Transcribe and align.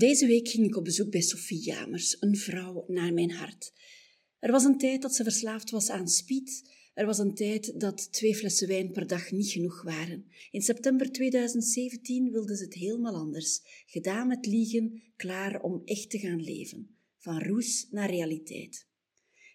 Deze 0.00 0.26
week 0.26 0.48
ging 0.48 0.66
ik 0.66 0.76
op 0.76 0.84
bezoek 0.84 1.10
bij 1.10 1.20
Sophie 1.20 1.60
Jamers, 1.62 2.16
een 2.20 2.36
vrouw 2.36 2.84
naar 2.86 3.12
mijn 3.12 3.30
hart. 3.30 3.72
Er 4.38 4.50
was 4.50 4.64
een 4.64 4.78
tijd 4.78 5.02
dat 5.02 5.14
ze 5.14 5.22
verslaafd 5.22 5.70
was 5.70 5.90
aan 5.90 6.08
speed. 6.08 6.70
Er 6.94 7.06
was 7.06 7.18
een 7.18 7.34
tijd 7.34 7.80
dat 7.80 8.12
twee 8.12 8.34
flessen 8.34 8.68
wijn 8.68 8.92
per 8.92 9.06
dag 9.06 9.30
niet 9.30 9.50
genoeg 9.50 9.82
waren. 9.82 10.24
In 10.50 10.62
september 10.62 11.12
2017 11.12 12.30
wilde 12.30 12.56
ze 12.56 12.64
het 12.64 12.74
helemaal 12.74 13.14
anders. 13.14 13.60
Gedaan 13.86 14.26
met 14.26 14.46
liegen, 14.46 15.02
klaar 15.16 15.62
om 15.62 15.82
echt 15.84 16.10
te 16.10 16.18
gaan 16.18 16.42
leven. 16.42 16.96
Van 17.18 17.42
roes 17.42 17.86
naar 17.90 18.10
realiteit. 18.10 18.86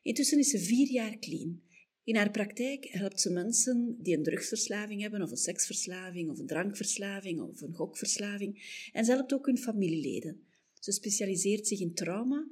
Intussen 0.01 0.39
is 0.39 0.49
ze 0.49 0.59
vier 0.59 0.91
jaar 0.91 1.19
clean. 1.19 1.61
In 2.05 2.15
haar 2.15 2.31
praktijk 2.31 2.85
helpt 2.85 3.21
ze 3.21 3.31
mensen 3.31 3.97
die 3.99 4.17
een 4.17 4.23
drugsverslaving 4.23 5.01
hebben, 5.01 5.21
of 5.21 5.31
een 5.31 5.37
seksverslaving, 5.37 6.29
of 6.29 6.39
een 6.39 6.47
drankverslaving, 6.47 7.41
of 7.41 7.61
een 7.61 7.73
gokverslaving. 7.73 8.79
En 8.91 9.05
ze 9.05 9.11
helpt 9.11 9.33
ook 9.33 9.45
hun 9.45 9.57
familieleden. 9.57 10.45
Ze 10.79 10.91
specialiseert 10.91 11.67
zich 11.67 11.79
in 11.79 11.93
trauma 11.93 12.47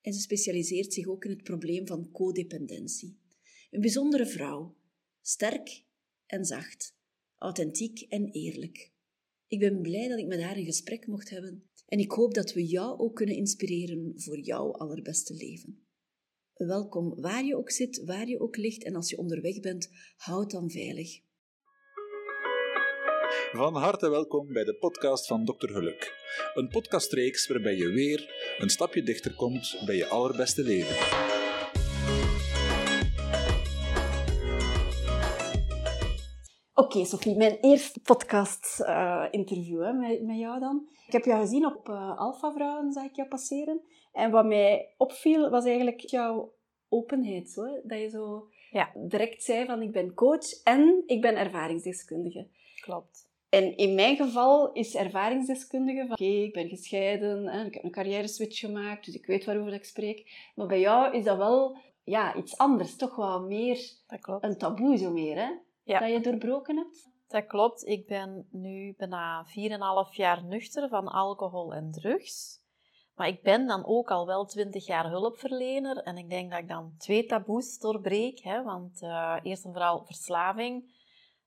en 0.00 0.12
ze 0.12 0.20
specialiseert 0.20 0.92
zich 0.92 1.06
ook 1.06 1.24
in 1.24 1.30
het 1.30 1.42
probleem 1.42 1.86
van 1.86 2.10
codependentie. 2.10 3.18
Een 3.70 3.80
bijzondere 3.80 4.26
vrouw, 4.26 4.76
sterk 5.20 5.84
en 6.26 6.44
zacht, 6.44 6.96
authentiek 7.36 8.00
en 8.00 8.30
eerlijk. 8.30 8.92
Ik 9.46 9.58
ben 9.58 9.82
blij 9.82 10.08
dat 10.08 10.18
ik 10.18 10.26
met 10.26 10.40
haar 10.40 10.56
een 10.56 10.64
gesprek 10.64 11.06
mocht 11.06 11.30
hebben 11.30 11.62
en 11.86 11.98
ik 11.98 12.10
hoop 12.10 12.34
dat 12.34 12.52
we 12.52 12.66
jou 12.66 12.98
ook 12.98 13.16
kunnen 13.16 13.36
inspireren 13.36 14.12
voor 14.16 14.40
jouw 14.40 14.72
allerbeste 14.72 15.34
leven. 15.34 15.87
Welkom 16.66 17.20
waar 17.20 17.44
je 17.44 17.56
ook 17.56 17.70
zit, 17.70 18.04
waar 18.04 18.28
je 18.28 18.40
ook 18.40 18.56
ligt 18.56 18.84
en 18.84 18.94
als 18.94 19.10
je 19.10 19.18
onderweg 19.18 19.60
bent, 19.60 19.90
houd 20.16 20.50
dan 20.50 20.70
veilig. 20.70 21.20
Van 23.52 23.74
harte 23.74 24.10
welkom 24.10 24.52
bij 24.52 24.64
de 24.64 24.74
podcast 24.74 25.26
van 25.26 25.44
Dr. 25.44 25.68
Geluk. 25.68 26.14
Een 26.54 26.68
podcastreeks 26.68 27.48
waarbij 27.48 27.76
je 27.76 27.88
weer 27.88 28.32
een 28.58 28.68
stapje 28.68 29.02
dichter 29.02 29.34
komt 29.34 29.82
bij 29.86 29.96
je 29.96 30.06
allerbeste 30.06 30.62
leven. 30.62 30.96
Oké, 36.74 37.04
Sophie, 37.04 37.36
mijn 37.36 37.58
eerste 37.60 38.00
podcast-interview 38.00 39.82
uh, 39.82 39.98
met, 39.98 40.22
met 40.22 40.38
jou 40.38 40.60
dan. 40.60 40.88
Ik 41.06 41.12
heb 41.12 41.24
jou 41.24 41.40
gezien 41.40 41.66
op 41.66 41.88
uh, 41.88 42.18
Alpha 42.18 42.52
Vrouwen, 42.52 42.92
zag 42.92 43.04
ik 43.04 43.16
jou 43.16 43.28
passeren. 43.28 43.80
En 44.18 44.30
wat 44.30 44.46
mij 44.46 44.88
opviel, 44.96 45.50
was 45.50 45.64
eigenlijk 45.64 46.00
jouw 46.00 46.52
openheid. 46.88 47.50
Zo, 47.50 47.80
Dat 47.82 47.98
je 47.98 48.08
zo 48.08 48.48
ja. 48.70 48.90
direct 48.94 49.42
zei 49.42 49.66
van 49.66 49.82
ik 49.82 49.92
ben 49.92 50.14
coach 50.14 50.62
en 50.64 51.02
ik 51.06 51.20
ben 51.20 51.36
ervaringsdeskundige. 51.36 52.46
Klopt. 52.80 53.26
En 53.48 53.76
in 53.76 53.94
mijn 53.94 54.16
geval 54.16 54.72
is 54.72 54.94
ervaringsdeskundige 54.94 56.00
van 56.00 56.10
oké, 56.10 56.24
ik 56.24 56.52
ben 56.52 56.68
gescheiden, 56.68 57.46
hè, 57.46 57.64
ik 57.64 57.74
heb 57.74 57.84
een 57.84 57.90
carrière 57.90 58.28
switch 58.28 58.58
gemaakt, 58.58 59.04
dus 59.04 59.14
ik 59.14 59.26
weet 59.26 59.44
waarover 59.44 59.72
ik 59.72 59.84
spreek. 59.84 60.50
Maar 60.54 60.66
bij 60.66 60.80
jou 60.80 61.16
is 61.16 61.24
dat 61.24 61.36
wel 61.36 61.76
ja, 62.04 62.34
iets 62.34 62.58
anders, 62.58 62.96
toch 62.96 63.16
wel 63.16 63.40
meer 63.40 63.78
een 64.40 64.58
taboe 64.58 64.96
zo 64.96 65.12
meer, 65.12 65.36
hè? 65.36 65.50
Ja. 65.82 65.98
Dat 65.98 66.10
je 66.10 66.20
doorbroken 66.20 66.76
hebt. 66.76 67.10
Dat 67.28 67.46
klopt. 67.46 67.86
Ik 67.86 68.06
ben 68.06 68.46
nu 68.50 68.94
bijna 68.96 69.46
4,5 70.10 70.16
jaar 70.16 70.44
nuchter 70.44 70.88
van 70.88 71.08
alcohol 71.08 71.74
en 71.74 71.90
drugs. 71.90 72.57
Maar 73.18 73.28
ik 73.28 73.42
ben 73.42 73.66
dan 73.66 73.86
ook 73.86 74.10
al 74.10 74.26
wel 74.26 74.46
20 74.46 74.86
jaar 74.86 75.10
hulpverlener 75.10 75.96
en 75.96 76.18
ik 76.18 76.30
denk 76.30 76.50
dat 76.50 76.58
ik 76.58 76.68
dan 76.68 76.94
twee 76.98 77.26
taboes 77.26 77.78
doorbreek. 77.78 78.40
Hè? 78.40 78.62
Want 78.62 79.02
uh, 79.02 79.36
eerst 79.42 79.64
en 79.64 79.72
vooral 79.72 80.04
verslaving. 80.04 80.96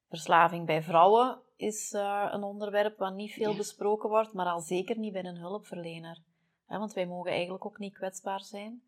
Verslaving 0.10 0.66
bij 0.66 0.82
vrouwen 0.84 1.42
is 1.56 1.94
uh, 1.94 2.28
een 2.32 2.44
onderwerp 2.44 2.98
wat 2.98 3.14
niet 3.14 3.34
veel 3.34 3.56
besproken 3.56 4.10
wordt, 4.10 4.34
maar 4.34 4.46
al 4.46 4.60
zeker 4.60 4.98
niet 4.98 5.14
bij 5.14 5.24
een 5.24 5.38
hulpverlener. 5.38 6.24
Hè? 6.66 6.78
Want 6.78 6.94
wij 6.94 7.06
mogen 7.06 7.32
eigenlijk 7.32 7.66
ook 7.66 7.78
niet 7.78 7.94
kwetsbaar 7.94 8.42
zijn. 8.42 8.82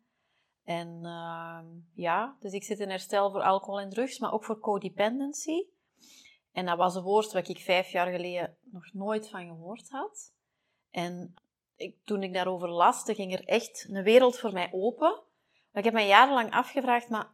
En 0.64 1.00
uh, 1.02 1.58
ja, 1.94 2.36
dus 2.40 2.52
ik 2.52 2.64
zit 2.64 2.80
in 2.80 2.90
herstel 2.90 3.30
voor 3.30 3.42
alcohol 3.42 3.80
en 3.80 3.90
drugs, 3.90 4.18
maar 4.18 4.32
ook 4.32 4.44
voor 4.44 4.60
codependency. 4.60 5.66
En 6.52 6.66
dat 6.66 6.76
was 6.78 6.94
een 6.94 7.02
woord 7.02 7.32
wat 7.32 7.48
ik 7.48 7.58
vijf 7.58 7.88
jaar 7.88 8.10
geleden 8.10 8.56
nog 8.62 8.92
nooit 8.92 9.30
van 9.30 9.46
gehoord 9.46 9.90
had. 9.90 10.32
En 10.90 11.34
ik, 11.76 11.96
toen 12.04 12.22
ik 12.22 12.34
daarover 12.34 12.68
las, 12.68 13.02
ging 13.06 13.32
er 13.32 13.44
echt 13.44 13.86
een 13.90 14.02
wereld 14.02 14.38
voor 14.38 14.52
mij 14.52 14.68
open. 14.72 15.22
Maar 15.70 15.84
ik 15.84 15.84
heb 15.84 15.94
me 15.94 16.06
jarenlang 16.06 16.50
afgevraagd, 16.50 17.08
maar 17.08 17.28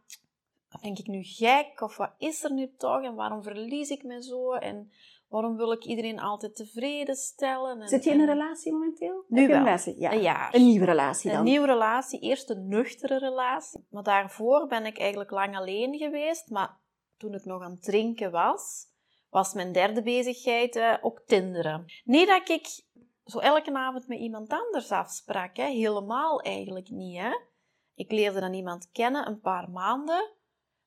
denk 0.81 0.97
ik 0.97 1.07
nu 1.07 1.23
gek? 1.23 1.81
Of 1.81 1.97
wat 1.97 2.13
is 2.17 2.43
er 2.43 2.53
nu 2.53 2.73
toch? 2.77 3.03
En 3.03 3.15
waarom 3.15 3.43
verlies 3.43 3.89
ik 3.89 4.03
me 4.03 4.23
zo? 4.23 4.53
En 4.53 4.91
waarom 5.27 5.57
wil 5.57 5.71
ik 5.71 5.83
iedereen 5.83 6.19
altijd 6.19 6.55
tevreden 6.55 7.15
stellen? 7.15 7.81
En, 7.81 7.87
Zit 7.87 8.03
je 8.03 8.09
in 8.09 8.19
een 8.19 8.25
relatie 8.25 8.71
momenteel? 8.71 9.25
Nu 9.27 9.47
wel. 9.47 9.57
Een, 9.57 9.63
relatie? 9.63 9.99
Ja. 9.99 10.11
een 10.11 10.21
jaar. 10.21 10.55
Een 10.55 10.65
nieuwe 10.65 10.85
relatie 10.85 11.29
dan? 11.29 11.39
Een 11.39 11.45
nieuwe 11.45 11.67
relatie. 11.67 12.19
Eerst 12.19 12.49
een 12.49 12.67
nuchtere 12.67 13.17
relatie. 13.17 13.85
Maar 13.89 14.03
daarvoor 14.03 14.67
ben 14.67 14.85
ik 14.85 14.99
eigenlijk 14.99 15.31
lang 15.31 15.57
alleen 15.57 15.97
geweest. 15.97 16.49
Maar 16.49 16.77
toen 17.17 17.33
ik 17.33 17.45
nog 17.45 17.61
aan 17.61 17.71
het 17.71 17.83
drinken 17.83 18.31
was, 18.31 18.89
was 19.29 19.53
mijn 19.53 19.71
derde 19.71 20.01
bezigheid 20.01 20.75
uh, 20.75 20.97
ook 21.01 21.21
tinderen. 21.25 21.85
Niet 22.03 22.27
dat 22.27 22.49
ik 22.49 22.83
zo 23.25 23.39
elke 23.39 23.73
avond 23.73 24.07
met 24.07 24.19
iemand 24.19 24.49
anders 24.49 24.91
afsprak. 24.91 25.57
Hè? 25.57 25.65
Helemaal 25.65 26.41
eigenlijk 26.41 26.89
niet. 26.89 27.17
Hè? 27.17 27.31
Ik 27.93 28.11
leerde 28.11 28.39
dan 28.39 28.53
iemand 28.53 28.89
kennen 28.91 29.27
een 29.27 29.39
paar 29.39 29.69
maanden. 29.69 30.29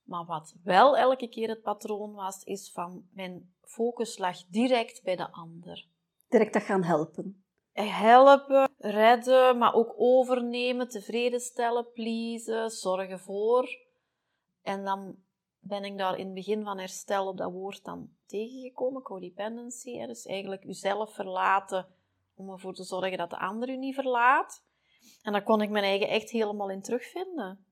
Maar 0.02 0.24
wat 0.24 0.54
wel 0.62 0.96
elke 0.96 1.28
keer 1.28 1.48
het 1.48 1.62
patroon 1.62 2.12
was, 2.12 2.42
is 2.42 2.72
van 2.72 3.08
mijn 3.12 3.54
focus 3.60 4.18
lag 4.18 4.44
direct 4.46 5.02
bij 5.02 5.16
de 5.16 5.32
ander. 5.32 5.86
Direct 6.28 6.52
dat 6.52 6.62
gaan 6.62 6.82
helpen. 6.82 7.44
Helpen, 7.72 8.70
redden, 8.78 9.58
maar 9.58 9.74
ook 9.74 9.94
overnemen, 9.96 10.88
tevreden 10.88 11.40
stellen, 11.40 11.90
pleasen, 11.92 12.70
zorgen 12.70 13.20
voor. 13.20 13.68
En 14.62 14.84
dan 14.84 15.16
ben 15.58 15.84
ik 15.84 15.98
daar 15.98 16.18
in 16.18 16.24
het 16.24 16.34
begin 16.34 16.64
van 16.64 16.78
herstel 16.78 17.28
op 17.28 17.36
dat 17.36 17.52
woord 17.52 17.84
dan 17.84 18.10
tegengekomen, 18.26 19.02
codependency. 19.02 20.06
Dus 20.06 20.26
eigenlijk 20.26 20.64
uzelf 20.64 21.14
verlaten 21.14 21.86
om 22.34 22.50
ervoor 22.50 22.74
te 22.74 22.84
zorgen 22.84 23.18
dat 23.18 23.30
de 23.30 23.38
ander 23.38 23.68
u 23.68 23.76
niet 23.76 23.94
verlaat. 23.94 24.64
En 25.22 25.32
daar 25.32 25.42
kon 25.42 25.60
ik 25.60 25.70
mijn 25.70 25.84
eigen 25.84 26.08
echt 26.08 26.30
helemaal 26.30 26.70
in 26.70 26.82
terugvinden. 26.82 27.66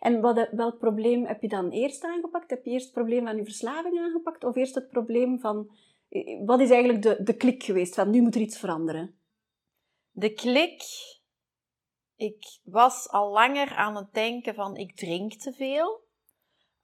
En 0.00 0.20
wat, 0.20 0.48
welk 0.50 0.78
probleem 0.78 1.26
heb 1.26 1.42
je 1.42 1.48
dan 1.48 1.70
eerst 1.70 2.04
aangepakt? 2.04 2.50
Heb 2.50 2.64
je 2.64 2.70
eerst 2.70 2.84
het 2.84 2.94
probleem 2.94 3.24
van 3.24 3.36
je 3.36 3.44
verslaving 3.44 3.98
aangepakt? 3.98 4.44
Of 4.44 4.56
eerst 4.56 4.74
het 4.74 4.88
probleem 4.88 5.40
van... 5.40 5.70
Wat 6.44 6.60
is 6.60 6.70
eigenlijk 6.70 7.02
de, 7.02 7.22
de 7.22 7.36
klik 7.36 7.62
geweest 7.62 7.94
van 7.94 8.10
nu 8.10 8.20
moet 8.22 8.34
er 8.34 8.40
iets 8.40 8.58
veranderen? 8.58 9.18
De 10.10 10.32
klik... 10.32 10.82
Ik 12.16 12.60
was 12.64 13.08
al 13.08 13.30
langer 13.30 13.74
aan 13.74 13.96
het 13.96 14.12
denken 14.12 14.54
van 14.54 14.76
ik 14.76 14.96
drink 14.96 15.32
te 15.32 15.52
veel. 15.52 16.07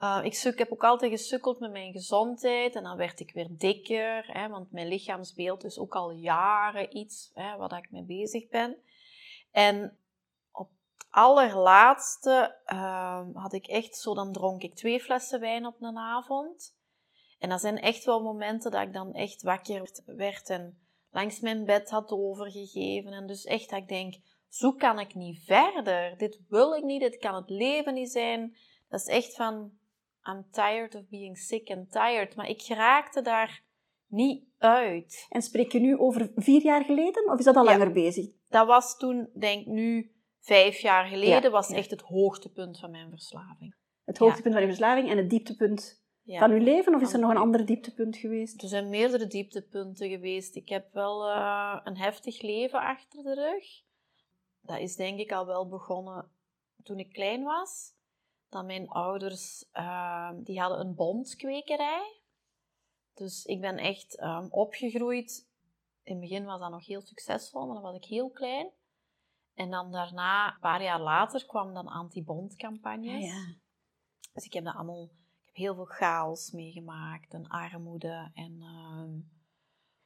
Uh, 0.05 0.21
ik, 0.23 0.59
heb 0.59 0.73
ook 0.73 0.85
altijd 0.85 1.11
gesukkeld 1.11 1.59
met 1.59 1.71
mijn 1.71 1.93
gezondheid 1.93 2.75
en 2.75 2.83
dan 2.83 2.97
werd 2.97 3.21
ik 3.21 3.33
weer 3.33 3.49
dikker, 3.51 4.25
hè, 4.33 4.49
want 4.49 4.73
mijn 4.73 4.89
lichaamsbeeld 4.89 5.65
is 5.65 5.79
ook 5.79 5.95
al 5.95 6.11
jaren 6.11 6.97
iets 6.97 7.31
hè, 7.35 7.57
waar 7.57 7.79
ik 7.79 7.91
mee 7.91 8.03
bezig 8.03 8.49
ben. 8.49 8.77
En 9.51 9.99
op 10.53 10.69
het 10.97 11.07
allerlaatste 11.11 12.57
uh, 12.67 13.21
had 13.35 13.53
ik 13.53 13.67
echt 13.67 13.97
zo, 13.97 14.15
dan 14.15 14.33
dronk 14.33 14.63
ik 14.63 14.75
twee 14.75 15.01
flessen 15.01 15.41
wijn 15.41 15.67
op 15.67 15.83
een 15.83 15.99
avond. 15.99 16.77
En 17.39 17.49
dat 17.49 17.61
zijn 17.61 17.81
echt 17.81 18.05
wel 18.05 18.23
momenten 18.23 18.71
dat 18.71 18.83
ik 18.83 18.93
dan 18.93 19.13
echt 19.13 19.43
wakker 19.43 20.03
werd 20.07 20.49
en 20.49 20.79
langs 21.11 21.41
mijn 21.41 21.65
bed 21.65 21.91
had 21.91 22.11
overgegeven. 22.11 23.13
En 23.13 23.27
dus 23.27 23.45
echt 23.45 23.71
dat 23.71 23.79
ik 23.79 23.89
denk, 23.89 24.15
zo 24.49 24.73
kan 24.73 24.99
ik 24.99 25.15
niet 25.15 25.45
verder. 25.45 26.19
Dit 26.19 26.41
wil 26.49 26.75
ik 26.75 26.83
niet, 26.83 27.01
dit 27.01 27.17
kan 27.17 27.35
het 27.35 27.51
leven 27.51 27.95
niet 27.95 28.13
zijn. 28.13 28.57
Dat 28.89 29.01
is 29.01 29.07
echt 29.07 29.35
van, 29.35 29.73
I'm 30.29 30.45
tired 30.51 30.95
of 30.95 31.09
being 31.09 31.39
sick 31.39 31.71
and 31.71 31.93
tired. 31.93 32.37
Maar 32.37 32.49
ik 32.49 32.67
raakte 32.69 33.23
daar 33.23 33.63
niet 34.07 34.45
uit. 34.59 35.27
En 35.29 35.43
spreek 35.43 35.73
je 35.73 35.81
nu 35.81 35.99
over 35.99 36.33
vier 36.35 36.63
jaar 36.63 36.85
geleden 36.85 37.31
of 37.31 37.39
is 37.39 37.45
dat 37.45 37.57
al 37.57 37.65
Ja. 37.65 37.71
langer 37.71 37.93
bezig? 37.93 38.27
Dat 38.49 38.67
was 38.67 38.97
toen, 38.97 39.29
denk 39.39 39.61
ik 39.61 39.67
nu, 39.67 40.13
vijf 40.41 40.79
jaar 40.79 41.07
geleden, 41.07 41.43
Ja, 41.43 41.51
was 41.51 41.71
echt 41.71 41.91
het 41.91 42.01
hoogtepunt 42.01 42.79
van 42.79 42.91
mijn 42.91 43.11
verslaving. 43.11 43.75
Het 44.05 44.19
hoogtepunt 44.19 44.55
van 44.55 44.63
je 44.63 44.69
verslaving 44.69 45.11
en 45.11 45.17
het 45.17 45.31
dieptepunt 45.31 46.03
van 46.27 46.55
je 46.55 46.61
leven? 46.61 46.95
Of 46.95 47.01
is 47.01 47.13
er 47.13 47.19
nog 47.19 47.31
een 47.31 47.37
ander 47.37 47.67
dieptepunt 47.67 48.17
geweest? 48.17 48.63
Er 48.63 48.69
zijn 48.69 48.89
meerdere 48.89 49.27
dieptepunten 49.27 50.09
geweest. 50.09 50.57
Ik 50.57 50.69
heb 50.69 50.93
wel 50.93 51.29
eh, 51.31 51.81
een 51.85 51.97
heftig 51.97 52.43
leven 52.43 52.81
achter 52.81 53.23
de 53.23 53.35
rug. 53.35 53.65
Dat 54.61 54.79
is 54.79 54.97
denk 54.97 55.19
ik 55.19 55.33
al 55.33 55.47
wel 55.47 55.69
begonnen 55.69 56.31
toen 56.83 56.99
ik 56.99 57.13
klein 57.13 57.43
was. 57.43 57.93
Dat 58.55 58.65
mijn 58.65 58.89
ouders, 58.89 59.69
eh, 59.73 60.31
die 60.37 60.61
hadden 60.61 60.81
een 60.81 60.95
bondkwekerij. 60.95 62.21
Dus 63.15 63.45
ik 63.45 63.61
ben 63.61 63.79
echt 63.79 64.17
eh, 64.19 64.47
opgegroeid. 64.51 65.49
In 66.03 66.13
het 66.13 66.21
begin 66.21 66.45
was 66.45 66.61
dat 66.61 66.71
nog 66.71 66.87
heel 66.87 67.01
succesvol, 67.01 67.67
maar 67.67 67.75
dan 67.75 67.83
was 67.83 67.97
ik 67.97 68.05
heel 68.05 68.31
klein. 68.31 68.71
En 69.55 69.71
dan 69.71 69.93
daarna, 69.93 70.55
een 70.55 70.61
paar 70.61 70.83
jaar 70.83 71.01
later, 71.01 71.47
kwam 71.47 71.75
dan 71.75 71.87
anti-bondcampagnes. 71.87 73.25
ja. 73.25 73.55
Dus 74.33 74.45
ik 74.45 74.53
heb 74.53 74.65
dat 74.65 74.75
allemaal, 74.75 75.05
ik 75.05 75.47
heb 75.47 75.55
heel 75.55 75.75
veel 75.75 75.85
chaos 75.85 76.51
meegemaakt 76.51 77.33
en 77.33 77.47
armoede 77.47 78.31
en 78.35 78.63
ehm, 78.63 79.21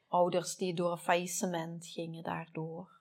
ouders 0.07 0.57
die 0.57 0.75
door 0.75 0.93
een 0.93 0.99
faillissement 0.99 1.87
gingen 1.87 2.23
daardoor. 2.23 2.98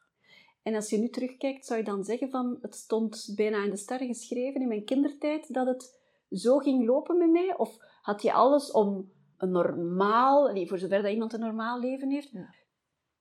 En 0.67 0.75
als 0.75 0.89
je 0.89 0.97
nu 0.97 1.09
terugkijkt, 1.09 1.65
zou 1.65 1.79
je 1.79 1.85
dan 1.85 2.03
zeggen 2.03 2.29
van 2.29 2.57
het 2.61 2.75
stond 2.75 3.33
bijna 3.35 3.63
in 3.63 3.69
de 3.69 3.77
sterren 3.77 4.07
geschreven 4.07 4.61
in 4.61 4.67
mijn 4.67 4.83
kindertijd 4.85 5.53
dat 5.53 5.67
het 5.67 5.99
zo 6.29 6.57
ging 6.57 6.85
lopen 6.85 7.17
met 7.17 7.31
mij? 7.31 7.57
Of 7.57 7.77
had 8.01 8.21
je 8.21 8.33
alles 8.33 8.71
om 8.71 9.11
een 9.37 9.51
normaal, 9.51 10.51
nee, 10.51 10.67
voor 10.67 10.77
zover 10.77 11.01
dat 11.01 11.11
iemand 11.11 11.33
een 11.33 11.39
normaal 11.39 11.79
leven 11.79 12.09
heeft? 12.09 12.31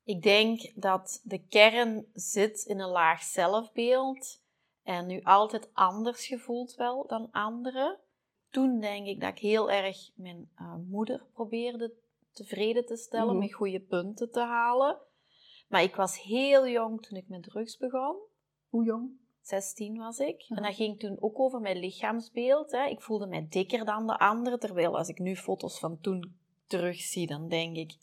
Ik 0.04 0.22
denk 0.22 0.72
dat 0.74 1.20
de 1.24 1.46
kern 1.46 2.06
zit 2.12 2.64
in 2.64 2.80
een 2.80 2.90
laag 2.90 3.22
zelfbeeld 3.22 4.42
en 4.82 5.06
nu 5.06 5.20
altijd 5.22 5.70
anders 5.72 6.26
gevoeld 6.26 6.74
wel 6.74 7.06
dan 7.06 7.30
anderen. 7.30 7.98
Toen 8.50 8.80
denk 8.80 9.06
ik 9.06 9.20
dat 9.20 9.30
ik 9.30 9.38
heel 9.38 9.70
erg 9.70 10.10
mijn 10.14 10.50
uh, 10.60 10.74
moeder 10.88 11.26
probeerde 11.32 11.92
tevreden 12.32 12.86
te 12.86 12.96
stellen, 12.96 13.34
Mhm. 13.34 13.38
met 13.38 13.54
goede 13.54 13.80
punten 13.80 14.30
te 14.30 14.40
halen. 14.40 14.98
Maar 15.66 15.82
ik 15.82 15.96
was 15.96 16.22
heel 16.22 16.68
jong 16.68 17.02
toen 17.02 17.18
ik 17.18 17.28
met 17.28 17.42
drugs 17.42 17.76
begon. 17.76 18.16
Hoe 18.68 18.84
jong? 18.84 19.10
16 19.40 19.96
was 19.96 20.18
ik. 20.18 20.44
En 20.48 20.62
dat 20.62 20.74
ging 20.74 20.98
toen 20.98 21.16
ook 21.20 21.38
over 21.38 21.60
mijn 21.60 21.78
lichaamsbeeld. 21.78 22.70
Hè. 22.70 22.84
Ik 22.86 23.00
voelde 23.00 23.26
mij 23.26 23.46
dikker 23.48 23.84
dan 23.84 24.06
de 24.06 24.18
anderen. 24.18 24.58
Terwijl 24.58 24.96
als 24.96 25.08
ik 25.08 25.18
nu 25.18 25.36
foto's 25.36 25.78
van 25.78 26.00
toen 26.00 26.36
terugzie, 26.66 27.26
dan 27.26 27.48
denk 27.48 27.76
ik... 27.76 27.96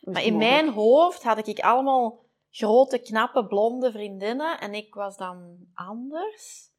Maar 0.00 0.22
in 0.22 0.36
mijn 0.36 0.68
hoofd 0.68 1.22
had 1.22 1.46
ik 1.46 1.58
allemaal 1.58 2.24
grote, 2.50 2.98
knappe, 2.98 3.46
blonde 3.46 3.92
vriendinnen. 3.92 4.60
En 4.60 4.74
ik 4.74 4.94
was 4.94 5.16
dan 5.16 5.66
anders. 5.74 6.72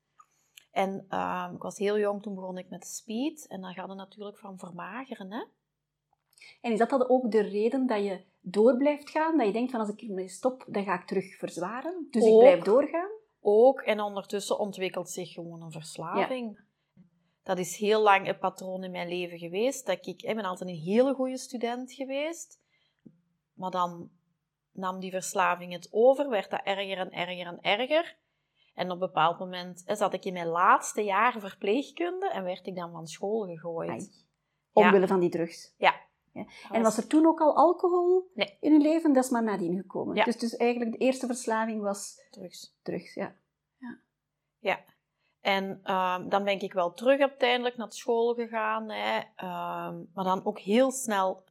En 0.71 1.05
ehm, 1.09 1.53
ik 1.53 1.61
was 1.61 1.77
heel 1.77 1.99
jong, 1.99 2.21
toen 2.21 2.35
begon 2.35 2.57
ik 2.57 2.69
met 2.69 2.87
speed. 2.87 3.47
En 3.47 3.61
dan 3.61 3.73
gaat 3.73 3.87
het 3.87 3.97
natuurlijk 3.97 4.37
van 4.37 4.59
vermageren, 4.59 5.31
hè. 5.31 5.43
En 6.61 6.71
is 6.71 6.79
dat 6.79 6.89
dan 6.89 7.09
ook 7.09 7.31
de 7.31 7.41
reden 7.41 7.87
dat 7.87 8.03
je 8.03 8.21
door 8.41 8.77
blijft 8.77 9.09
gaan? 9.09 9.37
Dat 9.37 9.47
je 9.47 9.53
denkt 9.53 9.71
van 9.71 9.79
als 9.79 9.89
ik 9.89 10.01
ermee 10.01 10.27
stop, 10.27 10.65
dan 10.67 10.83
ga 10.83 10.99
ik 10.99 11.07
terug 11.07 11.37
verzwaren. 11.37 12.07
Dus 12.09 12.25
ik 12.25 12.37
blijf 12.37 12.63
doorgaan? 12.63 13.09
ook. 13.45 13.81
En 13.81 14.01
ondertussen 14.01 14.59
ontwikkelt 14.59 15.09
zich 15.09 15.31
gewoon 15.31 15.61
een 15.61 15.71
verslaving. 15.71 16.59
Dat 17.43 17.59
is 17.59 17.77
heel 17.77 18.01
lang 18.01 18.27
een 18.27 18.37
patroon 18.37 18.83
in 18.83 18.91
mijn 18.91 19.07
leven 19.07 19.37
geweest. 19.37 19.85
Dat 19.85 20.07
ik, 20.07 20.21
ik 20.21 20.35
ben 20.35 20.45
altijd 20.45 20.69
een 20.69 20.75
hele 20.75 21.13
goede 21.13 21.37
student 21.37 21.91
geweest. 21.91 22.59
Maar 23.53 23.71
dan 23.71 24.09
nam 24.71 24.99
die 24.99 25.11
verslaving 25.11 25.73
het 25.73 25.87
over, 25.91 26.29
werd 26.29 26.49
dat 26.49 26.61
erger 26.63 26.97
en 26.97 27.11
erger 27.11 27.47
en 27.47 27.61
erger. 27.61 28.17
En 28.73 28.85
op 28.85 28.91
een 28.91 28.99
bepaald 28.99 29.39
moment 29.39 29.83
zat 29.85 30.13
ik 30.13 30.25
in 30.25 30.33
mijn 30.33 30.47
laatste 30.47 31.01
jaar 31.01 31.39
verpleegkunde 31.39 32.29
en 32.29 32.43
werd 32.43 32.67
ik 32.67 32.75
dan 32.75 32.91
van 32.91 33.07
school 33.07 33.45
gegooid. 33.45 33.89
Ai. 33.89 34.09
Omwille 34.73 35.07
van 35.07 35.19
die 35.19 35.29
drugs. 35.29 35.73
Ja. 35.77 36.04
Ja. 36.35 36.45
En 36.71 36.81
was 36.81 36.97
er 36.97 37.07
toen 37.07 37.25
ook 37.25 37.39
al 37.41 37.55
alcohol 37.55 38.31
Nee. 38.33 38.57
in 38.59 38.73
je 38.73 38.79
leven? 38.79 39.13
Dat 39.13 39.23
is 39.23 39.29
maar 39.29 39.43
nadien 39.43 39.75
gekomen. 39.75 40.15
Ja. 40.15 40.23
Dus, 40.23 40.37
dus 40.37 40.55
eigenlijk 40.55 40.91
de 40.91 40.97
eerste 40.97 41.25
verslaving 41.25 41.81
was 41.81 42.15
drugs? 42.31 42.75
drugs. 42.83 43.13
Ja. 43.13 43.35
Ja. 44.59 44.79
En 45.41 45.79
ehm, 45.83 46.29
dan 46.29 46.43
ben 46.43 46.59
ik 46.61 46.73
wel 46.73 46.93
terug 46.93 47.19
uiteindelijk 47.19 47.77
naar 47.77 47.91
school 47.91 48.33
gegaan. 48.33 48.89
Hè. 48.89 49.19
Ehm, 49.35 50.03
maar 50.13 50.23
dan 50.23 50.45
ook 50.45 50.59
heel 50.59 50.91
snel 50.91 51.43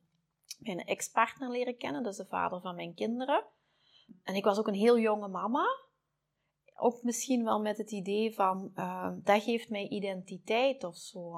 mijn 0.58 0.84
ex-partner 0.84 1.50
leren 1.50 1.76
kennen. 1.76 2.02
Dat 2.02 2.12
is 2.12 2.18
de 2.18 2.26
vader 2.26 2.60
van 2.60 2.74
mijn 2.74 2.94
kinderen. 2.94 3.44
En 4.22 4.34
ik 4.34 4.44
was 4.44 4.58
ook 4.58 4.66
een 4.66 4.74
heel 4.74 4.98
jonge 4.98 5.28
mama. 5.28 5.64
Ook 6.76 7.02
misschien 7.02 7.44
wel 7.44 7.60
met 7.60 7.78
het 7.78 7.90
idee 7.90 8.34
van, 8.34 8.70
ehm, 8.74 9.18
dat 9.22 9.42
geeft 9.42 9.70
mij 9.70 9.88
identiteit 9.88 10.84
of 10.84 10.96
zo. 10.96 11.36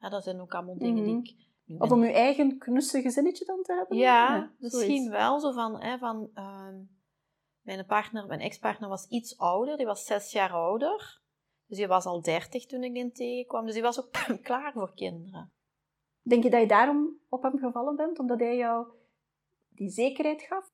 Ja, 0.00 0.08
dat 0.08 0.24
zijn 0.24 0.40
ook 0.40 0.54
allemaal 0.54 0.78
dingen 0.78 1.04
die 1.04 1.14
Mhm. 1.14 1.24
ik... 1.24 1.42
Of 1.78 1.90
om 1.90 2.04
je 2.04 2.12
eigen 2.12 2.58
knusse 2.58 3.00
gezinnetje 3.00 3.44
dan 3.44 3.62
te 3.62 3.72
hebben? 3.72 3.96
ja, 3.96 4.52
misschien 4.58 4.86
zoiets. 4.86 5.08
wel. 5.08 5.40
Zo 5.40 5.52
van, 5.52 5.80
hè, 5.80 5.98
van 5.98 6.30
ehm, 6.34 6.82
mijn 7.60 7.86
partner, 7.86 8.26
mijn 8.26 8.40
ex-partner 8.40 8.88
was 8.88 9.06
iets 9.08 9.38
ouder. 9.38 9.76
Die 9.76 9.86
was 9.86 10.04
zes 10.04 10.32
jaar 10.32 10.52
ouder. 10.52 11.22
Dus 11.66 11.78
die 11.78 11.86
was 11.86 12.04
al 12.04 12.22
dertig 12.22 12.66
toen 12.66 12.84
ik 12.84 12.94
die 12.94 13.12
tegenkwam. 13.12 13.64
Dus 13.64 13.74
die 13.74 13.82
was 13.82 14.00
ook 14.00 14.10
klaar 14.42 14.72
voor 14.72 14.94
kinderen. 14.94 15.52
Denk 16.22 16.42
je 16.42 16.50
dat 16.50 16.60
je 16.60 16.66
daarom 16.66 17.18
op 17.28 17.42
hem 17.42 17.58
gevallen 17.58 17.96
bent? 17.96 18.18
Omdat 18.18 18.40
hij 18.40 18.56
jou 18.56 18.86
die 19.68 19.90
zekerheid 19.90 20.42
gaf? 20.42 20.72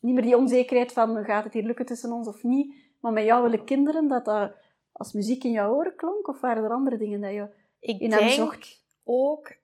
Niet 0.00 0.14
meer 0.14 0.22
die 0.22 0.36
onzekerheid 0.36 0.92
van, 0.92 1.24
gaat 1.24 1.44
het 1.44 1.52
hier 1.52 1.62
lukken 1.62 1.86
tussen 1.86 2.12
ons 2.12 2.28
of 2.28 2.42
niet? 2.42 2.74
Maar 3.00 3.12
met 3.12 3.24
jou 3.24 3.42
willen 3.42 3.64
kinderen, 3.64 4.08
dat 4.08 4.24
dat 4.24 4.56
als 4.92 5.12
muziek 5.12 5.44
in 5.44 5.50
jouw 5.50 5.74
oren 5.74 5.96
klonk? 5.96 6.28
Of 6.28 6.40
waren 6.40 6.64
er 6.64 6.70
andere 6.70 6.98
dingen 6.98 7.20
dat 7.20 7.32
je 7.32 7.54
Ik 7.78 8.00
in 8.00 8.10
hem 8.10 8.20
denk 8.20 8.32
zocht? 8.32 8.84
ook... 9.04 9.60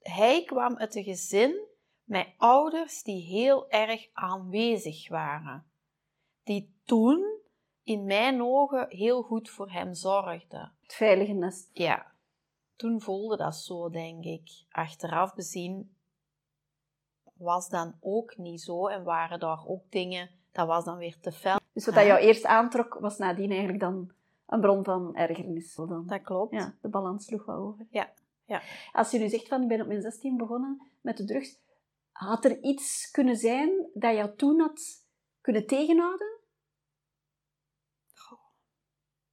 Hij 0.00 0.44
kwam 0.44 0.76
uit 0.76 0.94
een 0.94 1.04
gezin 1.04 1.66
met 2.04 2.28
ouders 2.36 3.02
die 3.02 3.22
heel 3.22 3.70
erg 3.70 4.08
aanwezig 4.12 5.08
waren. 5.08 5.64
Die 6.42 6.74
toen, 6.84 7.38
in 7.82 8.04
mijn 8.04 8.42
ogen, 8.42 8.86
heel 8.88 9.22
goed 9.22 9.50
voor 9.50 9.70
hem 9.70 9.94
zorgden. 9.94 10.72
Het 10.82 10.94
veilige 10.94 11.32
nest. 11.32 11.70
Ja, 11.72 12.12
toen 12.76 13.00
voelde 13.00 13.36
dat 13.36 13.56
zo, 13.56 13.90
denk 13.90 14.24
ik. 14.24 14.50
Achteraf 14.70 15.34
bezien 15.34 15.94
was 17.34 17.68
dan 17.68 17.94
ook 18.00 18.36
niet 18.36 18.60
zo 18.60 18.86
en 18.86 19.04
waren 19.04 19.40
daar 19.40 19.66
ook 19.66 19.90
dingen, 19.90 20.30
dat 20.52 20.66
was 20.66 20.84
dan 20.84 20.96
weer 20.96 21.20
te 21.20 21.32
fel. 21.32 21.58
Dus 21.72 21.84
wat 21.84 21.94
dat 21.94 22.06
jou 22.06 22.20
eerst 22.20 22.44
aantrok, 22.44 22.94
was 23.00 23.18
nadien 23.18 23.50
eigenlijk 23.50 23.80
dan 23.80 24.12
een 24.46 24.60
bron 24.60 24.84
van 24.84 25.16
ergernis. 25.16 25.74
Dan. 25.74 26.06
Dat 26.06 26.22
klopt. 26.22 26.52
Ja, 26.52 26.74
de 26.80 26.88
balans 26.88 27.24
sloeg 27.24 27.44
wat 27.44 27.56
over. 27.56 27.86
Ja, 27.90 28.12
ja. 28.50 28.62
Als 28.92 29.10
je 29.10 29.18
nu 29.18 29.28
zegt 29.28 29.48
van, 29.48 29.62
ik 29.62 29.68
ben 29.68 29.80
op 29.80 29.86
mijn 29.86 30.02
16 30.02 30.36
begonnen 30.36 30.90
met 31.00 31.16
de 31.16 31.24
drugs, 31.24 31.58
had 32.10 32.44
er 32.44 32.62
iets 32.62 33.10
kunnen 33.10 33.36
zijn 33.36 33.90
dat 33.94 34.14
jou 34.14 34.36
toen 34.36 34.60
had 34.60 34.80
kunnen 35.40 35.66
tegenhouden? 35.66 36.38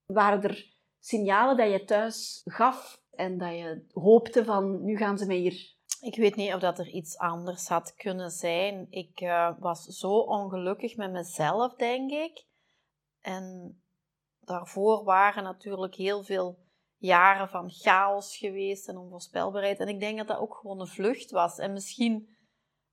Waren 0.06 0.44
er 0.44 0.76
signalen 1.00 1.58
dat 1.58 1.72
je 1.72 1.84
thuis 1.84 2.42
gaf 2.46 3.02
en 3.12 3.38
dat 3.38 3.52
je 3.52 3.86
hoopte 3.94 4.46
van, 4.46 4.84
nu 4.84 4.98
gaan 4.98 5.18
ze 5.18 5.26
mij 5.26 5.38
hier... 5.38 5.76
Ik 6.00 6.16
weet 6.16 6.36
niet 6.36 6.54
of 6.54 6.60
dat 6.60 6.80
er 6.80 6.88
iets 6.88 7.18
anders 7.18 7.68
had 7.68 7.96
kunnen 7.96 8.32
zijn. 8.32 8.88
Ik 8.90 9.20
eh, 9.20 9.54
was 9.60 9.86
zo 9.86 10.18
ongelukkig 10.18 10.96
met 10.96 11.12
mezelf, 11.12 11.76
denk 11.76 12.12
ik. 12.12 12.46
En 13.22 13.78
daarvoor 14.40 15.04
waren 15.04 15.44
natuurlijk 15.44 15.96
heel 15.96 16.24
veel 16.24 16.67
jaren 16.98 17.50
van 17.50 17.70
chaos 17.72 18.38
geweest 18.38 18.88
en 18.88 18.98
onvoorspelbaarheid. 18.98 19.80
En 19.80 19.88
ik 19.88 20.00
denk 20.00 20.18
dat 20.18 20.28
dat 20.28 20.38
ook 20.38 20.56
gewoon 20.56 20.80
een 20.80 20.88
vlucht 20.88 21.32
was. 21.32 21.58
En 21.58 21.74
misschien 21.74 22.36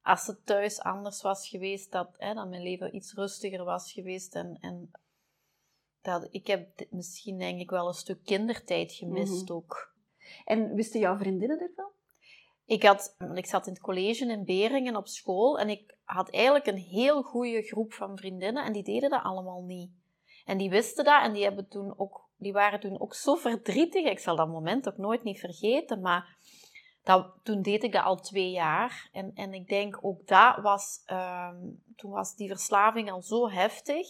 als 0.03 0.27
het 0.27 0.47
thuis 0.47 0.81
anders 0.81 1.23
was 1.23 1.49
geweest, 1.49 1.93
dat, 1.93 2.09
hè, 2.17 2.35
dat 2.35 2.49
mijn 2.49 2.63
leven 2.63 2.95
iets 2.95 3.15
rustiger 3.15 3.65
was 3.65 3.93
geweest. 3.93 4.35
En, 4.35 4.59
en 4.61 4.91
dat, 6.03 6.29
ik 6.31 6.47
heb 6.47 6.87
misschien 6.91 7.39
denk 7.39 7.61
ik 7.61 7.71
wel 7.71 7.87
een 7.87 7.95
stuk 7.95 8.25
kindertijd 8.25 8.93
gemist 8.93 9.43
Mhm. 9.43 9.53
ook. 9.53 9.93
En 10.45 10.75
wisten 10.75 11.01
jouw 11.01 11.17
vriendinnen 11.17 11.61
ervan? 11.61 11.93
Ik, 12.65 12.83
had, 12.83 13.15
want 13.19 13.39
ik 13.39 13.47
zat 13.47 13.67
in 13.67 13.73
het 13.73 13.83
college 13.83 14.27
in 14.27 14.45
Beringen 14.45 14.97
op 14.97 15.09
school 15.09 15.59
en 15.59 15.69
ik 15.69 15.97
had 16.05 16.31
eigenlijk 16.31 16.67
een 16.67 16.77
heel 16.77 17.23
goede 17.23 17.63
groep 17.63 17.93
van 17.93 18.19
vriendinnen 18.19 18.65
en 18.65 18.73
die 18.73 18.83
deden 18.83 19.11
dat 19.11 19.23
allemaal 19.23 19.63
niet. 19.63 19.91
En 20.45 20.59
die 20.59 20.71
wisten 20.71 21.05
dat 21.05 21.23
en 21.23 21.33
die, 21.33 21.43
hebben 21.45 21.69
toen 21.69 21.99
ook, 21.99 22.24
die 22.37 22.53
waren 22.53 22.81
toen 22.81 23.01
ook 23.01 23.15
zo 23.15 23.35
verdrietig. 23.35 24.05
Ik 24.05 24.19
zal 24.19 24.37
dat 24.37 24.49
moment 24.49 24.89
ook 24.89 24.97
nooit 24.97 25.23
niet 25.23 25.41
vergeten, 25.41 26.01
maar 26.01 26.37
dat, 27.03 27.33
toen 27.43 27.63
deed 27.63 27.83
ik 27.83 27.93
dat 27.93 28.05
al 28.05 28.17
twee 28.17 28.51
jaar. 28.51 29.09
En, 29.13 29.31
en 29.35 29.55
ik 29.55 29.69
denk 29.69 29.99
ook 30.01 30.27
dat 30.27 30.57
was, 30.57 31.03
ehm, 31.07 31.57
toen 31.97 32.11
was 32.11 32.35
die 32.35 32.49
verslaving 32.49 33.11
al 33.11 33.23
zo 33.23 33.51
heftig, 33.51 34.07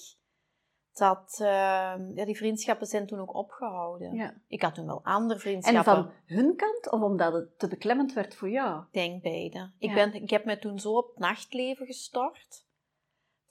dat 0.94 1.38
ehm, 1.40 2.14
ja, 2.14 2.24
die 2.24 2.36
vriendschappen 2.36 2.86
zijn 2.86 3.06
toen 3.06 3.20
ook 3.20 3.34
opgehouden. 3.34 4.14
Ja. 4.14 4.34
Ik 4.48 4.62
had 4.62 4.74
toen 4.74 4.86
wel 4.86 5.00
andere 5.04 5.34
En 5.34 5.40
vriendschappen. 5.40 5.94
van 5.94 6.10
hun 6.24 6.56
kant, 6.56 6.90
of 6.90 7.00
omdat 7.00 7.32
het 7.32 7.58
te 7.58 7.68
beklemmend 7.68 8.12
werd 8.12 8.34
voor 8.36 8.50
jou? 8.50 8.80
Ik 8.80 8.92
denk 8.92 9.22
beide. 9.22 9.70
Ik, 9.78 9.94
ben, 9.94 10.14
ik 10.14 10.30
heb 10.30 10.44
me 10.44 10.58
toen 10.58 10.78
zo 10.78 10.96
op 10.96 11.06
het 11.06 11.18
nachtleven 11.18 11.86
gestort. 11.86 12.63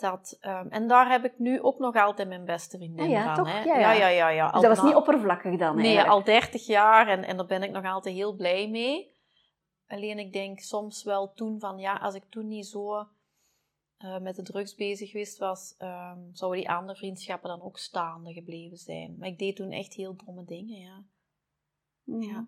Dat, 0.03 0.37
ehm, 0.39 0.67
en 0.67 0.87
daar 0.87 1.09
heb 1.09 1.25
ik 1.25 1.39
nu 1.39 1.61
ook 1.61 1.79
nog 1.79 1.95
altijd 1.95 2.27
mijn 2.27 2.45
beste 2.45 2.77
vriendin 2.77 3.03
Ah 3.05 3.09
ja, 3.09 3.35
van. 3.35 3.43
toch? 3.43 3.53
Hè? 3.53 3.63
Ja, 3.63 3.79
ja. 3.79 3.91
ja, 3.91 3.91
ja, 3.93 4.07
ja, 4.07 4.29
ja. 4.29 4.51
Dus 4.51 4.61
dat 4.61 4.75
was 4.75 4.85
niet 4.85 4.95
oppervlakkig 4.95 5.57
dan 5.59 5.75
Nee, 5.75 5.85
eigenlijk? 5.85 6.13
al 6.13 6.23
30 6.23 6.65
jaar 6.65 7.07
en, 7.07 7.23
en 7.23 7.37
daar 7.37 7.45
ben 7.45 7.63
ik 7.63 7.71
nog 7.71 7.85
altijd 7.85 8.15
heel 8.15 8.35
blij 8.35 8.69
mee. 8.69 9.11
Alleen 9.87 10.19
ik 10.19 10.33
denk 10.33 10.59
soms 10.59 11.03
wel 11.03 11.33
toen 11.33 11.59
van, 11.59 11.77
ja, 11.77 11.95
als 11.95 12.15
ik 12.15 12.23
toen 12.29 12.47
niet 12.47 12.65
zo 12.65 13.07
eh, 13.97 14.19
met 14.19 14.35
de 14.35 14.43
drugs 14.43 14.75
bezig 14.75 15.09
geweest 15.11 15.37
was, 15.37 15.75
ehm, 15.77 16.19
zouden 16.31 16.59
die 16.59 16.69
andere 16.69 16.97
vriendschappen 16.97 17.49
dan 17.49 17.61
ook 17.61 17.77
staande 17.77 18.33
gebleven 18.33 18.77
zijn. 18.77 19.15
Maar 19.17 19.27
ik 19.27 19.39
deed 19.39 19.55
toen 19.55 19.71
echt 19.71 19.93
heel 19.93 20.15
domme 20.25 20.43
dingen, 20.45 20.79
ja. 20.79 21.03
Mhm. 22.03 22.21
Ja. 22.21 22.47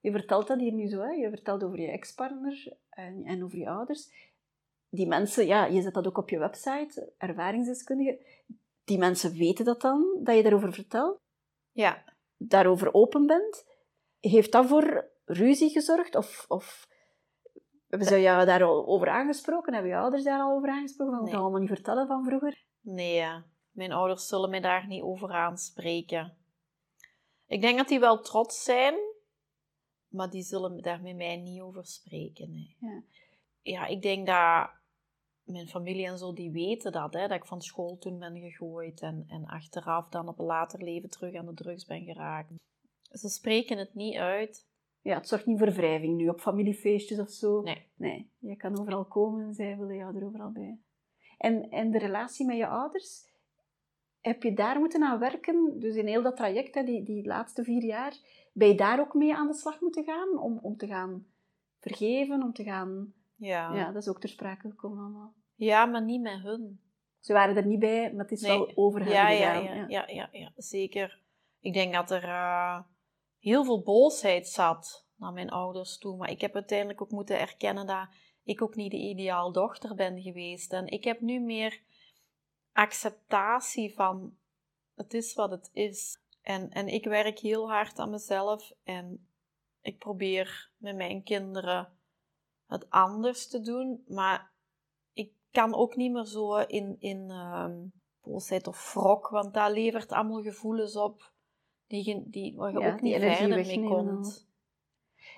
Je 0.00 0.10
vertelt 0.10 0.46
dat 0.46 0.58
hier 0.58 0.72
nu 0.72 0.88
zo, 0.88 1.00
hè? 1.00 1.10
je 1.10 1.28
vertelt 1.28 1.64
over 1.64 1.80
je 1.80 1.90
ex-partner 1.90 2.76
en, 2.90 3.24
en 3.24 3.44
over 3.44 3.58
je 3.58 3.68
ouders. 3.68 4.30
Die 4.94 5.06
mensen, 5.06 5.46
ja, 5.46 5.64
je 5.64 5.82
zet 5.82 5.94
dat 5.94 6.06
ook 6.06 6.18
op 6.18 6.28
je 6.28 6.38
website, 6.38 7.12
ervaringsdeskundige. 7.18 8.26
Die 8.84 8.98
mensen 8.98 9.32
weten 9.32 9.64
dat 9.64 9.80
dan, 9.80 10.20
dat 10.22 10.36
je 10.36 10.42
daarover 10.42 10.72
vertelt, 10.72 11.20
Ja, 11.72 12.04
daarover 12.36 12.94
open 12.94 13.26
bent. 13.26 13.66
Heeft 14.20 14.52
dat 14.52 14.66
voor 14.66 15.10
ruzie 15.24 15.70
gezorgd? 15.70 16.16
Of, 16.16 16.44
of 16.48 16.88
Hebben 17.88 18.08
ze 18.08 18.20
jou 18.20 18.46
daar 18.46 18.62
al 18.62 18.86
over 18.86 19.08
aangesproken? 19.08 19.72
Hebben 19.72 19.90
je 19.90 19.96
ouders 19.98 20.24
daar 20.24 20.40
al 20.40 20.56
over 20.56 20.68
aangesproken? 20.68 21.14
Van 21.14 21.22
Nee. 21.22 21.32
dat 21.32 21.42
allemaal 21.42 21.60
niet 21.60 21.68
vertellen 21.68 22.06
van 22.06 22.24
vroeger? 22.24 22.64
Nee, 22.80 23.24
mijn 23.70 23.92
ouders 23.92 24.26
zullen 24.26 24.50
mij 24.50 24.60
daar 24.60 24.86
niet 24.86 25.02
over 25.02 25.30
aanspreken. 25.30 26.36
Ik 27.46 27.60
denk 27.60 27.78
dat 27.78 27.88
die 27.88 28.00
wel 28.00 28.20
trots 28.20 28.64
zijn, 28.64 28.94
maar 30.08 30.30
die 30.30 30.42
zullen 30.42 30.82
daar 30.82 31.02
met 31.02 31.16
mij 31.16 31.36
niet 31.36 31.60
over 31.60 31.86
spreken. 31.86 32.50
Nee. 32.50 32.76
Ja. 32.80 33.02
ja, 33.62 33.86
ik 33.86 34.02
denk 34.02 34.26
dat 34.26 34.70
mijn 35.44 35.68
familie 35.68 36.06
en 36.06 36.18
zo, 36.18 36.32
die 36.32 36.50
weten 36.50 36.92
dat, 36.92 37.12
hè, 37.12 37.28
dat 37.28 37.36
ik 37.36 37.46
van 37.46 37.62
school 37.62 37.98
toen 37.98 38.18
ben 38.18 38.40
gegooid 38.40 39.00
en, 39.00 39.24
en 39.28 39.44
achteraf 39.44 40.08
dan 40.08 40.28
op 40.28 40.38
een 40.38 40.44
later 40.44 40.82
leven 40.82 41.10
terug 41.10 41.34
aan 41.34 41.46
de 41.46 41.54
drugs 41.54 41.84
ben 41.84 42.04
geraakt. 42.04 42.52
Ze 43.10 43.28
spreken 43.28 43.78
het 43.78 43.94
niet 43.94 44.16
uit. 44.16 44.70
Ja, 45.00 45.14
het 45.14 45.28
zorgt 45.28 45.46
niet 45.46 45.58
voor 45.58 45.72
wrijving 45.72 46.16
nu 46.16 46.28
op 46.28 46.40
familiefeestjes 46.40 47.18
of 47.18 47.30
zo. 47.30 47.60
Nee. 47.60 47.86
Nee, 47.94 48.30
je 48.38 48.56
kan 48.56 48.80
overal 48.80 49.04
komen 49.04 49.46
en 49.46 49.54
zij 49.54 49.78
willen 49.78 49.96
jou 49.96 50.16
er 50.16 50.26
overal 50.26 50.52
bij. 50.52 50.78
En, 51.38 51.70
en 51.70 51.90
de 51.90 51.98
relatie 51.98 52.46
met 52.46 52.56
je 52.56 52.66
ouders, 52.66 53.30
heb 54.20 54.42
je 54.42 54.54
daar 54.54 54.78
moeten 54.78 55.02
aan 55.02 55.18
werken? 55.18 55.78
Dus 55.78 55.94
in 55.94 56.06
heel 56.06 56.22
dat 56.22 56.36
traject, 56.36 56.74
hè, 56.74 56.84
die, 56.84 57.02
die 57.02 57.26
laatste 57.26 57.64
vier 57.64 57.84
jaar, 57.84 58.16
ben 58.52 58.68
je 58.68 58.74
daar 58.74 59.00
ook 59.00 59.14
mee 59.14 59.34
aan 59.34 59.46
de 59.46 59.54
slag 59.54 59.80
moeten 59.80 60.04
gaan? 60.04 60.38
Om, 60.38 60.58
om 60.58 60.76
te 60.76 60.86
gaan 60.86 61.26
vergeven, 61.78 62.42
om 62.42 62.52
te 62.52 62.64
gaan... 62.64 63.14
Ja. 63.46 63.74
Ja, 63.74 63.92
dat 63.92 64.02
is 64.02 64.08
ook 64.08 64.20
ter 64.20 64.28
sprake 64.28 64.70
gekomen 64.70 64.98
allemaal. 65.04 65.34
ja, 65.54 65.84
maar 65.86 66.02
niet 66.02 66.20
met 66.20 66.40
hun. 66.42 66.80
Ze 67.20 67.32
waren 67.32 67.56
er 67.56 67.66
niet 67.66 67.78
bij, 67.78 68.12
maar 68.12 68.22
het 68.24 68.32
is 68.32 68.40
Nee. 68.40 68.50
wel 68.50 68.72
over 68.74 69.00
hen 69.00 69.12
Ja, 69.12 69.28
ja, 69.28 69.54
gegaan. 69.54 69.76
ja, 69.76 69.86
ja, 69.88 70.04
ja, 70.08 70.28
ja, 70.32 70.52
zeker. 70.56 71.20
Ik 71.60 71.72
denk 71.72 71.92
dat 71.94 72.10
er 72.10 72.24
eh, 72.24 72.80
heel 73.38 73.64
veel 73.64 73.82
boosheid 73.82 74.48
zat 74.48 75.06
naar 75.16 75.32
mijn 75.32 75.50
ouders 75.50 75.98
toe. 75.98 76.16
Maar 76.16 76.30
ik 76.30 76.40
heb 76.40 76.54
uiteindelijk 76.54 77.02
ook 77.02 77.10
moeten 77.10 77.40
erkennen 77.40 77.86
dat 77.86 78.08
ik 78.42 78.62
ook 78.62 78.74
niet 78.74 78.90
de 78.90 78.96
ideaal 78.96 79.52
dochter 79.52 79.94
ben 79.94 80.22
geweest. 80.22 80.72
En 80.72 80.86
ik 80.86 81.04
heb 81.04 81.20
nu 81.20 81.40
meer 81.40 81.80
acceptatie 82.72 83.94
van 83.94 84.36
het 84.94 85.14
is 85.14 85.34
wat 85.34 85.50
het 85.50 85.70
is. 85.72 86.20
En, 86.42 86.70
en 86.70 86.88
ik 86.88 87.04
werk 87.04 87.38
heel 87.38 87.70
hard 87.70 87.98
aan 87.98 88.10
mezelf 88.10 88.72
en 88.84 89.26
ik 89.80 89.98
probeer 89.98 90.70
met 90.76 90.96
mijn 90.96 91.22
kinderen 91.22 91.88
het 92.66 92.90
anders 92.90 93.48
te 93.48 93.60
doen. 93.60 94.04
Maar 94.06 94.52
ik 95.12 95.32
kan 95.50 95.74
ook 95.74 95.96
niet 95.96 96.12
meer 96.12 96.24
zo 96.24 96.56
in, 96.56 96.96
in 96.98 97.30
ehm, 97.30 97.86
boosheid 98.22 98.66
of 98.66 98.94
wrok, 98.94 99.28
want 99.28 99.54
dat 99.54 99.72
levert 99.72 100.12
allemaal 100.12 100.42
gevoelens 100.42 100.96
op 100.96 101.32
die, 101.86 102.24
die, 102.30 102.56
waar 102.56 102.72
je 102.72 102.78
Ja, 102.78 102.92
ook 102.92 103.00
niet 103.00 103.16
verder 103.16 103.66
mee 103.66 103.84
komt. 103.84 104.50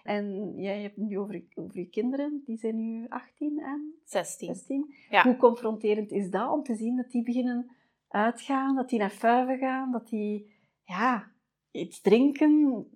En 0.02 0.52
jij 0.56 0.80
hebt 0.80 0.96
het 0.96 1.04
nu 1.04 1.18
over, 1.18 1.44
over 1.54 1.78
je 1.78 1.88
kinderen, 1.88 2.42
die 2.44 2.56
zijn 2.56 2.76
nu 2.76 3.08
18 3.08 3.58
en 3.58 3.94
16. 4.04 4.54
16. 4.54 4.94
Ja. 5.08 5.22
Hoe 5.22 5.36
confronterend 5.36 6.10
is 6.10 6.30
dat 6.30 6.50
om 6.50 6.62
te 6.62 6.74
zien 6.74 6.96
dat 6.96 7.10
die 7.10 7.22
beginnen 7.22 7.70
uitgaan, 8.08 8.76
dat 8.76 8.88
die 8.88 8.98
naar 8.98 9.10
fuiven 9.10 9.58
gaan, 9.58 9.92
dat 9.92 10.08
die 10.08 10.52
ja, 10.84 11.32
iets 11.70 12.00
drinken? 12.00 12.86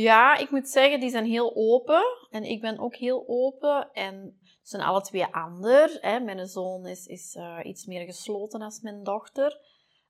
Ja, 0.00 0.36
ik 0.36 0.50
moet 0.50 0.68
zeggen, 0.68 1.00
die 1.00 1.10
zijn 1.10 1.24
heel 1.24 1.52
open. 1.54 2.02
En 2.30 2.44
ik 2.44 2.60
ben 2.60 2.78
ook 2.78 2.94
heel 2.94 3.24
open. 3.26 3.92
En 3.92 4.38
ze 4.42 4.58
zijn 4.62 4.82
alle 4.82 5.00
twee 5.00 5.26
ander. 5.26 5.98
Hè. 6.00 6.20
Mijn 6.20 6.46
zoon 6.46 6.86
is, 6.86 7.06
is 7.06 7.34
eh, 7.34 7.58
iets 7.62 7.86
meer 7.86 8.04
gesloten 8.04 8.62
als 8.62 8.80
mijn 8.80 9.02
dochter. 9.02 9.50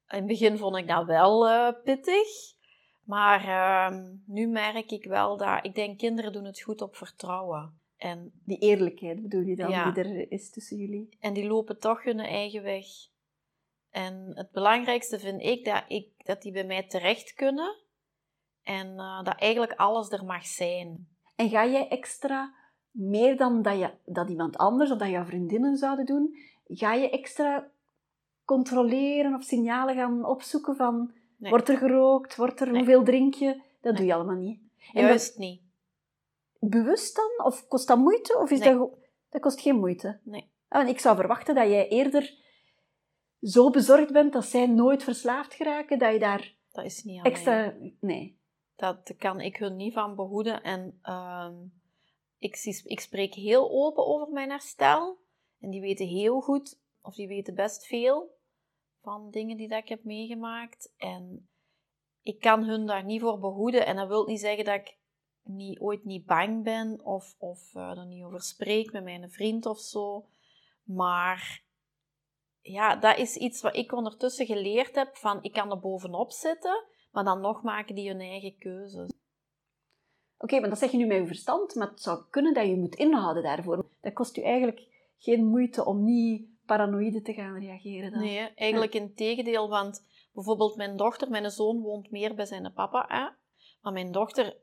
In 0.08 0.16
het 0.16 0.26
begin 0.26 0.58
vond 0.58 0.76
ik 0.76 0.88
dat 0.88 1.06
wel 1.06 1.48
eh, 1.48 1.72
pittig. 1.84 2.28
Maar 3.04 3.44
ehm, 3.44 4.14
nu 4.26 4.46
merk 4.46 4.90
ik 4.90 5.04
wel 5.04 5.36
dat... 5.36 5.64
Ik 5.64 5.74
denk, 5.74 5.98
kinderen 5.98 6.32
doen 6.32 6.44
het 6.44 6.60
goed 6.60 6.82
op 6.82 6.96
vertrouwen. 6.96 7.80
En, 7.96 8.32
Die 8.44 8.58
eerlijkheid 8.58 9.22
bedoel 9.22 9.42
je 9.42 9.56
dan, 9.56 9.70
Ja. 9.70 9.90
die 9.90 10.04
er 10.04 10.30
is 10.32 10.50
tussen 10.50 10.76
jullie? 10.76 11.16
en 11.20 11.32
die 11.32 11.46
lopen 11.46 11.78
toch 11.78 12.04
hun 12.04 12.20
eigen 12.20 12.62
weg. 12.62 12.86
En 13.90 14.30
het 14.34 14.50
belangrijkste 14.50 15.18
vind 15.18 15.42
ik 15.42 15.64
dat, 15.64 15.84
ik, 15.86 16.08
dat 16.16 16.42
die 16.42 16.52
bij 16.52 16.64
mij 16.64 16.82
terecht 16.82 17.34
kunnen. 17.34 17.86
En 18.68 18.98
eh, 18.98 19.22
dat 19.22 19.34
eigenlijk 19.38 19.72
alles 19.72 20.10
er 20.10 20.24
mag 20.24 20.46
zijn. 20.46 21.08
En 21.36 21.48
ga 21.48 21.66
jij 21.66 21.88
extra, 21.88 22.54
meer 22.90 23.36
dan 23.36 23.62
dat, 23.62 23.78
je, 23.78 23.90
dat 24.04 24.28
iemand 24.28 24.56
anders 24.56 24.90
of 24.90 24.98
dat 24.98 25.08
jouw 25.08 25.24
vriendinnen 25.24 25.76
zouden 25.76 26.06
doen, 26.06 26.36
ga 26.66 26.92
je 26.94 27.10
extra 27.10 27.70
controleren 28.44 29.34
of 29.34 29.42
signalen 29.42 29.94
gaan 29.94 30.24
opzoeken 30.24 30.76
van 30.76 31.12
Nee. 31.36 31.50
wordt 31.50 31.68
er 31.68 31.76
gerookt, 31.76 32.36
wordt 32.36 32.60
er, 32.60 32.66
Nee. 32.66 32.76
hoeveel 32.76 33.04
drink 33.04 33.34
je? 33.34 33.46
Dat 33.80 33.92
Nee. 33.92 33.92
doe 33.94 34.04
je 34.06 34.14
allemaal 34.14 34.36
niet. 34.36 34.60
En 34.92 35.02
Juist 35.04 35.38
niet. 35.38 35.60
bewust 36.60 37.16
dan? 37.16 37.46
Of 37.46 37.68
kost 37.68 37.88
dat 37.88 37.98
moeite? 37.98 38.38
Of 38.38 38.50
is 38.50 38.60
dat, 38.60 38.90
dat 39.30 39.40
kost 39.40 39.60
geen 39.60 39.78
moeite? 39.78 40.18
Nee. 40.22 40.50
Ah, 40.68 40.78
want 40.78 40.90
ik 40.90 41.00
zou 41.00 41.16
verwachten 41.16 41.54
dat 41.54 41.68
jij 41.68 41.88
eerder 41.88 42.34
zo 43.40 43.70
bezorgd 43.70 44.12
bent 44.12 44.32
dat 44.32 44.44
zij 44.44 44.66
nooit 44.66 45.02
verslaafd 45.02 45.54
geraken, 45.54 45.98
dat 45.98 46.12
je 46.12 46.18
daar 46.18 46.54
Dat 46.72 46.84
is 46.84 47.02
niet 47.04 47.24
extra... 47.24 47.74
Nee. 48.00 48.38
Dat 48.78 49.14
kan 49.16 49.40
ik 49.40 49.56
hun 49.56 49.76
niet 49.76 49.92
van 49.92 50.14
behoeden. 50.14 50.62
En 50.62 50.98
ehm, 51.02 51.54
ik, 52.38 52.56
ik 52.84 53.00
spreek 53.00 53.34
heel 53.34 53.70
open 53.70 54.06
over 54.06 54.32
mijn 54.32 54.50
herstel. 54.50 55.18
En 55.60 55.70
die 55.70 55.80
weten 55.80 56.06
heel 56.06 56.40
goed, 56.40 56.80
of 57.02 57.14
die 57.14 57.28
weten 57.28 57.54
best 57.54 57.86
veel 57.86 58.36
van 59.02 59.30
dingen 59.30 59.56
die 59.56 59.68
dat 59.68 59.82
ik 59.82 59.88
heb 59.88 60.04
meegemaakt. 60.04 60.92
En 60.96 61.48
ik 62.22 62.40
kan 62.40 62.64
hun 62.64 62.86
daar 62.86 63.04
niet 63.04 63.20
voor 63.20 63.38
behoeden. 63.38 63.86
En 63.86 63.96
dat 63.96 64.08
wil 64.08 64.26
niet 64.26 64.40
zeggen 64.40 64.64
dat 64.64 64.74
ik 64.74 64.98
niet, 65.42 65.80
ooit 65.80 66.04
niet 66.04 66.26
bang 66.26 66.64
ben 66.64 67.04
of, 67.04 67.34
of 67.38 67.74
eh, 67.74 67.98
er 67.98 68.06
niet 68.06 68.24
over 68.24 68.40
spreek 68.40 68.92
met 68.92 69.04
mijn 69.04 69.30
vriend 69.30 69.66
of 69.66 69.78
zo. 69.78 70.28
Maar 70.82 71.62
ja, 72.60 72.96
dat 72.96 73.18
is 73.18 73.36
iets 73.36 73.60
wat 73.60 73.76
ik 73.76 73.92
ondertussen 73.92 74.46
geleerd 74.46 74.94
heb. 74.94 75.16
Van 75.16 75.42
ik 75.42 75.52
kan 75.52 75.70
er 75.70 75.78
bovenop 75.78 76.30
zitten, 76.30 76.84
maar 77.18 77.34
dan 77.34 77.40
nog 77.40 77.62
maken 77.62 77.94
die 77.94 78.08
hun 78.08 78.20
eigen 78.20 78.58
keuzes. 78.58 79.10
Oké, 80.38 80.60
maar 80.60 80.68
dat 80.68 80.78
zeg 80.78 80.90
je 80.90 80.96
nu 80.96 81.06
met 81.06 81.16
je 81.16 81.26
verstand, 81.26 81.74
maar 81.74 81.88
het 81.88 82.02
zou 82.02 82.22
kunnen 82.30 82.54
dat 82.54 82.66
je 82.66 82.76
moet 82.76 82.94
inhouden 82.94 83.42
daarvoor. 83.42 83.86
Dat 84.00 84.12
kost 84.12 84.36
u 84.36 84.42
eigenlijk 84.42 84.86
geen 85.18 85.46
moeite 85.46 85.84
om 85.84 86.04
niet 86.04 86.48
paranoïde 86.66 87.22
te 87.22 87.32
gaan 87.32 87.58
reageren 87.58 88.10
dan. 88.10 88.20
Nee, 88.20 88.38
eigenlijk 88.54 88.94
in 88.94 89.14
tegendeel, 89.14 89.68
want 89.68 90.06
bijvoorbeeld 90.32 90.76
mijn 90.76 90.96
dochter, 90.96 91.30
mijn 91.30 91.50
zoon 91.50 91.80
woont 91.80 92.10
meer 92.10 92.34
bij 92.34 92.46
zijn 92.46 92.72
papa, 92.72 93.04
hè? 93.08 93.28
maar 93.82 93.92
mijn 93.92 94.12
dochter, 94.12 94.56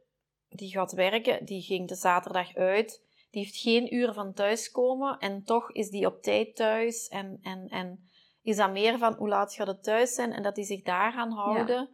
die 0.49 0.69
gaat 0.69 0.91
werken, 0.91 1.45
die 1.45 1.61
ging 1.61 1.87
de 1.87 1.95
zaterdag 1.95 2.55
uit, 2.55 3.03
die 3.31 3.43
heeft 3.43 3.57
geen 3.57 3.95
uur 3.95 4.13
van 4.13 4.33
thuiskomen 4.33 5.19
en 5.19 5.43
toch 5.43 5.71
is 5.71 5.89
die 5.89 6.05
op 6.05 6.21
tijd 6.21 6.55
thuis 6.55 7.07
en, 7.07 7.39
en, 7.41 7.67
en 7.67 8.09
is 8.41 8.55
dat 8.55 8.71
meer 8.71 8.97
van 8.97 9.13
hoe 9.13 9.27
laat 9.27 9.53
gaat 9.53 9.67
het 9.67 9.83
thuis 9.83 10.13
zijn 10.13 10.33
en 10.33 10.43
dat 10.43 10.55
die 10.55 10.65
zich 10.65 10.81
daaraan 10.81 11.31
houden. 11.31 11.89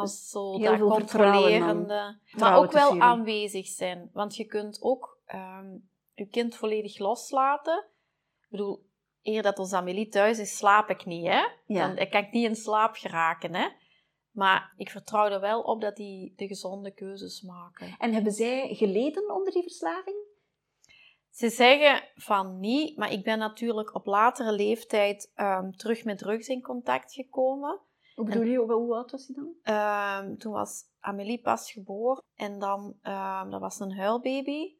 Als 0.00 0.28
zo 0.28 0.58
heel 0.58 0.78
dat 0.78 0.88
controlerende. 0.88 2.18
Maar 2.36 2.58
ook 2.58 2.72
wel 2.72 3.00
aanwezig 3.00 3.66
zijn. 3.66 4.10
Want 4.12 4.36
je 4.36 4.44
kunt 4.44 4.82
ook 4.82 5.20
ehm, 5.24 5.76
je 6.14 6.26
kind 6.26 6.56
volledig 6.56 6.98
loslaten. 6.98 7.84
Ik 8.40 8.46
bedoel, 8.48 8.86
eer 9.22 9.42
dat 9.42 9.58
onze 9.58 9.76
Amelie 9.76 10.08
thuis 10.08 10.38
is, 10.38 10.56
slaap 10.56 10.88
ik 10.88 11.04
niet, 11.04 11.26
hè? 11.26 11.42
Ja. 11.66 11.94
Dan 11.94 12.08
kan 12.08 12.22
ik 12.22 12.32
niet 12.32 12.44
in 12.44 12.56
slaap 12.56 12.94
geraken, 12.94 13.54
hè? 13.54 13.68
Maar 14.30 14.72
ik 14.76 14.90
vertrouw 14.90 15.30
er 15.30 15.40
wel 15.40 15.62
op 15.62 15.80
dat 15.80 15.96
die 15.96 16.32
de 16.36 16.46
gezonde 16.46 16.90
keuzes 16.90 17.42
maken. 17.42 17.94
En 17.98 18.12
hebben 18.12 18.32
zij 18.32 18.74
geleden 18.74 19.34
onder 19.34 19.52
die 19.52 19.62
verslaving? 19.62 20.16
Ze 21.30 21.48
zeggen 21.48 22.02
van 22.14 22.60
niet, 22.60 22.96
maar 22.96 23.12
ik 23.12 23.24
ben 23.24 23.38
natuurlijk 23.38 23.94
op 23.94 24.06
latere 24.06 24.52
leeftijd 24.52 25.32
ehm, 25.34 25.70
terug 25.70 26.04
met 26.04 26.18
drugs 26.18 26.48
in 26.48 26.62
contact 26.62 27.12
gekomen. 27.12 27.80
Hoe 28.20 28.28
bedoel 28.28 28.48
je, 28.48 28.58
hoe, 28.58 28.72
hoe 28.72 28.94
oud 28.94 29.10
was 29.10 29.26
hij 29.26 29.36
dan? 29.36 29.54
Ehm, 29.62 30.36
toen 30.36 30.52
was 30.52 30.84
Amelie 30.98 31.40
pas 31.40 31.72
geboren 31.72 32.24
en 32.34 32.58
dan, 32.58 32.98
ehm, 33.02 33.50
dat 33.50 33.60
was 33.60 33.80
een 33.80 33.96
huilbaby. 33.96 34.78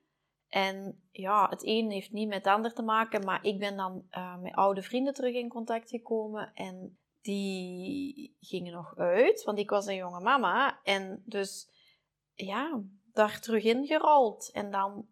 En 0.49 1.03
ja, 1.11 1.49
het 1.49 1.67
een 1.67 1.91
heeft 1.91 2.13
niet 2.13 2.29
met 2.29 2.45
het 2.45 2.55
ander 2.55 2.75
te 2.75 2.83
maken, 2.83 3.25
maar 3.25 3.45
ik 3.45 3.59
ben 3.59 3.77
dan 3.77 4.07
eh, 4.11 4.39
met 4.39 4.55
oude 4.55 4.83
vrienden 4.83 5.15
terug 5.15 5.35
in 5.35 5.49
contact 5.49 5.91
gekomen 5.91 6.53
en 6.55 6.99
die 7.21 8.37
gingen 8.41 8.73
nog 8.73 8.97
uit, 8.97 9.43
want 9.43 9.59
ik 9.59 9.71
was 9.71 9.87
een 9.87 9.97
jonge 9.97 10.21
mama. 10.21 10.81
En 10.83 11.23
dus, 11.27 11.71
ja, 12.35 12.83
daar 13.13 13.41
terug 13.41 13.65
in 13.65 13.87
gerold. 13.87 14.51
En 14.53 14.71
dan 14.71 15.07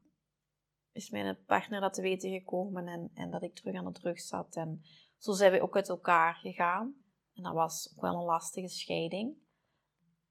is 0.92 1.10
mijn 1.10 1.44
partner 1.46 1.80
dat 1.80 1.94
te 1.94 2.02
weten 2.02 2.30
gekomen 2.30 2.88
en, 2.88 3.10
en 3.14 3.30
dat 3.30 3.42
ik 3.42 3.54
terug 3.54 3.74
aan 3.74 3.84
de 3.84 4.00
drugs 4.00 4.26
zat. 4.26 4.56
En 4.56 4.82
zo 5.18 5.32
zijn 5.32 5.52
we 5.52 5.62
ook 5.62 5.76
uit 5.76 5.88
elkaar 5.88 6.34
gegaan. 6.34 7.06
En 7.38 7.44
dat 7.44 7.52
was 7.54 7.92
ook 7.94 8.00
wel 8.02 8.14
een 8.14 8.24
lastige 8.24 8.68
scheiding. 8.68 9.36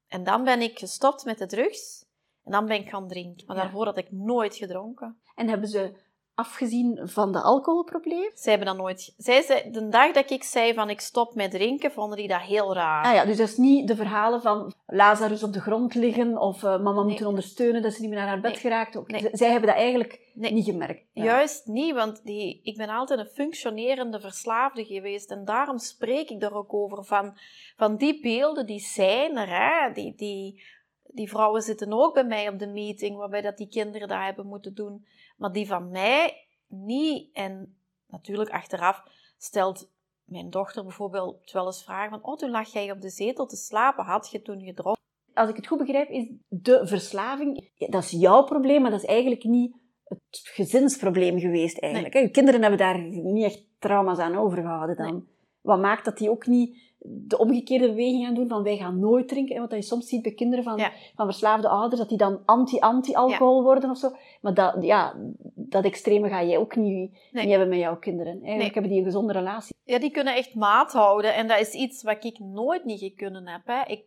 En 0.06 0.24
dan 0.24 0.44
ben 0.44 0.60
ik 0.60 0.78
gestopt 0.78 1.24
met 1.24 1.38
de 1.38 1.46
drugs. 1.46 2.06
En 2.44 2.52
dan 2.52 2.66
ben 2.66 2.80
ik 2.80 2.88
gaan 2.88 3.08
drinken. 3.08 3.46
Maar 3.46 3.56
Ja. 3.56 3.62
daarvoor 3.62 3.84
had 3.84 3.96
ik 3.98 4.12
nooit 4.12 4.56
gedronken. 4.56 5.20
En 5.34 5.48
hebben 5.48 5.68
ze 5.68 6.06
afgezien 6.38 7.00
van 7.02 7.32
de 7.32 7.40
alcoholprobleem? 7.40 8.30
Zij 8.34 8.52
hebben 8.52 8.68
dat 8.74 8.76
nooit... 8.84 9.14
Zij 9.16 9.42
zei, 9.42 9.70
de 9.70 9.88
dag 9.88 10.12
dat 10.12 10.30
ik 10.30 10.42
zei 10.44 10.74
van 10.74 10.90
ik 10.90 11.00
stop 11.00 11.34
met 11.34 11.50
drinken, 11.50 11.92
vonden 11.92 12.16
die 12.18 12.28
dat 12.28 12.40
heel 12.40 12.74
raar. 12.74 13.04
Ah 13.04 13.14
ja, 13.14 13.24
dus 13.24 13.36
dat 13.36 13.48
is 13.48 13.56
niet 13.56 13.88
de 13.88 13.96
verhalen 13.96 14.42
van 14.42 14.72
Lazarus 14.86 15.42
op 15.42 15.52
de 15.52 15.60
grond 15.60 15.94
liggen 15.94 16.38
of 16.40 16.62
uh, 16.62 16.70
mama 16.70 16.92
Nee. 16.92 17.04
moeten 17.04 17.26
ondersteunen 17.26 17.82
dat 17.82 17.92
ze 17.92 18.00
niet 18.00 18.10
meer 18.10 18.18
naar 18.18 18.28
haar 18.28 18.40
bed 18.40 18.50
Nee. 18.52 18.60
geraakt. 18.60 18.96
Ook. 18.96 19.10
Nee. 19.10 19.20
Z- 19.20 19.28
Zij 19.32 19.50
hebben 19.50 19.68
dat 19.68 19.78
eigenlijk 19.78 20.20
niet 20.32 20.64
gemerkt. 20.64 21.04
Ja. 21.12 21.24
Juist 21.24 21.66
niet, 21.66 21.94
want 21.94 22.20
die, 22.24 22.60
ik 22.62 22.76
ben 22.76 22.88
altijd 22.88 23.18
een 23.20 23.26
functionerende 23.34 24.20
verslaafde 24.20 24.84
geweest. 24.84 25.30
En 25.30 25.44
daarom 25.44 25.78
spreek 25.78 26.28
ik 26.30 26.42
er 26.42 26.54
ook 26.54 26.74
over. 26.74 27.04
Van, 27.04 27.36
van 27.76 27.96
die 27.96 28.20
beelden, 28.20 28.66
die 28.66 28.80
zijn 28.80 29.36
er. 29.36 29.48
Hè? 29.48 29.92
Die, 29.92 30.14
die, 30.16 30.62
die 31.04 31.28
vrouwen 31.28 31.62
zitten 31.62 31.92
ook 31.92 32.14
bij 32.14 32.24
mij 32.24 32.48
op 32.48 32.58
de 32.58 32.66
meeting, 32.66 33.16
waarbij 33.16 33.40
dat 33.40 33.56
die 33.56 33.68
kinderen 33.68 34.08
dat 34.08 34.18
hebben 34.20 34.46
moeten 34.46 34.74
doen. 34.74 35.06
Maar 35.38 35.52
die 35.52 35.66
van 35.66 35.90
mij 35.90 36.46
niet. 36.66 37.34
En 37.34 37.78
natuurlijk 38.06 38.50
achteraf 38.50 39.02
stelt 39.38 39.90
mijn 40.24 40.50
dochter 40.50 40.82
bijvoorbeeld 40.82 41.50
wel 41.52 41.66
eens 41.66 41.84
vragen 41.84 42.10
van... 42.10 42.24
Oh, 42.24 42.36
toen 42.36 42.50
lag 42.50 42.72
jij 42.72 42.90
op 42.90 43.00
de 43.00 43.10
zetel 43.10 43.46
te 43.46 43.56
slapen. 43.56 44.04
Had 44.04 44.30
je 44.30 44.42
toen 44.42 44.62
gedronken? 44.62 45.02
Als 45.34 45.48
ik 45.48 45.56
het 45.56 45.66
goed 45.66 45.78
begrijp, 45.78 46.08
is 46.08 46.30
de 46.48 46.86
verslaving, 46.86 47.70
dat 47.76 48.02
is 48.02 48.10
jouw 48.10 48.44
probleem, 48.44 48.82
maar 48.82 48.90
dat 48.90 49.02
is 49.02 49.08
eigenlijk 49.08 49.44
niet 49.44 49.76
het 50.04 50.20
gezinsprobleem 50.30 51.38
geweest 51.38 51.78
eigenlijk. 51.78 52.14
Je 52.14 52.30
kinderen 52.30 52.60
hebben 52.60 52.78
daar 52.78 52.98
niet 53.02 53.44
echt 53.44 53.64
trauma's 53.78 54.18
aan 54.18 54.36
overgehouden 54.36 54.96
dan. 54.96 55.26
Wat 55.60 55.80
maakt 55.80 56.04
dat 56.04 56.18
die 56.18 56.30
ook 56.30 56.46
niet 56.46 56.87
de 57.10 57.38
omgekeerde 57.38 57.88
beweging 57.88 58.24
gaan 58.24 58.34
doen 58.34 58.48
van 58.48 58.62
wij 58.62 58.76
gaan 58.76 58.98
nooit 58.98 59.28
drinken. 59.28 59.54
En 59.54 59.60
wat 59.60 59.70
je 59.70 59.82
soms 59.82 60.08
ziet 60.08 60.22
bij 60.22 60.32
kinderen 60.32 60.64
van, 60.64 60.76
Ja. 60.76 60.92
van 61.14 61.26
verslaafde 61.26 61.68
ouders, 61.68 62.00
dat 62.00 62.08
die 62.08 62.18
dan 62.18 62.42
anti-anti-alcohol 62.44 63.62
worden 63.62 63.90
of 63.90 63.98
zo. 63.98 64.10
Maar 64.40 64.54
dat, 64.54 64.76
ja, 64.80 65.14
dat 65.54 65.84
extreme 65.84 66.28
ga 66.28 66.44
jij 66.44 66.58
ook 66.58 66.76
niet, 66.76 67.12
Nee. 67.32 67.42
niet 67.42 67.50
hebben 67.50 67.68
met 67.68 67.78
jouw 67.78 67.98
kinderen. 67.98 68.32
Eigenlijk 68.32 68.58
Nee. 68.58 68.70
hebben 68.72 68.90
die 68.90 68.98
een 68.98 69.04
gezonde 69.04 69.32
relatie. 69.32 69.74
Ja, 69.84 69.98
die 69.98 70.10
kunnen 70.10 70.34
echt 70.34 70.54
maat 70.54 70.92
houden. 70.92 71.34
En 71.34 71.48
dat 71.48 71.60
is 71.60 71.72
iets 71.72 72.02
wat 72.02 72.24
ik 72.24 72.38
nooit 72.38 72.84
niet 72.84 73.00
gekunnen 73.00 73.48
heb. 73.48 73.66
Hè. 73.66 73.82
Ik 73.86 74.04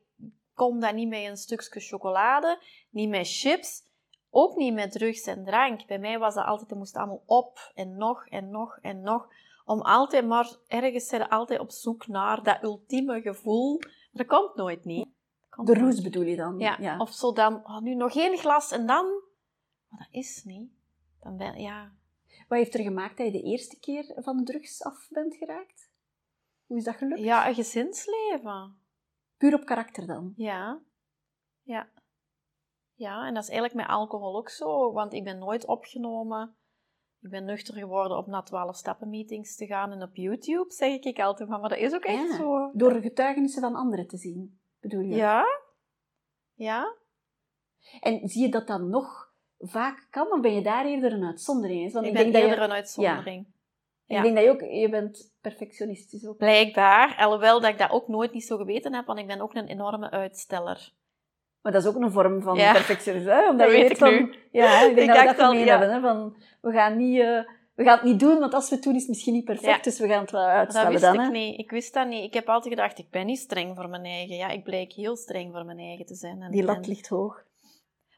kom 0.53 0.79
daar 0.79 0.93
niet 0.93 1.10
met 1.10 1.24
een 1.24 1.38
stukje 1.38 1.79
chocolade, 1.79 2.58
niet 2.89 3.10
met 3.10 3.27
chips, 3.27 3.84
ook 4.29 4.55
niet 4.55 4.74
met 4.74 4.91
drugs 4.91 5.25
en 5.25 5.43
drank. 5.43 5.88
Bij 5.88 6.00
mij 6.00 6.20
was 6.20 6.36
dat 6.36 6.46
altijd, 6.46 6.70
het 6.70 6.79
moest 6.79 6.96
allemaal 6.96 7.24
op 7.25 7.72
en 7.75 7.98
nog 7.98 8.27
en 8.27 8.50
nog 8.50 8.77
en 8.81 9.01
nog. 9.01 9.27
Om 9.65 9.82
altijd 9.82 10.27
maar, 10.27 10.56
ergens 10.68 11.08
zijn 11.08 11.30
altijd 11.30 11.60
op 11.60 11.72
zoek 11.72 12.08
naar 12.08 12.44
dat 12.44 12.63
ultieme 12.63 13.22
gevoel. 13.22 13.80
Maar 13.80 14.10
dat 14.12 14.27
komt 14.27 14.56
nooit 14.56 14.86
niet. 14.86 15.10
Komt 15.50 15.68
De 15.68 15.74
roes 15.74 16.01
bedoel 16.01 16.24
je 16.24 16.36
dan? 16.36 16.60
Ja. 16.60 16.98
Of 16.98 17.13
zo 17.13 17.34
dan, 17.34 17.56
oh, 17.65 17.80
nu 17.80 17.96
nog 17.96 18.15
één 18.15 18.38
glas 18.38 18.72
en 18.72 18.86
dan... 18.86 19.06
Maar 19.88 20.00
dat 20.00 20.08
is 20.12 20.44
niet. 20.44 20.72
Dan 21.22 21.38
ben, 21.38 21.62
ja, 21.62 21.91
Wat 22.48 22.58
heeft 22.58 22.74
er 22.74 22.84
gemaakt 22.84 23.18
dat 23.18 23.25
je 23.25 23.32
de 23.32 23.41
eerste 23.41 23.80
keer 23.80 24.13
van 24.15 24.38
de 24.38 24.44
drugs 24.44 24.84
af 24.84 25.08
bent 25.10 25.36
geraakt? 25.36 25.89
Hoe 26.65 26.77
is 26.77 26.84
dat 26.84 26.96
gelukt? 26.96 27.22
ja, 27.22 27.48
een 27.48 27.56
gezinsleven. 27.56 28.75
Puur 29.38 29.53
op 29.53 29.65
karakter 29.65 30.08
dan? 30.08 30.34
Ja. 30.36 30.80
Ja. 31.63 31.89
Ja, 32.94 33.27
en 33.27 33.34
dat 33.34 33.44
is 33.44 33.50
eigenlijk 33.50 33.80
met 33.80 33.96
alcohol 33.96 34.38
ook 34.38 34.50
zo, 34.50 34.91
want 34.91 35.13
ik 35.13 35.24
ben 35.24 35.38
nooit 35.38 35.65
opgenomen. 35.65 36.56
Ik 37.22 37.30
ben 37.30 37.46
nuchter 37.46 37.74
geworden 37.74 38.18
op 38.18 38.28
na 38.28 38.42
12 38.42 38.75
stappen 38.75 39.10
meetings 39.10 39.56
te 39.56 39.66
gaan 39.66 39.92
en 39.92 40.01
op 40.01 40.16
YouTube 40.16 40.74
zeg 40.74 41.00
ik 41.00 41.20
altijd 41.20 41.50
van, 41.50 41.60
maar 41.60 41.70
dat 41.70 41.78
is 41.78 41.94
ook 41.94 42.04
echt 42.04 42.30
Ja. 42.30 42.36
zo. 42.36 42.72
Door 42.74 43.01
getuigenissen 43.01 43.62
van 43.62 43.75
anderen 43.75 44.08
te 44.08 44.18
zien, 44.18 44.60
bedoel 44.80 45.01
je? 45.01 45.16
Ja. 45.16 45.46
Ja. 46.54 46.96
En 48.00 48.28
zie 48.28 48.42
je 48.42 48.50
dat 48.50 48.68
dan 48.68 48.90
nog 48.90 49.34
vaak 49.58 50.08
kan, 50.10 50.32
of 50.32 50.42
ben 50.42 50.54
je 50.54 50.62
daar 50.62 50.86
eerder 50.86 51.13
een 51.13 51.25
uitzondering? 51.25 51.92
Want 51.92 52.06
ik 52.06 52.12
ik, 52.12 52.18
ben 52.18 52.24
denk 52.24 52.34
dat 52.34 52.44
eerder 52.44 52.63
je, 52.63 52.70
een 52.70 52.75
uitzondering. 52.75 53.46
ik 54.06 54.16
ja. 54.16 54.22
denk 54.22 54.36
dat 54.36 54.44
je 54.44 54.50
ook, 54.50 54.62
je 54.62 54.90
bent 54.90 55.34
perfectionistisch 55.42 56.28
ook. 56.28 56.38
Blijkbaar, 56.38 57.16
alhoewel 57.18 57.62
dat 57.62 57.72
ik 57.72 57.78
dat 57.78 57.92
ook 57.92 58.08
nooit 58.08 58.34
niet 58.34 58.46
zo 58.46 58.58
geweten 58.58 58.94
heb, 58.94 59.06
want 59.06 59.20
ik 59.20 59.28
ben 59.28 59.42
ook 59.42 59.54
een 59.54 59.68
enorme 59.68 60.10
uitsteller. 60.10 60.94
Maar 61.62 61.72
dat 61.72 61.82
is 61.84 61.88
ook 61.88 61.96
een 61.96 62.12
vorm 62.12 62.41
van 62.41 62.56
Ja. 62.56 62.72
perfectionisme, 62.72 63.32
hè? 63.32 63.50
Omdat 63.50 63.68
Dat 63.68 63.77
je 63.77 63.84
weet 63.84 63.98
van, 63.98 64.10
nu. 64.13 64.36
Ja, 64.51 64.82
ik 64.86 64.96
denk 64.96 65.10
Ik 65.10 65.15
dat 65.15 65.36
we 65.36 65.41
dat 65.41 65.53
ja. 65.53 65.60
hebben, 65.80 65.94
hè? 65.94 66.00
Van, 66.00 66.36
we 66.62 66.72
gaan 66.72 66.98
niet... 66.98 67.20
eh, 67.20 67.39
we 67.75 67.84
gaan 67.84 67.96
het 67.96 68.03
niet 68.03 68.20
doen, 68.20 68.39
want 68.39 68.53
als 68.53 68.70
we 68.70 68.75
het 68.75 68.84
doen 68.84 68.94
is 68.94 69.00
het 69.01 69.10
misschien 69.10 69.34
niet 69.34 69.46
perfect, 69.46 69.75
Ja. 69.75 69.82
dus 69.82 70.00
we 70.00 70.08
gaan 70.08 70.22
het 70.22 70.32
wel 70.32 70.41
Dat 70.41 70.50
uitstellen 70.51 70.89
wist 70.91 71.03
dan. 71.03 71.13
ik 71.13 71.20
hè. 71.22 71.27
niet. 71.27 71.60
Ik 71.60 71.72
wist 71.72 71.94
dat 71.94 72.08
niet. 72.08 72.24
Ik 72.24 72.34
heb 72.34 72.50
altijd 72.50 72.74
gedacht, 72.74 72.98
ik 73.00 73.10
ben 73.10 73.25
niet 73.25 73.39
streng 73.39 73.75
voor 73.75 73.89
mijn 73.89 74.06
eigen. 74.06 74.36
Ja, 74.36 74.48
ik 74.50 74.64
blijk 74.64 74.94
heel 74.94 75.16
streng 75.16 75.51
voor 75.53 75.66
mijn 75.66 75.79
eigen 75.79 76.05
te 76.05 76.16
zijn. 76.16 76.42
En, 76.42 76.51
Die 76.51 76.64
lat 76.64 76.88
ligt 76.88 77.07
hoog. 77.07 77.44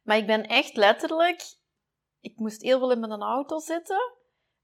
Maar 0.03 0.17
ik 0.17 0.25
ben 0.27 0.45
echt 0.47 0.75
letterlijk... 0.75 1.41
Ik 2.21 2.33
moest 2.35 2.61
heel 2.61 2.79
veel 2.79 2.91
in 2.91 2.99
mijn 2.99 3.21
auto 3.21 3.59
zitten. 3.59 4.13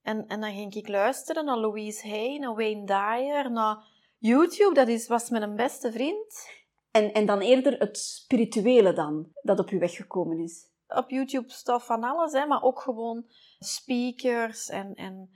En, 0.02 0.28
en 0.28 0.42
dan 0.42 0.52
ging 0.54 0.74
ik 0.76 0.88
luisteren 0.88 1.46
naar 1.46 1.58
Louise 1.58 2.08
Hay, 2.10 2.38
naar 2.38 2.56
Wayne 2.56 2.86
Dyer, 2.86 3.52
naar 3.52 3.78
YouTube. 4.18 4.74
Dat 4.74 4.88
is, 4.88 5.08
was 5.08 5.30
mijn 5.30 5.56
beste 5.56 5.92
vriend. 5.92 6.50
En, 6.92 7.14
en 7.14 7.26
dan 7.26 7.40
eerder 7.40 7.80
het 7.80 7.98
spirituele 7.98 8.94
dan, 8.94 9.32
dat 9.42 9.60
op 9.60 9.70
je 9.70 9.78
weg 9.78 9.96
gekomen 9.96 10.40
is. 10.40 10.68
Op 10.88 11.10
YouTube 11.10 11.52
stof 11.52 11.86
van 11.86 12.04
alles, 12.04 12.32
hè, 12.32 12.46
maar 12.46 12.64
ook 12.64 12.80
gewoon 12.82 13.26
speakers 13.60 14.70
en, 14.70 14.94
en 14.96 15.30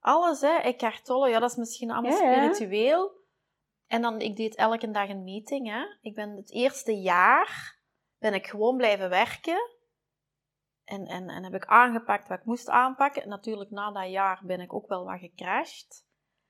alles. 0.00 0.40
Hè. 0.40 0.56
Eckhart 0.56 1.04
Tolle, 1.04 1.28
ja, 1.28 1.38
dat 1.38 1.50
is 1.50 1.56
misschien 1.56 1.90
allemaal 1.90 2.22
Ja, 2.22 2.48
spiritueel. 2.50 3.16
En 3.86 4.02
dan, 4.02 4.20
ik 4.20 4.36
deed 4.36 4.54
elke 4.54 4.90
dag 4.90 5.08
een 5.08 5.24
meeting. 5.24 5.68
Hè. 5.68 5.84
Ik 6.00 6.14
ben 6.14 6.36
het 6.36 6.52
eerste 6.52 6.92
jaar 6.92 7.78
ben 8.18 8.34
ik 8.34 8.46
gewoon 8.46 8.76
blijven 8.76 9.08
werken. 9.08 9.76
En, 10.84 11.06
en, 11.06 11.28
en 11.28 11.44
heb 11.44 11.54
ik 11.54 11.66
aangepakt 11.66 12.28
wat 12.28 12.38
ik 12.38 12.44
moest 12.44 12.68
aanpakken. 12.68 13.22
En 13.22 13.28
natuurlijk, 13.28 13.70
na 13.70 13.92
dat 13.92 14.10
jaar 14.10 14.42
ben 14.44 14.60
ik 14.60 14.72
ook 14.72 14.88
wel 14.88 15.04
wat 15.04 15.18
gecrashed. 15.18 16.06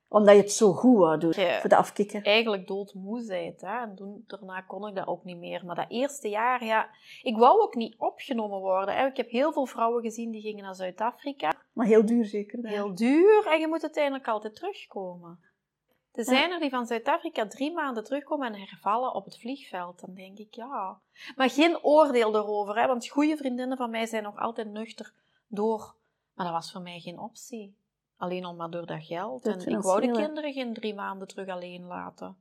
Omdat 0.08 0.34
je 0.34 0.40
het 0.40 0.52
zo 0.52 0.72
goed 0.72 0.98
wou 0.98 1.18
doen, 1.18 1.34
voor 1.34 1.68
de 1.68 1.76
afkikker. 1.76 2.24
Eigenlijk 2.24 2.66
doodmoe 2.66 3.20
zijt. 3.20 3.60
Hè. 3.60 3.80
En 3.80 3.94
toen, 3.94 4.24
daarna 4.26 4.60
kon 4.60 4.88
ik 4.88 4.94
dat 4.94 5.06
ook 5.06 5.24
niet 5.24 5.38
meer. 5.38 5.64
Maar 5.64 5.76
dat 5.76 5.86
eerste 5.88 6.28
jaar, 6.28 6.64
ja... 6.64 6.88
Ik 7.22 7.36
wou 7.36 7.60
ook 7.60 7.74
niet 7.74 7.94
opgenomen 7.98 8.58
worden. 8.58 8.96
Hè. 8.96 9.06
Ik 9.06 9.16
heb 9.16 9.30
heel 9.30 9.52
veel 9.52 9.66
vrouwen 9.66 10.02
gezien 10.02 10.30
die 10.30 10.40
gingen 10.40 10.64
naar 10.64 10.74
Zuid-Afrika. 10.74 11.52
Maar 11.72 11.86
heel 11.86 12.06
duur 12.06 12.24
zeker. 12.24 12.62
daar. 12.62 12.72
Heel 12.72 12.94
duur. 12.94 13.46
En 13.46 13.60
je 13.60 13.68
moet 13.68 13.82
uiteindelijk 13.82 14.28
altijd 14.28 14.54
terugkomen. 14.54 15.40
Er 16.12 16.24
zijn 16.24 16.50
er 16.50 16.60
die 16.60 16.70
van 16.70 16.86
Zuid-Afrika 16.86 17.46
drie 17.46 17.72
maanden 17.72 18.04
terugkomen 18.04 18.54
en 18.54 18.60
hervallen 18.60 19.14
op 19.14 19.24
het 19.24 19.38
vliegveld. 19.38 20.00
Dan 20.00 20.14
denk 20.14 20.38
ik, 20.38 20.54
ja... 20.54 21.00
Maar 21.36 21.50
geen 21.50 21.82
oordeel 21.82 22.36
erover. 22.36 22.80
Hè. 22.80 22.86
Want 22.86 23.08
goede 23.08 23.36
vriendinnen 23.36 23.76
van 23.76 23.90
mij 23.90 24.06
zijn 24.06 24.22
nog 24.22 24.36
altijd 24.36 24.68
nuchter 24.68 25.12
door. 25.48 25.94
Maar 26.34 26.46
dat 26.46 26.54
was 26.54 26.72
voor 26.72 26.82
mij 26.82 27.00
geen 27.00 27.18
optie. 27.18 27.76
Alleen 28.18 28.44
al 28.44 28.54
maar 28.54 28.70
door 28.70 28.86
dat 28.86 29.04
geld. 29.04 29.42
Dat 29.42 29.64
en 29.64 29.72
ik 29.72 29.82
wou 29.82 30.00
de 30.00 30.12
kinderen 30.12 30.52
geen 30.52 30.74
drie 30.74 30.94
maanden 30.94 31.28
terug 31.28 31.48
alleen 31.48 31.84
laten. 31.84 32.36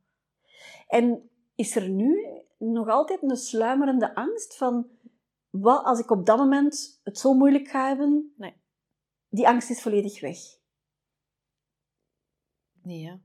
En 0.87 1.29
is 1.55 1.75
er 1.75 1.89
nu 1.89 2.41
nog 2.57 2.87
altijd 2.87 3.21
een 3.21 3.35
sluimerende 3.35 4.15
angst 4.15 4.57
van... 4.57 4.89
Wat 5.49 5.83
als 5.85 5.99
ik 5.99 6.09
op 6.11 6.25
dat 6.25 6.37
moment 6.37 6.99
het 7.03 7.17
zo 7.17 7.33
moeilijk 7.33 7.67
ga 7.67 7.87
hebben? 7.87 8.33
Nee. 8.37 8.61
Die 9.29 9.47
angst 9.47 9.69
is 9.69 9.81
volledig 9.81 10.21
weg. 10.21 10.37
Nee, 12.81 13.07
hè. 13.07 13.15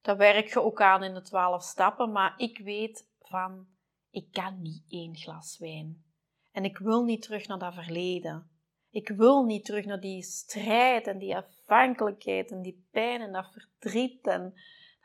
Dat 0.00 0.16
werk 0.16 0.48
je 0.48 0.62
ook 0.62 0.80
aan 0.80 1.02
in 1.02 1.14
de 1.14 1.22
twaalf 1.22 1.62
stappen, 1.62 2.12
maar 2.12 2.34
ik 2.36 2.58
weet 2.58 3.08
van, 3.20 3.66
ik 4.10 4.32
kan 4.32 4.62
niet 4.62 4.84
één 4.88 5.16
glas 5.16 5.58
wijn. 5.58 6.04
En 6.50 6.64
ik 6.64 6.78
wil 6.78 7.04
niet 7.04 7.22
terug 7.22 7.46
naar 7.46 7.58
dat 7.58 7.74
verleden. 7.74 8.50
Ik 8.90 9.08
wil 9.08 9.44
niet 9.44 9.64
terug 9.64 9.84
naar 9.84 10.00
die 10.00 10.22
strijd 10.22 11.06
en 11.06 11.18
die 11.18 11.36
afhankelijkheid 11.36 12.50
en 12.50 12.62
die 12.62 12.86
pijn 12.90 13.20
en 13.20 13.32
dat 13.32 13.46
verdriet. 13.52 14.26
En 14.26 14.54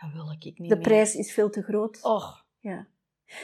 dat 0.02 0.12
wil 0.14 0.32
ik 0.32 0.44
niet 0.60 0.70
De 0.70 0.76
meer. 0.76 0.84
prijs 0.84 1.16
is 1.16 1.34
veel 1.34 1.50
te 1.50 1.62
groot. 1.62 2.04
Och, 2.04 2.46
Ja. 2.60 2.88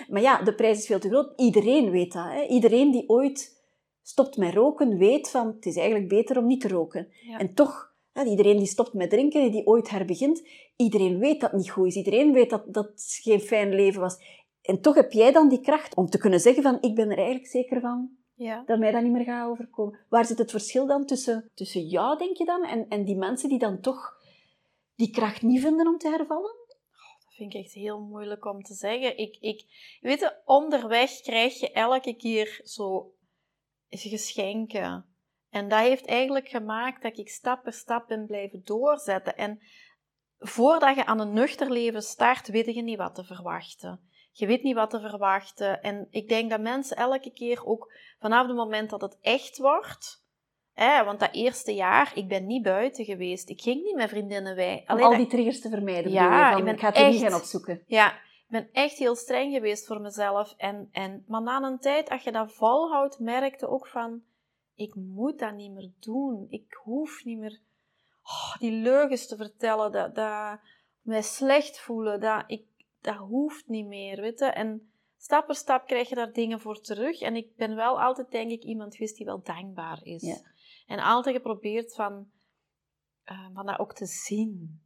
Maar 0.10 0.22
ja, 0.22 0.44
de 0.44 0.56
prijs 0.56 0.78
is 0.78 0.86
veel 0.86 1.00
te 1.00 1.10
groot. 1.10 1.40
Iedereen 1.40 1.90
weet 1.92 2.14
dat. 2.14 2.26
Hè? 2.26 2.44
Iedereen 2.46 2.92
die 2.92 3.10
ooit 3.10 3.64
stopt 4.02 4.38
met 4.38 4.54
roken, 4.54 4.98
weet 4.98 5.30
van 5.30 5.48
het 5.48 5.66
is 5.66 5.76
eigenlijk 5.76 6.08
beter 6.10 6.38
om 6.38 6.46
niet 6.48 6.62
te 6.62 6.68
roken. 6.68 7.08
Ja. 7.28 7.38
En 7.38 7.54
toch, 7.54 7.94
iedereen 8.26 8.58
die 8.58 8.68
stopt 8.68 8.94
met 8.94 9.10
drinken, 9.10 9.52
die 9.52 9.66
ooit 9.68 9.90
herbegint, 9.90 10.48
iedereen 10.76 11.20
weet 11.20 11.42
dat 11.42 11.52
het 11.52 11.60
niet 11.60 11.70
goed 11.72 11.88
is. 11.88 11.96
Iedereen 11.96 12.34
weet 12.34 12.50
dat 12.50 12.74
dat 12.74 12.92
geen 13.22 13.40
fijn 13.40 13.76
leven 13.76 14.02
was. 14.02 14.18
En 14.62 14.82
toch 14.82 14.96
heb 14.96 15.12
jij 15.12 15.32
dan 15.32 15.50
die 15.50 15.62
kracht 15.62 15.96
om 15.96 16.10
te 16.10 16.18
kunnen 16.18 16.40
zeggen 16.40 16.64
van 16.64 16.78
ik 16.82 16.96
ben 16.96 17.10
er 17.10 17.18
eigenlijk 17.18 17.48
zeker 17.48 17.80
van 17.82 18.10
ja. 18.42 18.64
dat 18.66 18.80
mij 18.80 18.92
dat 18.92 19.04
niet 19.04 19.12
meer 19.12 19.24
gaat 19.24 19.50
overkomen. 19.50 20.00
Waar 20.10 20.26
zit 20.26 20.38
het 20.38 20.52
verschil 20.52 20.88
dan 20.88 21.06
tussen, 21.06 21.52
tussen 21.54 21.88
jou, 21.88 22.18
denk 22.18 22.38
je 22.38 22.46
dan, 22.46 22.64
en, 22.64 22.88
en 22.88 23.06
die 23.06 23.16
mensen 23.16 23.50
die 23.50 23.60
dan 23.60 23.80
toch 23.80 24.20
die 24.96 25.12
kracht 25.12 25.42
niet 25.42 25.62
vinden 25.62 25.88
om 25.88 25.98
te 25.98 26.10
hervallen? 26.10 26.56
Dat 27.20 27.34
vind 27.36 27.54
ik 27.54 27.64
echt 27.64 27.74
heel 27.74 28.00
moeilijk 28.00 28.46
om 28.46 28.62
te 28.62 28.74
zeggen. 28.74 29.18
Ik, 29.18 29.38
ik, 29.40 29.64
weet 30.02 30.20
je, 30.20 30.42
onderweg 30.46 31.22
krijg 31.22 31.60
je 31.60 31.72
elke 31.72 32.16
keer 32.16 32.62
zo 32.64 33.14
geschenken. 33.90 35.06
En 35.50 35.68
dat 35.68 35.80
heeft 35.80 36.06
eigenlijk 36.06 36.50
gemaakt 36.50 37.02
dat 37.02 37.18
ik 37.18 37.30
stap 37.30 37.64
per 37.64 37.74
stap 37.74 38.08
ben 38.08 38.26
blijven 38.26 38.62
doorzetten. 38.64 39.38
En 39.38 39.60
voordat 40.38 40.96
je 40.96 41.06
aan 41.06 41.20
een 41.20 41.34
nuchter 41.34 41.72
leven 41.72 42.02
start, 42.02 42.48
weet 42.48 42.76
je 42.76 42.82
niet 42.82 42.98
wat 42.98 43.16
te 43.16 43.24
verwachten. 43.24 44.10
Je 44.32 44.46
weet 44.46 44.64
niet 44.64 44.76
wat 44.76 44.90
te 44.90 45.00
verwachten. 45.00 45.82
En 45.82 46.08
ik 46.10 46.30
denk 46.30 46.50
dat 46.50 46.62
mensen 46.62 46.98
elke 46.98 47.32
keer 47.32 47.66
ook 47.66 47.94
vanaf 48.20 48.48
het 48.48 48.56
moment 48.56 48.90
dat 48.90 49.02
het 49.02 49.18
echt 49.22 49.58
wordt, 49.58 50.26
hè, 50.74 51.04
want 51.04 51.20
dat 51.20 51.34
eerste 51.34 51.74
jaar, 51.74 52.12
ik 52.16 52.28
ben 52.28 52.46
niet 52.46 52.64
buiten 52.64 53.06
geweest. 53.06 53.50
Ik 53.50 53.62
ging 53.62 53.84
niet 53.84 53.96
met 53.96 54.10
vriendinnen 54.10 54.84
Alleen 54.86 55.06
al 55.06 55.18
die 55.18 55.28
triggers 55.28 55.62
te 55.62 55.70
vermijden. 55.70 56.12
Ja, 56.12 56.24
bedoel 56.24 56.40
je, 56.40 56.50
van, 56.50 56.58
ik 56.58 56.66
ben 56.66 56.74
ik 56.74 56.80
ga 56.80 56.88
het 56.88 56.98
er 56.98 57.10
niet 57.10 57.22
gaan 57.22 57.40
opzoeken. 57.40 57.84
Ja, 57.86 58.14
ik 58.14 58.48
ben 58.48 58.70
echt 58.72 58.98
heel 58.98 59.16
streng 59.16 59.54
geweest 59.54 59.88
voor 59.88 60.02
mezelf. 60.02 60.54
En, 60.58 60.90
en, 60.92 61.24
maar 61.28 61.42
na 61.42 61.62
een 61.62 61.80
tijd, 61.80 62.10
als 62.10 62.24
je 62.24 62.32
dat 62.32 62.54
volhoudt, 62.54 63.20
merkte 63.20 63.68
ook 63.68 63.88
van... 63.88 64.22
Ik 64.76 64.96
moet 64.96 65.40
dat 65.40 65.54
niet 65.54 65.72
meer 65.72 65.92
doen. 66.00 66.48
Ik 66.50 66.80
hoef 66.84 67.24
niet 67.24 67.38
meer 67.38 67.60
oh, 68.24 68.58
die 68.60 68.72
leugens 68.72 69.28
te 69.28 69.36
vertellen. 69.36 69.92
Dat, 69.92 70.16
dat 70.16 70.60
mij 71.02 71.22
slecht 71.22 71.80
voelen. 71.80 72.20
Dat, 72.20 72.44
ik, 72.48 72.64
dat 73.02 73.16
hoeft 73.16 73.68
niet 73.68 73.88
meer, 73.88 74.22
weet 74.22 74.40
je. 74.40 74.46
En 74.46 74.94
stap 75.18 75.46
per 75.46 75.56
stap 75.56 75.86
krijg 75.86 76.10
je 76.10 76.16
daar 76.16 76.34
dingen 76.34 76.60
voor 76.60 76.82
terug. 76.82 77.22
En 77.22 77.36
ik 77.36 77.56
ben 77.56 77.76
wel 77.76 78.02
altijd, 78.02 78.32
denk 78.32 78.52
ik, 78.52 78.64
iemand 78.64 78.96
geweest 78.96 79.18
die 79.18 79.26
wel 79.26 79.42
dankbaar 79.42 80.00
is. 80.04 80.22
Ja. 80.22 80.38
En 80.86 81.00
altijd 81.00 81.36
geprobeerd 81.36 81.96
van, 81.96 82.32
eh, 83.24 83.48
van 83.54 83.66
dat 83.66 83.80
ook 83.80 83.94
te 83.94 84.06
zien. 84.06 84.82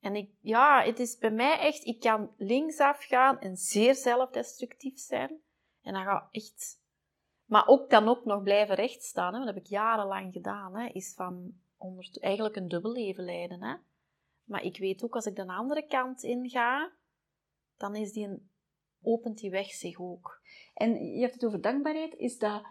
En 0.00 0.14
ik, 0.14 0.30
ja, 0.40 0.82
het 0.82 0.98
is 0.98 1.16
bij 1.16 1.30
mij 1.30 1.58
echt, 1.58 1.84
ik 1.84 2.00
kan 2.00 2.34
linksaf 2.36 3.04
gaan 3.04 3.38
en 3.38 3.56
zeer 3.56 3.94
zelfdestructief 3.94 4.98
zijn. 4.98 5.40
En 5.82 5.92
dan 5.92 6.04
ga 6.04 6.28
echt... 6.30 6.78
Maar 7.44 7.66
ook 7.66 7.90
dan 7.90 8.08
ook 8.08 8.24
nog 8.24 8.42
blijven 8.42 8.74
rechtstaan, 8.74 9.32
hè, 9.32 9.38
dat 9.38 9.54
heb 9.54 9.64
ik 9.64 9.66
jarenlang 9.66 10.32
gedaan, 10.32 10.76
hè, 10.76 10.86
is 10.86 11.14
van 11.14 11.52
onder, 11.76 12.16
eigenlijk 12.20 12.56
een 12.56 12.68
dubbel 12.68 12.92
leven 12.92 13.24
leiden. 13.24 13.62
Hè. 13.62 13.76
Maar 14.44 14.62
ik 14.62 14.78
weet 14.78 15.04
ook, 15.04 15.14
als 15.14 15.26
ik 15.26 15.36
de 15.36 15.46
andere 15.46 15.86
kant 15.86 16.22
inga, 16.22 16.92
dan 17.80 17.96
is 17.96 18.12
die 18.12 18.26
een, 18.26 18.48
opent 19.02 19.38
die 19.38 19.50
weg 19.50 19.70
zich 19.70 20.00
ook. 20.00 20.40
En 20.74 21.14
je 21.14 21.20
hebt 21.20 21.34
het 21.34 21.44
over 21.44 21.60
dankbaarheid. 21.60 22.14
Is 22.16 22.38
dat, 22.38 22.62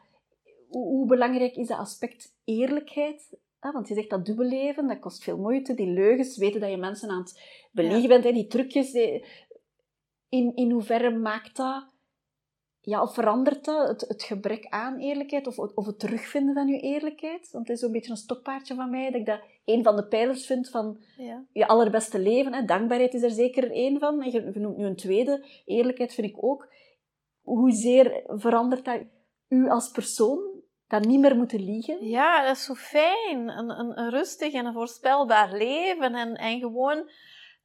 hoe, 0.68 0.88
hoe 0.88 1.08
belangrijk 1.08 1.56
is 1.56 1.68
dat 1.68 1.78
aspect 1.78 2.36
eerlijkheid? 2.44 3.38
Ah, 3.60 3.74
want 3.74 3.88
je 3.88 3.94
zegt 3.94 4.10
dat 4.10 4.26
dubbelleven, 4.26 4.88
dat 4.88 5.00
kost 5.00 5.24
veel 5.24 5.38
moeite. 5.38 5.74
Die 5.74 5.88
leugens, 5.88 6.38
weten 6.38 6.62
dat 6.62 6.70
je 6.70 6.78
mensen 6.78 7.10
aan 7.10 7.20
het 7.22 7.68
beliegen 7.72 8.02
Ja. 8.02 8.08
bent, 8.08 8.24
hè, 8.24 8.32
die 8.32 8.48
trucjes. 8.48 8.92
die- 8.92 9.26
in, 10.30 10.56
in 10.56 10.72
hoeverre 10.72 11.10
maakt 11.18 11.56
dat, 11.56 11.89
ja, 12.82 13.02
of 13.02 13.14
verandert 13.14 13.66
dat 13.66 13.88
het, 13.88 14.02
het 14.08 14.24
gebrek 14.24 14.66
aan 14.70 14.98
eerlijkheid 14.98 15.48
of, 15.48 15.58
of 15.58 15.86
het 15.86 16.00
terugvinden 16.00 16.54
van 16.54 16.68
je 16.68 16.80
eerlijkheid? 16.80 17.52
Want 17.52 17.68
het 17.68 17.76
is 17.76 17.84
zo'n 17.84 17.92
beetje 17.92 18.12
een 18.12 18.18
stokpaardje 18.18 18.76
van 18.76 18.90
mij, 18.90 19.06
dat 19.12 19.20
ik 19.20 19.26
dat 19.26 19.42
een 19.66 19.84
van 19.84 19.96
de 19.96 20.08
pijlers 20.08 20.46
vind 20.46 20.70
van 20.70 21.00
Ja. 21.18 21.46
je 21.52 21.68
allerbeste 21.68 22.20
leven. 22.20 22.54
Hè. 22.54 22.66
Dankbaarheid 22.66 23.14
is 23.14 23.24
er 23.24 23.32
zeker 23.32 23.72
één 23.72 24.00
van. 24.00 24.22
En 24.22 24.32
je 24.32 24.52
je 24.54 24.60
noemt 24.60 24.78
nu 24.78 24.86
een 24.86 24.96
tweede. 24.96 25.46
Eerlijkheid 25.66 26.14
vind 26.14 26.28
ik 26.28 26.44
ook. 26.44 26.68
Hoezeer 27.42 28.24
verandert 28.28 28.86
dat 28.86 29.02
u 29.48 29.70
als 29.70 29.92
persoon? 29.92 30.58
Dat 30.88 31.06
niet 31.06 31.20
meer 31.20 31.36
moeten 31.36 31.64
liegen? 31.64 32.06
Ja, 32.08 32.46
dat 32.46 32.56
is 32.56 32.64
zo 32.64 32.74
fijn. 32.74 33.48
Een, 33.50 33.80
een, 33.80 34.00
een 34.00 34.10
rustig 34.10 34.54
en 34.54 34.66
een 34.66 34.74
voorspelbaar 34.74 35.58
leven. 35.58 36.16
En, 36.16 36.36
en 36.36 36.60
gewoon 36.60 37.10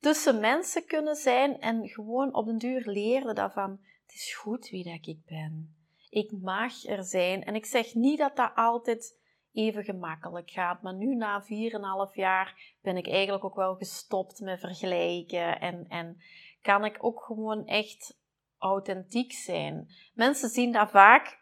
tussen 0.00 0.40
mensen 0.40 0.87
kunnen 0.87 1.14
zijn. 1.14 1.61
En 1.61 1.88
gewoon 1.88 2.35
op 2.35 2.46
den 2.46 2.59
duur 2.59 2.83
leren 2.85 3.35
dat 3.35 3.53
van... 3.53 3.79
Het 4.14 4.22
is 4.22 4.35
goed 4.35 4.68
wie 4.68 4.85
dat 4.85 5.07
ik 5.07 5.24
ben. 5.27 5.74
Ik 6.11 6.33
mag 6.33 6.85
er 6.85 7.05
zijn. 7.05 7.44
En 7.44 7.55
ik 7.55 7.66
zeg 7.66 7.94
niet 7.94 8.18
dat 8.18 8.37
dat 8.37 8.53
altijd 8.55 9.18
even 9.53 9.85
gemakkelijk 9.85 10.50
gaat. 10.50 10.83
Maar 10.83 10.94
nu, 10.94 11.14
na 11.14 11.44
4,5 11.44 12.14
jaar, 12.14 12.77
ben 12.83 12.96
ik 12.96 13.09
eigenlijk 13.09 13.44
ook 13.44 13.55
wel 13.55 13.74
gestopt 13.74 14.40
met 14.40 14.61
vergelijken. 14.61 15.61
En, 15.61 15.88
en 15.88 16.22
kan 16.62 16.85
ik 16.85 17.05
ook 17.05 17.22
gewoon 17.22 17.66
echt 17.66 18.18
authentiek 18.59 19.33
zijn. 19.33 19.88
Mensen 20.12 20.48
zien 20.48 20.72
dat 20.72 20.90
vaak 20.90 21.40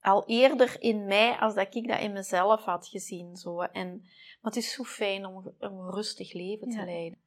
al 0.00 0.26
eerder 0.26 0.76
in 0.82 1.04
mij 1.04 1.36
als 1.38 1.54
dat 1.54 1.74
ik 1.74 1.88
dat 1.88 2.00
in 2.00 2.12
mezelf 2.12 2.64
had 2.64 2.88
gezien. 2.88 3.36
Zo. 3.36 3.60
En, 3.60 4.00
maar 4.40 4.52
het 4.52 4.56
is 4.56 4.72
zo 4.72 4.82
fijn 4.82 5.26
om, 5.26 5.54
om 5.58 5.78
een 5.78 5.90
rustig 5.90 6.32
leven 6.32 6.68
te 6.68 6.76
Ja. 6.78 6.84
leiden. 6.84 7.18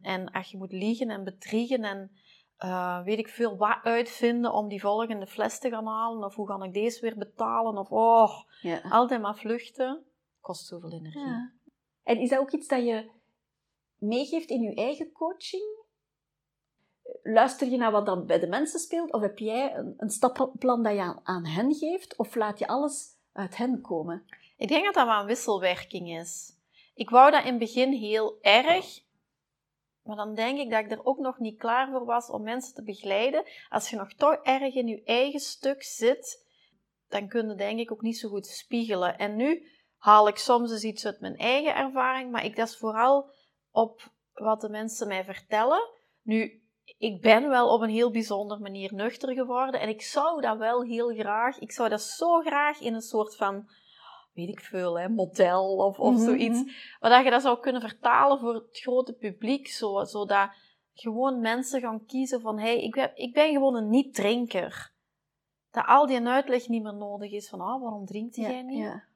En 0.00 0.30
als 0.30 0.50
je 0.50 0.56
moet 0.56 0.72
liegen 0.72 1.10
en 1.10 1.24
bedriegen 1.24 1.84
en 1.84 2.10
eh, 2.58 3.02
weet 3.02 3.18
ik 3.18 3.28
veel 3.28 3.56
wat 3.56 3.78
uitvinden 3.82 4.52
om 4.52 4.68
die 4.68 4.80
volgende 4.80 5.26
fles 5.26 5.58
te 5.58 5.70
gaan 5.70 5.86
halen, 5.86 6.24
of 6.24 6.34
hoe 6.34 6.46
ga 6.46 6.64
ik 6.64 6.72
deze 6.72 7.00
weer 7.00 7.16
betalen, 7.18 7.78
of 7.78 7.90
oh, 7.90 8.30
Ja. 8.60 8.80
altijd 8.88 9.20
maar 9.20 9.36
vluchten, 9.36 10.04
kost 10.40 10.66
zoveel 10.66 10.92
energie. 10.92 11.26
Ja. 11.26 11.52
En 12.02 12.18
is 12.18 12.28
dat 12.28 12.38
ook 12.38 12.50
iets 12.50 12.68
dat 12.68 12.84
je 12.84 13.10
meegeeft 13.98 14.50
in 14.50 14.60
je 14.60 14.74
eigen 14.74 15.12
coaching? 15.12 15.76
Luister 17.22 17.68
je 17.68 17.76
naar 17.76 17.90
wat 17.90 18.06
dan 18.06 18.26
bij 18.26 18.38
de 18.38 18.46
mensen 18.48 18.80
speelt? 18.80 19.12
Of 19.12 19.20
heb 19.20 19.38
jij 19.38 19.74
een, 19.76 19.94
een 19.96 20.10
stappenplan 20.10 20.82
dat 20.82 20.92
je 20.92 21.00
aan, 21.00 21.20
aan 21.22 21.46
hen 21.46 21.74
geeft? 21.74 22.16
Of 22.16 22.34
laat 22.34 22.58
je 22.58 22.66
alles 22.66 23.16
uit 23.32 23.56
hen 23.56 23.80
komen? 23.80 24.24
Ik 24.56 24.68
denk 24.68 24.84
dat 24.84 24.94
dat 24.94 25.06
wel 25.06 25.20
een 25.20 25.26
wisselwerking 25.26 26.18
is. 26.18 26.56
Ik 26.94 27.10
wou 27.10 27.30
dat 27.30 27.44
in 27.44 27.50
het 27.50 27.58
begin 27.58 27.92
heel 27.92 28.38
erg, 28.40 29.00
maar 30.08 30.16
dan 30.16 30.34
denk 30.34 30.58
ik 30.58 30.70
dat 30.70 30.84
ik 30.84 30.90
er 30.90 31.04
ook 31.04 31.18
nog 31.18 31.38
niet 31.38 31.58
klaar 31.58 31.90
voor 31.90 32.04
was 32.04 32.30
om 32.30 32.42
mensen 32.42 32.74
te 32.74 32.82
begeleiden. 32.82 33.44
Als 33.68 33.90
je 33.90 33.96
nog 33.96 34.12
toch 34.12 34.34
erg 34.34 34.74
in 34.74 34.86
je 34.86 35.02
eigen 35.04 35.40
stuk 35.40 35.82
zit, 35.82 36.46
dan 37.08 37.28
kun 37.28 37.48
je 37.48 37.54
denk 37.54 37.78
ik 37.78 37.92
ook 37.92 38.02
niet 38.02 38.18
zo 38.18 38.28
goed 38.28 38.46
spiegelen. 38.46 39.18
En 39.18 39.36
nu 39.36 39.70
haal 39.96 40.28
ik 40.28 40.36
soms 40.36 40.70
eens 40.70 40.84
iets 40.84 41.06
uit 41.06 41.20
mijn 41.20 41.36
eigen 41.36 41.74
ervaring, 41.74 42.30
maar 42.30 42.44
ik 42.44 42.56
is 42.56 42.76
vooral 42.76 43.30
op 43.70 44.12
wat 44.32 44.60
de 44.60 44.68
mensen 44.68 45.08
mij 45.08 45.24
vertellen. 45.24 45.88
Nu, 46.22 46.62
ik 46.98 47.20
ben 47.20 47.48
wel 47.48 47.68
op 47.68 47.80
een 47.80 47.90
heel 47.90 48.10
bijzondere 48.10 48.60
manier 48.60 48.94
nuchter 48.94 49.34
geworden 49.34 49.80
en 49.80 49.88
ik 49.88 50.02
zou 50.02 50.40
dat 50.40 50.58
wel 50.58 50.82
heel 50.82 51.14
graag, 51.14 51.58
ik 51.58 51.72
zou 51.72 51.88
dat 51.88 52.02
zo 52.02 52.40
graag 52.40 52.80
in 52.80 52.94
een 52.94 53.00
soort 53.00 53.36
van 53.36 53.68
weet 54.38 54.48
ik 54.48 54.60
veel, 54.60 54.98
hè, 54.98 55.08
model 55.08 55.76
of, 55.76 55.98
of 55.98 56.14
Mhm, 56.14 56.24
zoiets. 56.24 56.58
mhm. 56.60 56.70
Maar 57.00 57.10
dat 57.10 57.24
je 57.24 57.30
dat 57.30 57.42
zou 57.42 57.60
kunnen 57.60 57.80
vertalen 57.80 58.38
voor 58.38 58.54
het 58.54 58.68
grote 58.70 59.12
publiek, 59.12 59.66
zo, 59.68 60.04
zodat 60.04 60.50
gewoon 60.94 61.40
mensen 61.40 61.80
gaan 61.80 62.04
kiezen 62.06 62.40
van, 62.40 62.58
hey, 62.58 62.82
ik 62.82 62.94
ben, 62.94 63.10
ik 63.14 63.32
ben 63.34 63.52
gewoon 63.52 63.74
een 63.76 63.88
niet-drinker. 63.88 64.92
Dat 65.70 65.84
al 65.86 66.06
die 66.06 66.26
uitleg 66.26 66.68
niet 66.68 66.82
meer 66.82 66.94
nodig 66.94 67.32
is 67.32 67.48
van, 67.48 67.60
ah, 67.60 67.82
waarom 67.82 68.06
drinkt 68.06 68.36
jij 68.36 68.62
niet? 68.62 68.78
ja. 68.78 69.06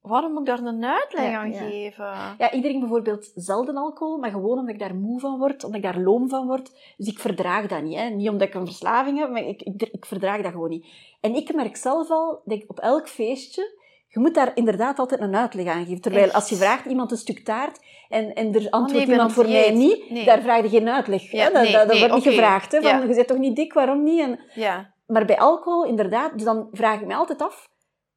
Waarom 0.00 0.32
moet 0.32 0.40
ik 0.40 0.46
daar 0.46 0.58
een 0.66 0.84
uitleg 0.84 1.30
Ja, 1.30 1.38
aan 1.40 1.52
geven? 1.54 2.04
Ja, 2.38 2.50
ik 2.50 2.62
drink 2.62 2.80
bijvoorbeeld 2.80 3.32
zelden 3.34 3.76
alcohol, 3.76 4.18
maar 4.18 4.30
gewoon 4.30 4.58
omdat 4.58 4.74
ik 4.74 4.78
daar 4.80 4.94
moe 4.94 5.20
van 5.20 5.38
word, 5.38 5.64
omdat 5.64 5.84
ik 5.84 5.92
daar 5.92 6.02
loom 6.02 6.28
van 6.28 6.46
word. 6.46 6.94
Dus 6.96 7.06
ik 7.06 7.18
verdraag 7.18 7.66
dat 7.66 7.82
niet. 7.82 7.98
Hè. 7.98 8.08
Niet 8.08 8.28
omdat 8.28 8.48
ik 8.48 8.54
een 8.54 8.66
verslaving 8.66 9.18
heb, 9.18 9.30
maar 9.30 9.42
ik, 9.46 9.62
ik, 9.62 9.82
ik 9.82 10.06
verdraag 10.06 10.42
dat 10.42 10.52
gewoon 10.52 10.68
niet. 10.70 10.86
En 11.20 11.34
ik 11.34 11.54
merk 11.54 11.76
zelf 11.76 12.10
al, 12.10 12.42
op 12.66 12.78
elk 12.78 13.08
feestje, 13.08 13.80
je 14.12 14.20
moet 14.20 14.34
daar 14.34 14.50
inderdaad 14.54 14.98
altijd 14.98 15.20
een 15.20 15.36
uitleg 15.36 15.66
aan 15.66 15.84
geven. 15.84 16.00
Terwijl 16.00 16.24
Echt? 16.24 16.34
als 16.34 16.48
je 16.48 16.56
vraagt 16.56 16.84
iemand 16.84 17.10
een 17.10 17.16
stuk 17.16 17.44
taart 17.44 17.80
en, 18.08 18.34
en 18.34 18.54
er 18.54 18.70
antwoordt 18.70 18.92
ik 18.92 19.06
ben 19.06 19.14
iemand 19.14 19.32
voor 19.32 19.48
mij 19.48 19.70
niet, 19.70 20.10
Nee. 20.10 20.24
daar 20.24 20.40
vraag 20.40 20.62
je 20.62 20.68
geen 20.68 20.88
uitleg. 20.88 21.30
Ja, 21.30 21.44
hè. 21.44 21.52
Dat, 21.52 21.62
nee, 21.62 21.72
dat, 21.72 21.80
dat 21.80 21.90
nee, 21.90 21.98
wordt 21.98 22.14
niet 22.14 22.34
gevraagd. 22.34 22.72
Hè, 22.72 22.80
van, 22.82 22.90
Ja. 22.90 23.00
Je 23.02 23.14
bent 23.14 23.26
toch 23.26 23.38
niet 23.38 23.56
dik, 23.56 23.72
waarom 23.72 24.02
niet? 24.02 24.20
En, 24.20 24.40
Ja, 24.54 24.92
maar 25.06 25.24
bij 25.24 25.38
alcohol, 25.38 25.84
inderdaad, 25.84 26.32
dus 26.32 26.42
dan 26.44 26.68
vraag 26.72 27.00
ik 27.00 27.06
me 27.06 27.14
altijd 27.14 27.42
af, 27.42 27.68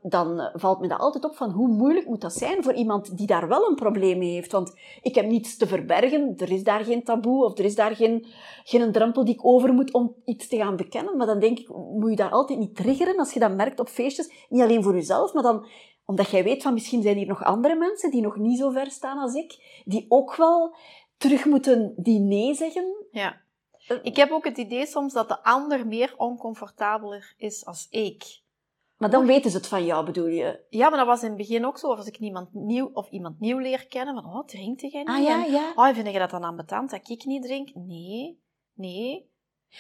dan 0.07 0.39
eh, 0.39 0.49
valt 0.53 0.79
me 0.79 0.87
dat 0.87 0.99
altijd 0.99 1.25
op 1.25 1.35
van 1.35 1.51
hoe 1.51 1.67
moeilijk 1.67 2.07
moet 2.07 2.21
dat 2.21 2.33
zijn 2.33 2.63
voor 2.63 2.73
iemand 2.73 3.17
die 3.17 3.27
daar 3.27 3.47
wel 3.47 3.69
een 3.69 3.75
probleem 3.75 4.17
mee 4.17 4.31
heeft. 4.31 4.51
Want 4.51 4.73
ik 5.01 5.15
heb 5.15 5.25
niets 5.25 5.57
te 5.57 5.67
verbergen, 5.67 6.33
er 6.37 6.51
is 6.51 6.63
daar 6.63 6.83
geen 6.83 7.03
taboe 7.03 7.45
of 7.45 7.57
er 7.57 7.65
is 7.65 7.75
daar 7.75 7.95
geen, 7.95 8.25
geen 8.63 8.91
drempel 8.91 9.25
die 9.25 9.33
ik 9.33 9.45
over 9.45 9.73
moet 9.73 9.93
om 9.93 10.15
iets 10.25 10.47
te 10.47 10.57
gaan 10.57 10.75
bekennen. 10.75 11.17
Maar 11.17 11.27
dan 11.27 11.39
denk 11.39 11.59
ik, 11.59 11.69
moet 11.69 12.09
je 12.09 12.15
daar 12.15 12.31
altijd 12.31 12.59
niet 12.59 12.75
triggeren 12.75 13.17
als 13.17 13.33
je 13.33 13.39
dat 13.39 13.55
merkt 13.55 13.79
op 13.79 13.89
feestjes. 13.89 14.45
Niet 14.49 14.61
alleen 14.61 14.83
voor 14.83 14.93
jezelf, 14.93 15.33
maar 15.33 15.43
dan 15.43 15.65
omdat 16.05 16.29
jij 16.29 16.43
weet 16.43 16.63
van 16.63 16.73
misschien 16.73 17.01
zijn 17.01 17.17
hier 17.17 17.27
nog 17.27 17.43
andere 17.43 17.75
mensen 17.75 18.11
die 18.11 18.21
nog 18.21 18.37
niet 18.37 18.59
zo 18.59 18.69
ver 18.69 18.91
staan 18.91 19.17
als 19.17 19.33
ik, 19.33 19.81
die 19.85 20.05
ook 20.09 20.35
wel 20.35 20.75
terug 21.17 21.45
moeten 21.45 21.93
die 21.97 22.19
nee 22.19 22.53
zeggen. 22.53 23.05
ja. 23.11 23.43
Ik 24.01 24.15
heb 24.15 24.31
ook 24.31 24.45
het 24.45 24.57
idee 24.57 24.85
soms 24.85 25.13
dat 25.13 25.27
de 25.27 25.43
ander 25.43 25.87
meer 25.87 26.13
oncomfortabeler 26.17 27.33
is 27.37 27.65
als 27.65 27.87
ik. 27.89 28.43
Maar 28.97 29.10
dan 29.10 29.25
weten 29.25 29.51
ze 29.51 29.58
het 29.58 29.67
van 29.67 29.86
jou, 29.86 30.05
bedoel 30.05 30.27
je? 30.27 30.65
Ja, 30.69 30.89
maar 30.89 30.97
dat 30.97 31.08
was 31.08 31.21
in 31.21 31.27
het 31.27 31.38
begin 31.38 31.65
ook 31.65 31.77
zo. 31.77 31.88
Of 31.88 31.97
als 31.97 32.08
ik 32.08 32.19
niemand 32.19 32.53
nieuw, 32.53 32.89
of 32.93 33.10
iemand 33.10 33.39
nieuw 33.39 33.58
leer 33.58 33.88
kennen, 33.88 34.13
van, 34.13 34.25
oh, 34.25 34.45
drinkt 34.45 34.81
jij 34.81 34.99
niet? 34.99 35.10
Ah 35.10 35.23
ja, 35.23 35.45
En, 35.45 35.51
ja. 35.51 35.71
oh, 35.75 35.93
vind 35.93 36.12
je 36.12 36.19
dat 36.19 36.29
dan 36.29 36.43
ambetant 36.43 36.89
dat 36.89 37.10
ik 37.10 37.25
niet 37.25 37.43
drink? 37.43 37.73
Nee, 37.73 38.41
nee. 38.73 39.34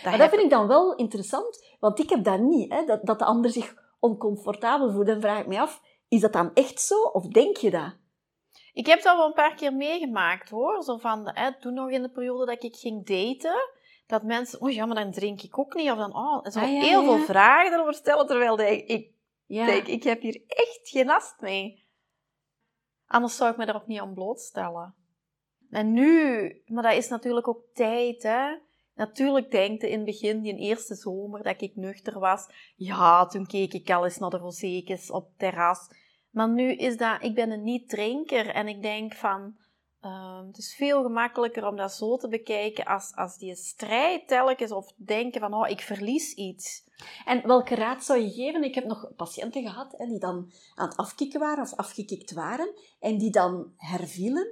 Maar 0.03 0.17
dat 0.17 0.29
vind 0.29 0.41
ik 0.41 0.49
dan 0.49 0.67
wel 0.67 0.95
interessant, 0.95 1.75
want 1.79 1.99
ik 1.99 2.09
heb 2.09 2.23
dat 2.23 2.39
niet, 2.39 2.73
hè, 2.73 2.85
dat, 2.85 3.05
dat 3.05 3.19
de 3.19 3.25
ander 3.25 3.51
zich 3.51 3.75
oncomfortabel 3.99 4.91
voelt. 4.91 5.05
Dan 5.05 5.21
vraag 5.21 5.39
ik 5.39 5.47
me 5.47 5.59
af, 5.59 5.81
is 6.07 6.21
dat 6.21 6.33
dan 6.33 6.53
echt 6.53 6.81
zo, 6.81 7.01
of 7.01 7.27
denk 7.27 7.57
je 7.57 7.71
dat? 7.71 7.95
Ik 8.73 8.85
heb 8.85 9.01
dat 9.01 9.17
wel 9.17 9.25
een 9.25 9.33
paar 9.33 9.55
keer 9.55 9.73
meegemaakt, 9.73 10.49
hoor. 10.49 10.83
Zo 10.83 10.97
van, 10.97 11.29
hè, 11.33 11.59
toen 11.59 11.73
nog 11.73 11.89
in 11.89 12.01
de 12.01 12.11
periode 12.11 12.45
dat 12.45 12.63
ik 12.63 12.75
ging 12.75 13.05
daten, 13.05 13.69
dat 14.07 14.23
mensen, 14.23 14.61
oh 14.61 14.71
ja, 14.71 14.85
maar 14.85 14.95
dan 14.95 15.11
drink 15.11 15.41
ik 15.41 15.59
ook 15.59 15.73
niet. 15.73 15.91
Of 15.91 15.97
dan, 15.97 16.15
oh, 16.15 16.39
en 16.45 16.51
zo 16.51 16.59
Ah, 16.59 16.71
ja, 16.71 16.79
heel 16.81 17.01
ja. 17.01 17.07
veel 17.07 17.25
vragen 17.25 17.73
erover 17.73 17.93
stellen, 17.93 18.27
terwijl 18.27 18.59
ik, 18.59 18.87
ik 18.87 19.11
Ja. 19.45 19.65
denk, 19.65 19.87
ik 19.87 20.03
heb 20.03 20.21
hier 20.21 20.41
echt 20.47 20.79
geen 20.83 21.05
last 21.05 21.35
mee. 21.39 21.83
Anders 23.07 23.35
zou 23.35 23.51
ik 23.51 23.57
me 23.57 23.65
daar 23.65 23.75
ook 23.75 23.87
niet 23.87 23.99
aan 23.99 24.13
blootstellen. 24.13 24.95
En 25.69 25.93
nu, 25.93 26.61
maar 26.65 26.83
dat 26.83 26.93
is 26.93 27.07
natuurlijk 27.07 27.47
ook 27.47 27.63
tijd, 27.73 28.23
hè. 28.23 28.55
Natuurlijk 28.95 29.51
denkte 29.51 29.89
in 29.89 29.95
het 29.95 30.05
begin, 30.05 30.41
die 30.41 30.57
eerste 30.57 30.95
zomer 30.95 31.43
dat 31.43 31.61
ik 31.61 31.75
nuchter 31.75 32.19
was, 32.19 32.47
ja, 32.75 33.25
toen 33.25 33.45
keek 33.47 33.73
ik 33.73 33.89
al 33.91 34.03
eens 34.03 34.17
naar 34.17 34.29
de 34.29 34.37
rozeekjes 34.37 35.11
op 35.11 35.25
het 35.25 35.39
terras. 35.39 35.87
Maar 36.29 36.49
nu 36.49 36.71
is 36.71 36.97
dat, 36.97 37.23
ik 37.23 37.35
ben 37.35 37.51
een 37.51 37.63
niet-drinker 37.63 38.47
en 38.49 38.67
ik 38.67 38.81
denk 38.81 39.13
van, 39.13 39.57
ehm, 40.05 40.47
het 40.47 40.57
is 40.57 40.75
veel 40.75 41.03
gemakkelijker 41.03 41.67
om 41.67 41.75
dat 41.75 41.91
zo 41.91 42.17
te 42.17 42.27
bekijken 42.27 42.85
als, 42.85 43.11
als 43.15 43.37
die 43.37 43.55
strijd 43.55 44.27
telkens 44.27 44.71
of 44.71 44.93
denken 44.95 45.41
van, 45.41 45.53
oh, 45.53 45.69
ik 45.69 45.81
verlies 45.81 46.33
iets. 46.33 46.83
En 47.25 47.47
welke 47.47 47.75
raad 47.75 48.03
zou 48.03 48.19
je 48.19 48.31
geven? 48.31 48.63
Ik 48.63 48.75
heb 48.75 48.85
nog 48.85 49.11
patiënten 49.15 49.61
gehad 49.61 49.93
hè, 49.97 50.05
die 50.05 50.19
dan 50.19 50.51
aan 50.75 50.87
het 50.87 50.97
afkicken 50.97 51.39
waren 51.39 51.63
of 51.63 51.75
afgekikt 51.75 52.33
waren 52.33 52.73
en 52.99 53.17
die 53.17 53.31
dan 53.31 53.73
hervielen. 53.77 54.47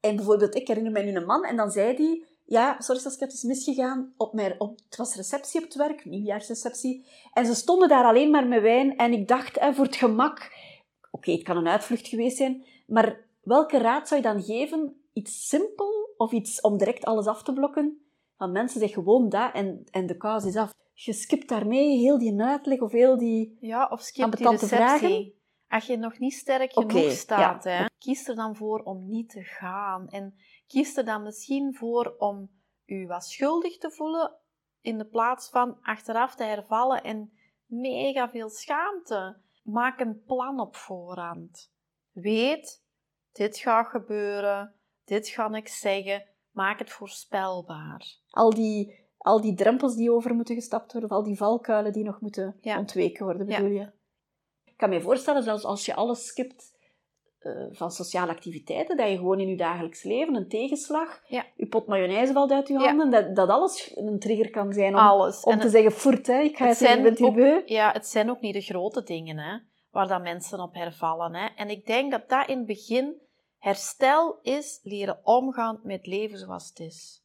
En 0.00 0.16
bijvoorbeeld, 0.16 0.54
ik 0.54 0.68
herinner 0.68 0.92
mij 0.92 1.04
nu 1.04 1.14
een 1.14 1.26
man 1.26 1.44
en 1.44 1.56
dan 1.56 1.70
zei 1.70 1.96
die, 1.96 2.26
ja, 2.44 2.80
sorry 2.80 3.00
Saskia, 3.00 3.26
het 3.26 3.34
is 3.34 3.42
misgegaan. 3.42 4.14
Op 4.16 4.32
mijn, 4.32 4.60
op, 4.60 4.78
het 4.84 4.96
was 4.96 5.14
receptie 5.14 5.60
op 5.60 5.66
het 5.66 5.76
werk, 5.76 6.04
nieuwjaarsreceptie. 6.04 7.06
En 7.32 7.46
ze 7.46 7.54
stonden 7.54 7.88
daar 7.88 8.04
alleen 8.04 8.30
maar 8.30 8.46
met 8.46 8.62
wijn 8.62 8.96
en 8.96 9.12
ik 9.12 9.28
dacht, 9.28 9.60
hè, 9.60 9.74
voor 9.74 9.84
het 9.84 9.96
gemak, 9.96 10.52
oké, 11.10 11.32
het 11.32 11.42
kan 11.42 11.56
een 11.56 11.68
uitvlucht 11.68 12.08
geweest 12.08 12.36
zijn, 12.36 12.64
maar 12.86 13.28
welke 13.40 13.78
raad 13.78 14.08
zou 14.08 14.20
je 14.20 14.26
dan 14.26 14.42
geven? 14.42 15.04
Iets 15.12 15.48
simpel 15.48 16.14
of 16.16 16.32
iets 16.32 16.60
om 16.60 16.76
direct 16.76 17.04
alles 17.04 17.26
af 17.26 17.42
te 17.42 17.52
blokken? 17.52 18.04
Van 18.36 18.52
mensen 18.52 18.80
zeggen 18.80 19.02
gewoon 19.02 19.28
dat 19.28 19.54
en, 19.54 19.84
en 19.90 20.06
de 20.06 20.16
kous 20.16 20.44
is 20.44 20.56
af. 20.56 20.72
Je 20.92 21.12
skipt 21.12 21.48
daarmee 21.48 21.98
heel 21.98 22.18
die 22.18 22.42
uitleg 22.42 22.80
of 22.80 22.92
heel 22.92 23.18
die 23.18 23.56
Ja, 23.60 23.88
of 23.90 24.00
skip 24.00 24.36
die 24.36 24.48
receptie. 24.48 24.68
vragen. 24.68 25.32
Als 25.68 25.86
je 25.86 25.96
nog 25.96 26.18
niet 26.18 26.32
sterk 26.32 26.72
genoeg 26.72 27.10
staat, 27.10 27.64
ja. 27.64 27.70
hè, 27.70 27.84
kies 27.98 28.28
er 28.28 28.34
dan 28.34 28.56
voor 28.56 28.82
om 28.82 29.06
niet 29.08 29.28
te 29.30 29.42
gaan. 29.42 30.08
En 30.08 30.34
kies 30.66 30.96
er 30.96 31.04
dan 31.04 31.22
misschien 31.22 31.74
voor 31.74 32.14
om 32.18 32.50
u 32.86 33.06
wat 33.06 33.24
schuldig 33.24 33.78
te 33.78 33.90
voelen, 33.90 34.36
in 34.80 34.98
de 34.98 35.06
plaats 35.06 35.48
van 35.48 35.78
achteraf 35.82 36.34
te 36.34 36.44
hervallen 36.44 37.02
en 37.02 37.32
mega 37.66 38.30
veel 38.30 38.48
schaamte. 38.48 39.40
Maak 39.62 40.00
een 40.00 40.22
plan 40.24 40.60
op 40.60 40.76
voorhand. 40.76 41.72
Weet, 42.12 42.84
dit 43.32 43.56
gaat 43.58 43.86
gebeuren, 43.86 44.74
dit 45.04 45.28
ga 45.28 45.54
ik 45.54 45.68
zeggen. 45.68 46.24
Maak 46.50 46.78
het 46.78 46.90
voorspelbaar. 46.90 48.06
al 48.30 48.50
die, 48.54 48.98
al 49.18 49.40
die 49.40 49.54
drempels 49.54 49.96
die 49.96 50.12
over 50.12 50.34
moeten 50.34 50.54
gestapt 50.54 50.92
worden, 50.92 51.10
of 51.10 51.16
al 51.16 51.22
die 51.22 51.36
valkuilen 51.36 51.92
die 51.92 52.04
nog 52.04 52.20
moeten 52.20 52.56
Ja. 52.60 52.78
ontweken 52.78 53.24
worden, 53.24 53.48
Ja. 53.48 53.56
bedoel 53.56 53.76
je? 53.76 53.90
Ik 54.64 54.76
kan 54.76 54.88
me 54.90 55.00
voorstellen, 55.00 55.42
zelfs 55.42 55.64
als 55.64 55.86
je 55.86 55.94
alles 55.94 56.26
skipt 56.26 56.78
eh, 57.38 57.66
van 57.70 57.90
sociale 57.90 58.30
activiteiten, 58.32 58.96
dat 58.96 59.08
je 59.08 59.16
gewoon 59.16 59.40
in 59.40 59.48
je 59.48 59.56
dagelijks 59.56 60.02
leven 60.02 60.34
een 60.34 60.48
tegenslag, 60.48 61.20
Ja. 61.26 61.44
je 61.56 61.66
pot 61.66 61.86
mayonaise 61.86 62.32
valt 62.32 62.50
uit 62.52 62.68
je 62.68 62.78
handen, 62.78 63.10
dat, 63.10 63.36
dat 63.36 63.48
alles 63.48 63.92
een 63.96 64.18
trigger 64.18 64.50
kan 64.50 64.72
zijn 64.72 64.94
om, 64.94 65.00
Alles. 65.00 65.42
om 65.44 65.52
En 65.52 65.58
te 65.58 65.64
het- 65.64 65.72
zeggen, 65.72 65.92
voert, 65.92 66.26
hè, 66.26 66.40
ik 66.40 66.56
ga 66.56 66.66
het 66.66 66.76
zijn 66.76 67.02
bent 67.02 67.20
ook-. 67.20 67.62
Ja, 67.68 67.92
het 67.92 68.06
zijn 68.06 68.30
ook 68.30 68.40
niet 68.40 68.54
de 68.54 68.60
grote 68.60 69.02
dingen 69.02 69.38
hè, 69.38 69.58
waar 69.90 70.08
dat 70.08 70.22
mensen 70.22 70.60
op 70.60 70.74
hervallen. 70.74 71.34
Hè. 71.34 71.46
En 71.46 71.70
ik 71.70 71.86
denk 71.86 72.10
dat 72.10 72.28
dat 72.28 72.48
in 72.48 72.56
het 72.58 72.66
begin 72.66 73.20
herstel 73.58 74.38
is 74.42 74.80
leren 74.82 75.20
omgaan 75.22 75.80
met 75.82 76.06
leven 76.06 76.38
zoals 76.38 76.68
het 76.68 76.78
is. 76.78 77.22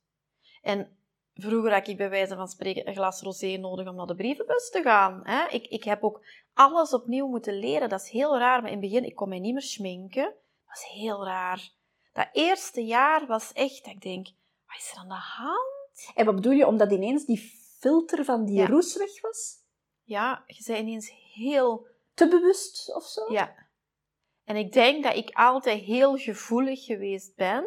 En 0.62 0.97
vroeger 1.34 1.73
had 1.73 1.88
ik 1.88 1.97
bij 1.97 2.10
wijze 2.10 2.36
van 2.36 2.47
spreken 2.47 2.88
een 2.88 2.95
glas 2.95 3.21
rosé 3.21 3.58
nodig 3.58 3.88
om 3.88 3.95
naar 3.95 4.06
de 4.06 4.15
brievenbus 4.15 4.69
te 4.69 4.82
gaan. 4.82 5.21
Hè. 5.23 5.47
Ik, 5.47 5.67
ik 5.67 5.84
heb 5.84 6.04
ook 6.04 6.25
alles 6.54 6.93
opnieuw 6.93 7.28
moeten 7.28 7.60
leren. 7.60 7.89
Dat 7.89 8.01
is 8.01 8.10
heel 8.10 8.38
raar, 8.38 8.62
maar 8.62 8.71
in 8.71 8.82
het 8.82 8.89
begin, 8.89 9.06
ik 9.06 9.15
kon 9.15 9.30
mij 9.30 9.39
niet 9.39 9.54
meer 9.54 9.62
schminken. 9.62 10.34
Dat 10.67 10.78
is 10.78 10.99
heel 10.99 11.25
raar. 11.25 11.69
Dat 12.13 12.28
eerste 12.32 12.82
jaar 12.86 13.28
was 13.28 13.54
echt, 13.54 13.84
dat 13.86 13.93
ik 13.93 14.01
denk, 14.01 14.25
wat 14.67 14.78
is 14.78 14.91
er 14.91 14.97
aan 14.97 15.08
de 15.08 15.13
hand? 15.13 16.12
En 16.15 16.25
wat 16.25 16.36
bedoel 16.36 16.51
je, 16.51 16.67
omdat 16.67 16.91
ineens 16.91 17.25
die 17.25 17.65
filter 17.80 18.25
van 18.25 18.45
die 18.45 18.56
Ja. 18.56 18.65
roes 18.65 18.97
weg 18.97 19.21
was? 19.21 19.56
Ja, 20.04 20.43
je 20.47 20.63
bent 20.67 20.80
ineens 20.80 21.12
heel 21.34 21.88
Te 22.15 22.28
bewust 22.28 22.95
of 22.95 23.04
zo? 23.04 23.34
Ja. 23.34 23.56
En 24.43 24.56
ik 24.56 24.71
denk 24.73 25.04
dat 25.04 25.15
ik 25.15 25.30
altijd 25.34 25.82
heel 25.82 26.17
gevoelig 26.17 26.86
geweest 26.86 27.36
ben. 27.36 27.65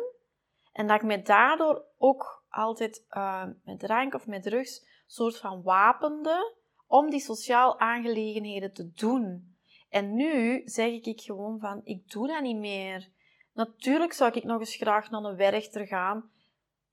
En 0.72 0.86
dat 0.86 0.96
ik 0.96 1.06
me 1.06 1.22
daardoor 1.22 1.84
ook 1.98 2.44
altijd 2.48 3.04
eh, 3.08 3.44
met 3.64 3.78
drank 3.78 4.14
of 4.14 4.26
met 4.26 4.42
drugs 4.42 4.86
soort 5.06 5.38
van 5.38 5.62
wapende 5.62 6.54
om 6.86 7.10
die 7.10 7.20
sociaal 7.20 7.78
aangelegenheden 7.78 8.72
te 8.72 8.92
doen. 8.92 9.56
En 9.88 10.14
nu 10.14 10.62
zeg 10.64 10.90
ik 10.90 11.20
gewoon 11.20 11.58
van, 11.60 11.80
ik 11.84 12.10
doe 12.10 12.26
dat 12.26 12.42
niet 12.42 12.56
meer. 12.56 13.08
Natuurlijk 13.52 14.12
zou 14.12 14.32
ik 14.32 14.44
nog 14.44 14.60
eens 14.60 14.76
graag 14.76 15.10
naar 15.10 15.22
een 15.22 15.36
Werchter 15.36 15.86
gaan, 15.86 16.30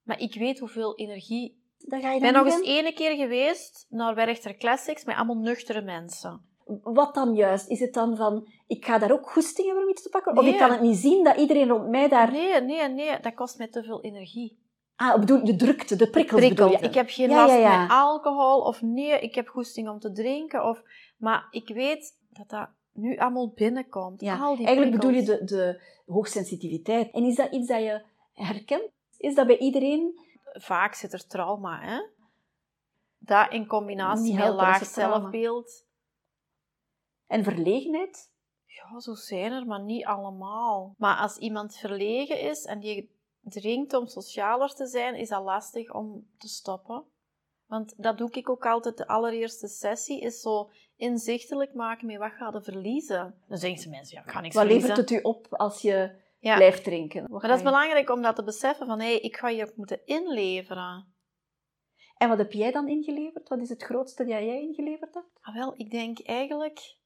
maar 0.02 0.20
ik 0.20 0.36
weet 0.36 0.60
hoeveel 0.60 0.96
energie... 0.96 1.64
Dan 1.78 2.02
ga 2.02 2.10
je 2.10 2.16
Ik 2.16 2.22
ben 2.22 2.34
nog 2.34 2.46
eens 2.46 2.68
ene 2.68 2.94
keer 2.94 3.16
geweest 3.16 3.86
naar 3.90 4.16
Werchter 4.16 4.56
Classics 4.56 5.04
met 5.04 5.16
allemaal 5.16 5.38
nuchtere 5.38 5.82
mensen. 5.82 6.55
Wat 6.84 7.16
dan 7.16 7.36
juist? 7.36 7.70
Is 7.70 7.80
het 7.80 7.94
dan 7.94 8.16
van, 8.16 8.48
ik 8.68 8.86
ga 8.86 8.98
daar 8.98 9.12
ook 9.12 9.30
goesting 9.30 9.68
hebben 9.68 9.84
om 9.84 9.90
iets 9.90 10.02
te 10.02 10.10
pakken? 10.10 10.38
Of 10.38 10.46
ik 10.46 10.58
kan 10.58 10.72
het 10.72 10.82
niet 10.82 10.98
zien 10.98 11.24
dat 11.24 11.38
iedereen 11.38 11.68
rond 11.68 11.90
mij 11.90 12.10
daar... 12.10 12.32
Nee, 12.32 12.62
nee, 12.62 12.90
nee, 12.90 13.20
dat 13.20 13.34
kost 13.34 13.58
mij 13.58 13.68
te 13.68 13.84
veel 13.84 14.02
energie. 14.02 14.64
Ah, 14.96 15.20
bedoel, 15.20 15.46
de 15.46 15.56
drukte, 15.56 15.96
de 15.96 16.10
prikkels 16.10 16.40
prikkel. 16.40 16.66
bedoel 16.66 16.82
je? 16.82 16.88
Ik 16.88 16.94
heb 16.94 17.10
geen 17.10 17.30
Ja, 17.30 17.36
last 17.36 17.54
ja, 17.54 17.60
ja. 17.60 17.82
met 17.82 17.92
alcohol 17.92 18.62
of 18.62 18.82
nee, 18.82 19.20
ik 19.20 19.36
heb 19.36 19.48
goesting 19.48 19.90
om 19.90 20.00
te 20.00 20.12
drinken. 20.12 20.66
Of, 20.66 20.82
maar 21.18 21.48
ik 21.52 21.68
weet 21.68 22.20
dat 22.30 22.50
dat 22.50 22.70
nu 22.92 23.18
allemaal 23.18 23.52
binnenkomt. 23.56 24.22
Ja, 24.22 24.38
Al 24.38 24.56
die 24.56 24.66
Eigenlijk 24.66 24.96
bedoel 24.96 25.16
je 25.16 25.24
de, 25.24 25.44
de 25.44 25.82
hoogsensitiviteit. 26.06 27.12
En 27.12 27.24
is 27.24 27.36
dat 27.36 27.52
iets 27.52 27.68
dat 27.68 27.80
je 27.80 28.04
herkent? 28.34 28.92
Is 29.18 29.36
dat 29.36 29.48
bij 29.48 29.58
iedereen? 29.58 30.20
Vaak 30.44 30.94
zit 30.94 31.14
er 31.14 31.28
trauma, 31.28 31.80
hè? 31.82 32.02
Dat 33.20 33.52
in 33.52 33.68
combinatie 33.68 34.34
met 34.36 34.54
laag 34.54 34.86
zelfbeeld. 34.86 35.85
En 37.28 37.44
verlegenheid? 37.44 38.32
Ja, 38.66 39.00
zo 39.00 39.14
zijn 39.14 39.52
er, 39.52 39.66
maar 39.66 39.82
niet 39.84 40.06
allemaal. 40.06 40.94
Maar 40.98 41.18
als 41.18 41.38
iemand 41.38 41.76
verlegen 41.76 42.40
is 42.40 42.66
en 42.66 42.80
die 42.80 43.14
drinkt 43.42 43.94
om 43.94 44.08
socialer 44.08 44.74
te 44.76 44.88
zijn, 44.88 45.16
is 45.16 45.30
dat 45.30 45.44
lastig 45.44 45.94
om 45.94 46.28
te 46.38 46.48
stoppen. 46.48 47.04
Want 47.66 47.94
dat 48.04 48.18
doe 48.18 48.30
ik 48.32 48.50
ook 48.50 48.66
altijd. 48.66 48.98
De 48.98 49.08
allereerste 49.08 49.68
sessie 49.68 50.22
is 50.22 50.42
zo 50.42 50.70
inzichtelijk 50.96 51.74
maken 51.74 52.08
met 52.08 52.18
wat 52.18 52.32
ga 52.32 52.50
je 52.54 52.62
verliezen. 52.62 53.42
Dan 53.48 53.58
zeggen 53.58 53.80
ze 53.80 53.90
mensen, 53.90 54.18
ja, 54.18 54.24
ik 54.24 54.30
ga 54.32 54.42
niks 54.42 54.56
Wat 54.56 54.64
verliezen. 54.64 54.90
levert 54.90 55.10
het 55.10 55.20
u 55.20 55.24
op 55.24 55.48
als 55.50 55.82
je 55.82 56.24
Ja. 56.40 56.56
blijft 56.56 56.84
drinken? 56.84 57.22
Wat 57.22 57.30
Maar 57.32 57.42
dat 57.42 57.50
is 57.52 57.58
je- 57.58 57.64
belangrijk 57.64 58.10
om 58.10 58.22
dat 58.22 58.36
te 58.36 58.44
beseffen 58.44 58.86
van, 58.88 59.00
hé, 59.00 59.06
hey, 59.06 59.20
ik 59.20 59.38
ga 59.38 59.48
hier 59.50 59.74
moeten 59.76 60.06
inleveren. 60.06 61.14
En 62.18 62.30
wat 62.30 62.38
heb 62.38 62.52
jij 62.52 62.72
dan 62.72 62.88
ingeleverd? 62.88 63.50
Wat 63.50 63.60
is 63.60 63.70
het 63.70 63.84
grootste 63.84 64.24
dat 64.26 64.32
jij 64.44 64.62
ingeleverd 64.62 65.14
hebt? 65.14 65.40
Ah, 65.42 65.56
wel, 65.56 65.74
ik 65.78 65.92
denk 65.92 66.20
eigenlijk, 66.20 66.98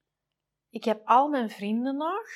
ik 0.70 0.84
heb 0.84 1.02
al 1.08 1.30
mijn 1.30 1.50
vrienden 1.50 1.98
nog. 1.98 2.28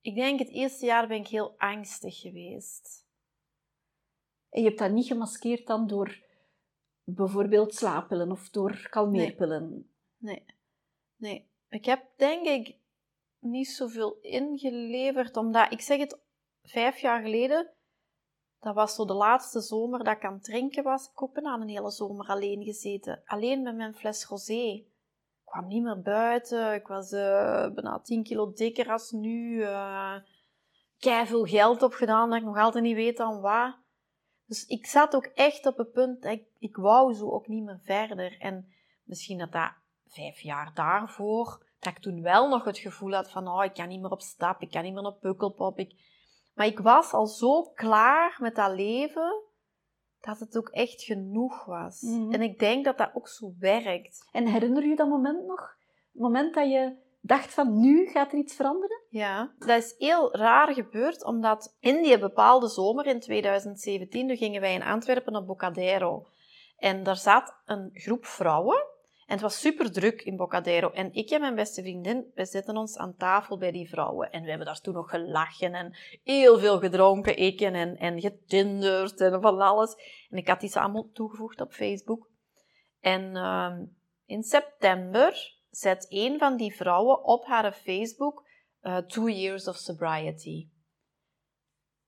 Ik 0.00 0.14
denk 0.14 0.38
het 0.38 0.48
eerste 0.48 0.86
jaar 0.86 1.08
ben 1.08 1.20
ik 1.20 1.26
heel 1.26 1.54
angstig 1.58 2.20
geweest. 2.20 3.06
En 4.48 4.62
je 4.62 4.66
hebt 4.66 4.78
dat 4.78 4.90
niet 4.90 5.06
gemaskeerd 5.06 5.66
dan 5.66 5.86
door 5.86 6.22
bijvoorbeeld 7.04 7.74
slaappillen 7.74 8.30
of 8.30 8.50
door 8.50 8.88
kalmeerpillen? 8.90 9.90
Nee, 10.16 10.44
nee. 11.16 11.48
Ik 11.68 11.84
heb 11.84 12.04
denk 12.16 12.46
ik 12.46 12.76
niet 13.38 13.68
zoveel 13.68 14.18
ingeleverd, 14.20 15.36
omdat 15.36 15.72
ik 15.72 15.80
zeg 15.80 15.98
het 15.98 16.18
vijf 16.62 16.98
jaar 16.98 17.22
geleden, 17.22 17.70
dat 18.58 18.74
was 18.74 18.94
zo 18.94 19.04
de 19.04 19.14
laatste 19.14 19.60
zomer 19.60 20.04
dat 20.04 20.16
ik 20.16 20.24
aan 20.24 20.32
het 20.32 20.44
drinken 20.44 20.82
was. 20.82 21.04
Ik 21.04 21.18
heb 21.18 21.30
bijna 21.32 21.54
een 21.54 21.68
hele 21.68 21.90
zomer 21.90 22.26
alleen 22.26 22.64
gezeten, 22.64 23.22
alleen 23.24 23.62
met 23.62 23.76
mijn 23.76 23.94
fles 23.94 24.24
rosé. 24.24 24.84
Ik 25.54 25.60
kwam 25.60 25.72
niet 25.72 25.82
meer 25.82 26.02
buiten, 26.02 26.74
ik 26.74 26.86
was 26.86 27.12
eh, 27.12 27.68
bijna 27.70 28.00
10 28.00 28.22
kilo 28.22 28.52
dikker 28.52 28.90
als 28.90 29.10
nu. 29.10 29.62
eh 29.62 30.16
veel 31.26 31.44
geld 31.44 31.82
opgedaan 31.82 32.30
dat 32.30 32.38
ik 32.38 32.44
nog 32.44 32.58
altijd 32.58 32.84
niet 32.84 32.94
weet 32.94 33.20
aan 33.20 33.40
wat. 33.40 33.76
Dus 34.46 34.66
ik 34.66 34.86
zat 34.86 35.14
ook 35.14 35.24
echt 35.24 35.66
op 35.66 35.76
het 35.76 35.92
punt 35.92 36.22
dat 36.22 36.32
ik, 36.32 36.44
ik 36.58 36.76
wou 36.76 37.14
zo 37.14 37.30
ook 37.30 37.46
niet 37.48 37.64
meer 37.64 37.80
verder. 37.82 38.40
En 38.40 38.72
misschien 39.04 39.38
dat 39.38 39.52
dat 39.52 39.72
vijf 40.06 40.40
jaar 40.40 40.70
daarvoor, 40.74 41.66
dat 41.78 41.92
ik 41.92 42.02
toen 42.02 42.22
wel 42.22 42.48
nog 42.48 42.64
het 42.64 42.78
gevoel 42.78 43.12
had 43.12 43.30
van, 43.30 43.48
oh, 43.48 43.64
ik 43.64 43.74
kan 43.74 43.88
niet 43.88 44.00
meer 44.00 44.10
op 44.10 44.22
stap, 44.22 44.60
ik 44.60 44.70
kan 44.70 44.82
niet 44.82 44.94
meer 44.94 45.06
op 45.06 45.20
pukkelpop. 45.20 45.78
Ik... 45.78 45.94
Maar 46.54 46.66
ik 46.66 46.78
was 46.78 47.12
al 47.12 47.26
zo 47.26 47.62
klaar 47.62 48.36
met 48.40 48.54
dat 48.54 48.74
leven, 48.74 49.42
dat 50.24 50.38
het 50.38 50.56
ook 50.56 50.68
echt 50.68 51.02
genoeg 51.02 51.64
was. 51.64 52.00
Mhm. 52.00 52.32
En 52.32 52.42
ik 52.42 52.58
denk 52.58 52.84
dat 52.84 52.98
dat 52.98 53.10
ook 53.14 53.28
zo 53.28 53.52
werkt. 53.58 54.28
En 54.32 54.46
herinner 54.46 54.86
je 54.86 54.96
dat 54.96 55.08
moment 55.08 55.46
nog? 55.46 55.76
Het 56.12 56.22
moment 56.22 56.54
dat 56.54 56.70
je 56.70 56.96
dacht 57.20 57.54
van, 57.54 57.80
nu 57.80 58.06
gaat 58.06 58.32
er 58.32 58.38
iets 58.38 58.54
veranderen? 58.54 59.02
Ja, 59.08 59.52
dat 59.58 59.82
is 59.82 59.94
heel 59.98 60.36
raar 60.36 60.72
gebeurd, 60.74 61.24
omdat 61.24 61.76
in 61.80 62.02
die 62.02 62.18
bepaalde 62.18 62.68
zomer 62.68 63.06
in 63.06 63.20
2017, 63.20 64.28
toen 64.28 64.36
gingen 64.36 64.60
wij 64.60 64.74
in 64.74 64.82
Antwerpen 64.82 65.36
op 65.36 65.46
Bocadero. 65.46 66.26
En 66.76 67.02
daar 67.02 67.16
zat 67.16 67.54
een 67.64 67.90
groep 67.92 68.26
vrouwen. 68.26 68.82
En 69.26 69.32
het 69.32 69.40
was 69.40 69.60
super 69.60 69.92
druk 69.92 70.22
in 70.22 70.36
Bocadero. 70.36 70.90
En 70.90 71.12
ik 71.12 71.30
en 71.30 71.40
mijn 71.40 71.54
beste 71.54 71.82
vriendin, 71.82 72.30
we 72.34 72.44
zetten 72.44 72.76
ons 72.76 72.96
aan 72.96 73.16
tafel 73.16 73.58
bij 73.58 73.70
die 73.70 73.88
vrouwen. 73.88 74.32
En 74.32 74.42
we 74.42 74.48
hebben 74.48 74.66
daar 74.66 74.80
toen 74.80 74.94
nog 74.94 75.10
gelachen 75.10 75.74
en 75.74 75.96
heel 76.22 76.58
veel 76.58 76.78
gedronken, 76.78 77.36
ik 77.36 77.60
en, 77.60 77.96
en, 77.96 78.20
getinderd 78.20 79.20
en 79.20 79.40
van 79.40 79.60
alles. 79.60 79.94
En 80.30 80.38
ik 80.38 80.48
had 80.48 80.60
die 80.60 80.76
allemaal 80.76 81.10
toegevoegd 81.12 81.60
op 81.60 81.72
Facebook. 81.72 82.30
En 83.00 83.36
ehm, 83.36 83.84
in 84.26 84.42
september 84.42 85.54
zet 85.70 86.06
een 86.08 86.38
van 86.38 86.56
die 86.56 86.74
vrouwen 86.74 87.24
op 87.24 87.44
haar 87.44 87.72
Facebook 87.72 88.46
uh, 88.82 88.96
Two 88.96 89.28
Years 89.28 89.68
of 89.68 89.76
Sobriety. 89.76 90.68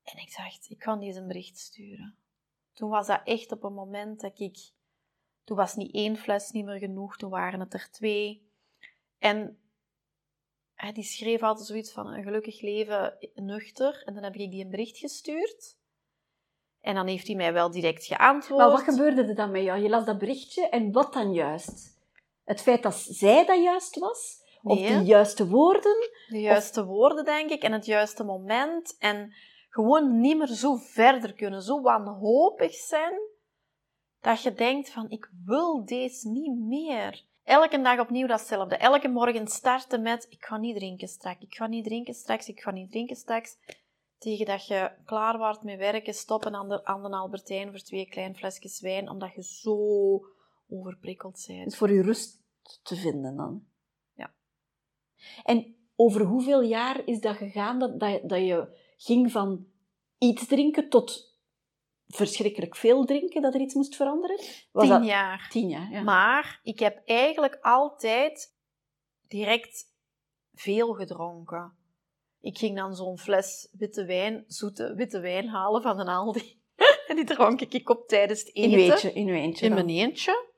En 0.02 0.18
ik 0.18 0.35
dacht, 0.37 0.70
ik 0.70 0.79
kan 0.79 1.00
deze 1.00 1.20
een 1.20 1.26
bericht 1.26 1.59
sturen. 1.59 2.16
Toen 2.72 2.90
was 2.90 3.07
dat 3.07 3.20
echt 3.24 3.52
op 3.52 3.62
een 3.62 3.72
moment 3.72 4.20
dat 4.20 4.38
ik... 4.38 4.74
Toen 5.47 5.57
was 5.57 5.75
niet 5.75 5.95
één 5.95 6.17
fles 6.17 6.51
niet 6.51 6.65
meer 6.65 6.79
genoeg, 6.79 7.17
toen 7.17 7.31
waren 7.31 7.61
het 7.61 7.75
er 7.75 7.89
twee. 7.91 8.51
En 9.19 9.59
hij 10.75 10.93
die 10.93 11.05
schreef 11.05 11.43
altijd 11.43 11.67
zoiets 11.67 11.93
van 11.93 12.07
een 12.07 12.23
gelukkig 12.23 12.61
leven 12.61 13.31
nuchter. 13.35 14.03
En 14.05 14.15
dan 14.15 14.23
heb 14.23 14.35
ik 14.35 14.51
die 14.51 14.65
een 14.65 14.71
bericht 14.71 14.99
gestuurd. 14.99 15.77
En 16.81 16.95
dan 16.95 17.07
heeft 17.07 17.27
hij 17.27 17.37
mij 17.37 17.53
wel 17.53 17.71
direct 17.71 18.05
geantwoord. 18.05 18.61
Maar 18.61 18.71
wat 18.71 18.83
gebeurde 18.83 19.25
er 19.25 19.35
dan 19.35 19.51
met 19.51 19.63
jou? 19.63 19.83
Je 19.83 19.89
las 19.89 20.05
dat 20.05 20.19
berichtje 20.19 20.69
en 20.69 20.93
wat 20.93 21.13
dan 21.13 21.33
juist? 21.33 21.99
Het 22.45 22.63
feit 22.63 22.83
dat 22.83 22.95
zij 22.95 23.47
dat 23.47 23.63
juist 23.63 23.99
was? 23.99 24.45
Of 24.63 24.79
de 24.79 25.05
juiste 25.05 25.49
woorden? 25.49 26.11
De 26.29 26.41
juiste 26.41 26.85
woorden, 26.85 27.25
denk 27.25 27.51
ik. 27.51 27.63
En 27.63 27.73
het 27.73 27.87
juiste 27.87 28.25
moment. 28.25 28.97
En 28.99 29.35
gewoon 29.69 30.21
niet 30.21 30.39
meer 30.39 30.47
zo 30.47 30.75
verder 30.75 31.33
kunnen. 31.35 31.63
Zo 31.63 31.81
wanhopig 31.81 32.75
zijn. 32.75 33.35
Dat 34.27 34.43
je 34.43 34.53
denkt 34.53 34.91
van, 34.91 35.11
ik 35.11 35.31
wil 35.45 35.85
deze 35.85 36.29
niet 36.29 36.59
meer. 36.59 37.25
Elke 37.45 37.81
dag 37.81 38.01
opnieuw 38.01 38.27
datzelfde. 38.27 38.77
Elke 38.77 39.09
morgen 39.09 39.49
starten 39.49 40.03
met, 40.03 40.27
ik 40.31 40.45
ga 40.45 40.57
niet 40.57 40.77
drinken 40.77 41.09
straks. 41.09 41.41
Ik 41.41 41.55
ga 41.55 41.67
niet 41.67 41.85
drinken 41.85 42.15
straks. 42.15 42.49
Ik 42.49 42.61
ga 42.61 42.71
niet 42.71 42.91
drinken 42.91 43.17
straks. 43.17 43.57
Tegen 44.19 44.47
dat 44.47 44.67
je 44.67 44.91
klaar 45.05 45.39
wordt 45.39 45.62
met 45.62 45.79
werken, 45.79 46.15
stoppen 46.15 46.55
aan 46.55 46.69
de, 46.69 46.85
aan 46.85 47.03
de 47.03 47.09
Albertijn 47.09 47.71
voor 47.71 47.79
twee 47.79 48.09
kleine 48.09 48.35
flesjes 48.35 48.81
wijn, 48.81 49.11
omdat 49.11 49.35
je 49.35 49.43
zo 49.43 49.77
overprikkeld 50.69 51.45
bent. 51.47 51.65
Dus 51.65 51.77
voor 51.77 51.93
je 51.93 52.03
rust 52.03 52.43
te 52.83 52.97
vinden 52.97 53.37
dan? 53.37 53.67
Ja. 54.15 54.35
En 55.45 55.77
over 55.97 56.21
hoeveel 56.23 56.62
jaar 56.62 57.03
is 57.05 57.21
dat 57.21 57.37
gegaan 57.37 57.79
dat, 57.79 58.01
dat, 58.01 58.29
dat 58.29 58.41
je 58.41 58.79
ging 58.97 59.33
van 59.33 59.67
iets 60.19 60.47
drinken 60.47 60.89
tot 60.89 61.36
verschrikkelijk 62.07 62.77
veel 62.77 63.05
drinken, 63.05 63.42
dat 63.42 63.55
er 63.55 63.61
iets 63.61 63.75
moest 63.75 63.97
veranderen? 63.97 64.40
Was 64.73 64.88
tien 64.88 65.05
jaar. 65.05 65.49
Tien 65.51 65.69
jaar, 65.69 65.90
ja. 65.90 66.03
Maar 66.03 66.61
ik 66.62 66.79
heb 66.79 67.03
eigenlijk 67.05 67.59
altijd 67.61 68.55
direct 69.29 69.85
veel 70.53 70.92
gedronken. 70.92 71.77
Ik 72.40 72.59
ging 72.59 72.77
dan 72.77 72.95
zo'n 72.95 73.19
fles 73.19 73.69
witte 73.73 74.05
wijn, 74.05 74.45
zoete 74.47 74.95
witte 74.95 75.21
wijn 75.21 75.49
halen 75.49 75.83
van 75.83 76.01
een 76.01 76.09
Aldi. 76.09 76.61
en 77.09 77.16
die 77.16 77.25
dronk 77.25 77.61
ik 77.61 77.90
op 77.90 78.09
tijdens 78.09 78.38
het 78.38 78.55
eten. 78.55 78.71
In 78.71 78.79
uw 78.79 78.90
eentje? 78.90 79.12
In, 79.12 79.29
uw 79.29 79.35
eentje 79.35 79.66
in 79.66 79.75
mijn 79.75 79.88
eentje. 79.88 80.55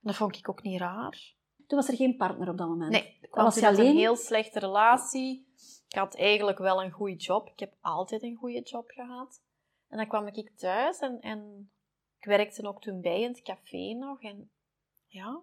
Dat 0.00 0.16
vond 0.16 0.36
ik 0.36 0.48
ook 0.48 0.62
niet 0.62 0.80
raar. 0.80 1.34
Toen 1.66 1.78
was 1.78 1.88
er 1.88 1.96
geen 1.96 2.16
partner 2.16 2.48
op 2.48 2.58
dat 2.58 2.68
moment? 2.68 2.90
Nee, 2.90 3.18
ik 3.20 3.34
was 3.34 3.56
in 3.56 3.64
alleen... 3.64 3.86
een 3.86 3.96
heel 3.96 4.16
slechte 4.16 4.58
relatie. 4.58 5.46
Ik 5.88 5.96
had 5.98 6.16
eigenlijk 6.16 6.58
wel 6.58 6.82
een 6.82 6.90
goede 6.90 7.16
job. 7.16 7.48
Ik 7.48 7.58
heb 7.58 7.74
altijd 7.80 8.22
een 8.22 8.36
goede 8.36 8.60
job 8.60 8.90
gehad. 8.90 9.42
En 9.90 9.96
dan 9.96 10.08
kwam 10.08 10.26
ik 10.26 10.56
thuis 10.56 10.98
en, 10.98 11.20
en 11.20 11.70
ik 12.18 12.24
werkte 12.24 12.66
ook 12.66 12.80
toen 12.80 13.00
bij 13.00 13.20
in 13.20 13.30
het 13.30 13.42
café 13.42 13.92
nog. 13.92 14.22
En 14.22 14.50
ja. 15.06 15.42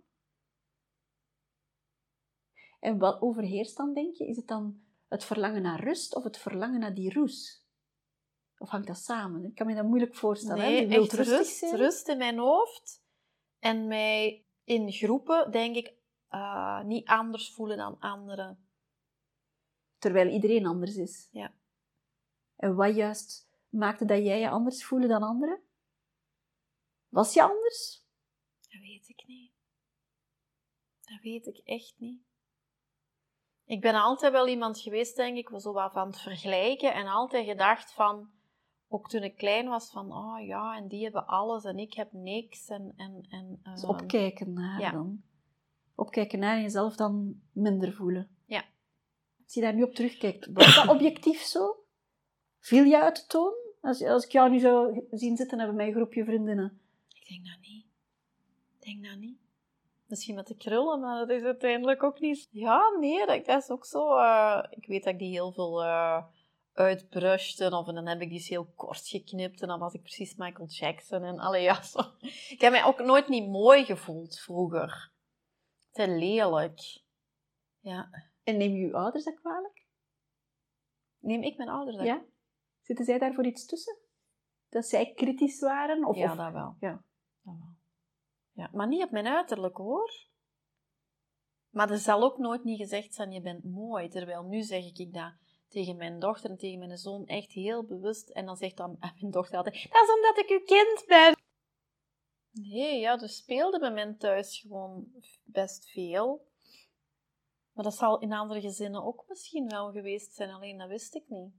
En 2.80 2.98
wat 2.98 3.22
overheerst 3.22 3.78
dan, 3.78 3.94
denk 3.94 4.16
je? 4.16 4.28
Is 4.28 4.36
het 4.36 4.48
dan 4.48 4.82
het 5.08 5.26
verlangen 5.26 5.62
naar 5.62 5.84
rust 5.84 6.16
of 6.16 6.24
het 6.24 6.38
verlangen 6.38 6.80
naar 6.80 6.94
die 6.94 7.14
roes? 7.14 7.66
Of 8.58 8.70
hangt 8.70 8.88
dat 8.88 8.98
samen? 8.98 9.44
Ik 9.44 9.56
kan 9.56 9.68
me 9.68 9.76
dat 9.76 9.86
moeilijk 9.86 10.16
voorstellen. 10.16 10.64
Nee, 10.64 10.82
je 10.82 10.88
wilt 10.88 11.14
echt 11.14 11.28
rust, 11.28 11.74
rust 11.74 12.08
in 12.08 12.18
mijn 12.18 12.38
hoofd. 12.38 13.06
En 13.60 13.88
mij 13.88 14.46
in 14.64 14.92
groepen, 14.92 15.52
denk 15.52 15.76
ik, 15.76 15.94
uh, 16.32 16.84
niet 16.84 17.08
anders 17.08 17.54
voelen 17.54 17.78
dan 17.78 18.00
anderen. 18.00 18.68
Terwijl 19.98 20.30
iedereen 20.30 20.66
anders 20.66 20.96
is. 20.96 21.28
Ja. 21.32 21.54
En 22.56 22.76
wat 22.76 22.96
juist 22.96 23.47
maakte 23.70 24.06
dat 24.06 24.24
jij 24.24 24.40
je 24.40 24.50
anders 24.50 24.86
voelde 24.86 25.08
dan 25.08 25.24
anderen? 25.24 25.62
Was 27.10 27.34
je 27.34 27.44
anders? 27.44 28.06
Dat 28.70 28.82
weet 28.82 29.10
ik 29.10 29.24
niet. 29.28 29.52
Dat 31.02 31.20
weet 31.22 31.46
ik 31.46 31.58
echt 31.58 31.94
niet. 31.98 32.22
Ik 33.66 33.82
ben 33.82 33.94
altijd 33.94 34.32
wel 34.32 34.48
iemand 34.48 34.80
geweest, 34.80 35.16
denk 35.16 35.38
ik, 35.38 35.60
zo 35.60 35.74
wat 35.74 35.92
van 35.92 36.08
het 36.08 36.20
vergelijken 36.20 36.94
en 36.94 37.08
altijd 37.08 37.46
gedacht 37.46 37.94
van, 37.94 38.30
ook 38.88 39.10
toen 39.10 39.24
ik 39.24 39.38
klein 39.38 39.68
was, 39.68 39.92
van, 39.92 40.14
oh 40.14 40.46
ja, 40.46 40.76
en 40.76 40.88
die 40.88 41.04
hebben 41.04 41.28
alles 41.28 41.64
en 41.64 41.78
ik 41.78 41.94
heb 41.94 42.12
niks. 42.12 42.68
En, 42.68 42.94
en, 42.96 43.26
en, 43.30 43.60
dus 43.64 43.84
opkijken 43.84 44.54
naar 44.54 44.80
ja. 44.80 44.92
dan. 44.92 45.24
Opkijken 45.96 46.40
naar 46.40 46.62
jezelf 46.62 46.96
dan 46.96 47.42
minder 47.52 47.94
voelen. 47.94 48.38
Ja. 48.46 48.64
Als 49.44 49.54
je 49.54 49.62
daar 49.62 49.74
nu 49.74 49.84
op 49.84 49.94
terugkijkt, 49.94 50.48
was 50.52 50.76
dat 50.76 50.88
objectief 50.88 51.40
zo? 51.42 51.87
Viel 52.60 52.84
je 52.84 53.02
uit 53.02 53.16
de 53.16 53.26
toon? 53.28 53.54
Als, 53.82 54.04
als 54.04 54.26
ik 54.26 54.32
jou 54.32 54.50
nu 54.50 54.60
zou 54.60 55.06
zien 55.12 55.38
zitten 55.38 55.58
hebben 55.58 55.76
mijn 55.76 55.94
groepje 55.94 56.24
vriendinnen. 56.24 56.82
Ik 57.14 57.28
denk 57.28 57.46
dat 57.46 57.60
niet. 57.62 57.86
Ik 58.80 58.86
denk 58.86 59.06
dat 59.06 59.18
niet. 59.18 59.38
Misschien 60.06 60.36
met 60.36 60.48
de 60.48 60.56
krullen, 60.56 61.00
maar 61.00 61.20
dat 61.20 61.30
is 61.30 61.44
uiteindelijk 61.44 62.04
ook 62.04 62.20
niet... 62.20 62.48
Ja, 62.52 62.98
nee, 63.00 63.26
dat, 63.26 63.46
dat 63.46 63.64
is 63.64 63.70
ook 63.70 63.86
zo... 63.86 64.18
Uh, 64.18 64.64
ik 64.70 64.86
weet 64.88 65.04
dat 65.04 65.14
ik 65.14 65.20
die 65.20 65.32
heel 65.32 65.52
veel 65.52 65.84
uh, 65.84 66.24
uitbrushte, 66.74 67.78
of 67.78 67.86
dan 67.86 68.08
heb 68.08 68.22
ik 68.22 68.30
die 68.30 68.46
heel 68.48 68.66
kort 68.76 69.08
geknipt, 69.08 69.62
en 69.62 69.68
dan 69.68 69.80
was 69.80 69.94
ik 69.94 70.02
precies 70.02 70.36
Michael 70.36 70.68
Jackson. 70.68 71.24
En 71.24 71.40
allee, 71.40 71.64
ja, 71.64 71.82
zo. 71.82 72.00
Ik 72.50 72.62
heb 72.62 72.72
mij 72.72 72.84
ook 72.84 73.00
nooit 73.00 73.28
niet 73.28 73.50
mooi 73.50 73.86
gevoeld 73.86 74.40
vroeger. 74.40 75.12
Te 75.92 76.08
lelijk. 76.08 77.02
Ja. 77.80 78.10
En 78.44 78.58
neem 78.58 78.76
je 78.76 78.86
uw 78.86 78.96
ouders 78.96 79.24
dat 79.24 79.40
kwalijk? 79.40 79.86
Neem 81.20 81.44
ik 81.44 81.58
mijn 81.58 81.70
ouders 81.70 81.98
dat 81.98 82.06
Ja? 82.06 82.24
Zitten 82.88 83.06
zij 83.06 83.18
daar 83.18 83.34
voor 83.34 83.46
iets 83.46 83.66
tussen? 83.66 83.98
Dat 84.70 84.86
zij 84.86 85.14
kritisch 85.14 85.60
waren? 85.60 86.06
Of, 86.06 86.16
ja, 86.16 86.36
dat 86.36 86.52
wel. 86.52 86.76
Ja. 86.80 87.04
Dat 87.42 87.56
wel. 87.58 87.76
Ja, 88.52 88.70
maar 88.74 88.88
niet 88.88 89.04
op 89.04 89.12
mijn 89.12 89.28
uiterlijk 89.28 89.78
hoor. 89.78 90.26
Maar 91.70 91.92
er 91.92 91.98
zal 91.98 92.24
ook 92.24 92.38
nooit 92.38 92.64
niet 92.64 92.80
gezegd 92.80 93.14
zijn, 93.14 93.32
je 93.32 93.42
bent 93.42 93.64
mooi. 93.64 94.10
Terwijl 94.10 94.44
nu 94.44 94.62
zeg 94.62 94.84
ik 94.84 95.14
dat 95.14 95.34
tegen 95.68 95.98
mijn 95.98 96.20
dochter 96.20 96.50
en 96.50 96.58
tegen 96.58 96.80
mijn 96.80 96.98
zoon 96.98 97.26
echt 97.26 97.52
heel 97.52 97.84
bewust. 97.84 98.30
En 98.30 98.46
dan 98.46 98.58
zegt 98.58 98.78
dan 98.78 98.98
mijn 99.20 99.32
dochter 99.32 99.58
altijd, 99.58 99.88
dat 99.92 100.04
is 100.04 100.14
omdat 100.16 100.38
ik 100.38 100.50
uw 100.50 100.66
kind 100.66 101.04
ben. 101.08 101.36
Nee, 102.52 103.00
ja, 103.00 103.20
er 103.20 103.30
speelde 103.30 103.80
bij 103.80 103.92
mij 103.92 104.14
thuis 104.14 104.60
gewoon 104.60 105.08
best 105.44 105.90
veel. 105.90 106.46
Maar 107.72 107.84
dat 107.84 107.96
zal 107.96 108.20
in 108.20 108.34
andere 108.34 108.62
gezinnen 108.62 109.04
ook 109.04 109.26
misschien 109.28 109.70
wel 109.70 109.92
geweest 109.92 110.34
zijn, 110.34 110.50
alleen 110.50 110.78
dat 110.78 110.88
wist 110.88 111.16
ik 111.16 111.24
niet. 111.28 111.54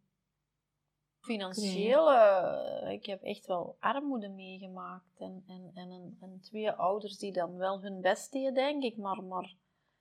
Financieel, 1.20 2.12
uh, 2.12 2.92
ik 2.92 3.06
heb 3.06 3.22
echt 3.22 3.46
wel 3.46 3.76
armoede 3.78 4.28
meegemaakt. 4.28 5.18
En, 5.18 5.44
en, 5.46 5.70
en, 5.74 6.16
en, 6.20 6.40
twee 6.40 6.70
ouders 6.70 7.18
die 7.18 7.32
dan 7.32 7.56
wel 7.56 7.82
hun 7.82 8.00
best 8.00 8.32
deden, 8.32 8.54
denk 8.54 8.82
ik, 8.82 8.96
maar, 8.96 9.22
maar 9.22 9.54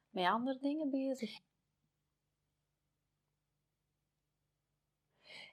met 0.09 0.25
andere 0.25 0.59
dingen 0.59 0.89
bezig. 0.89 1.39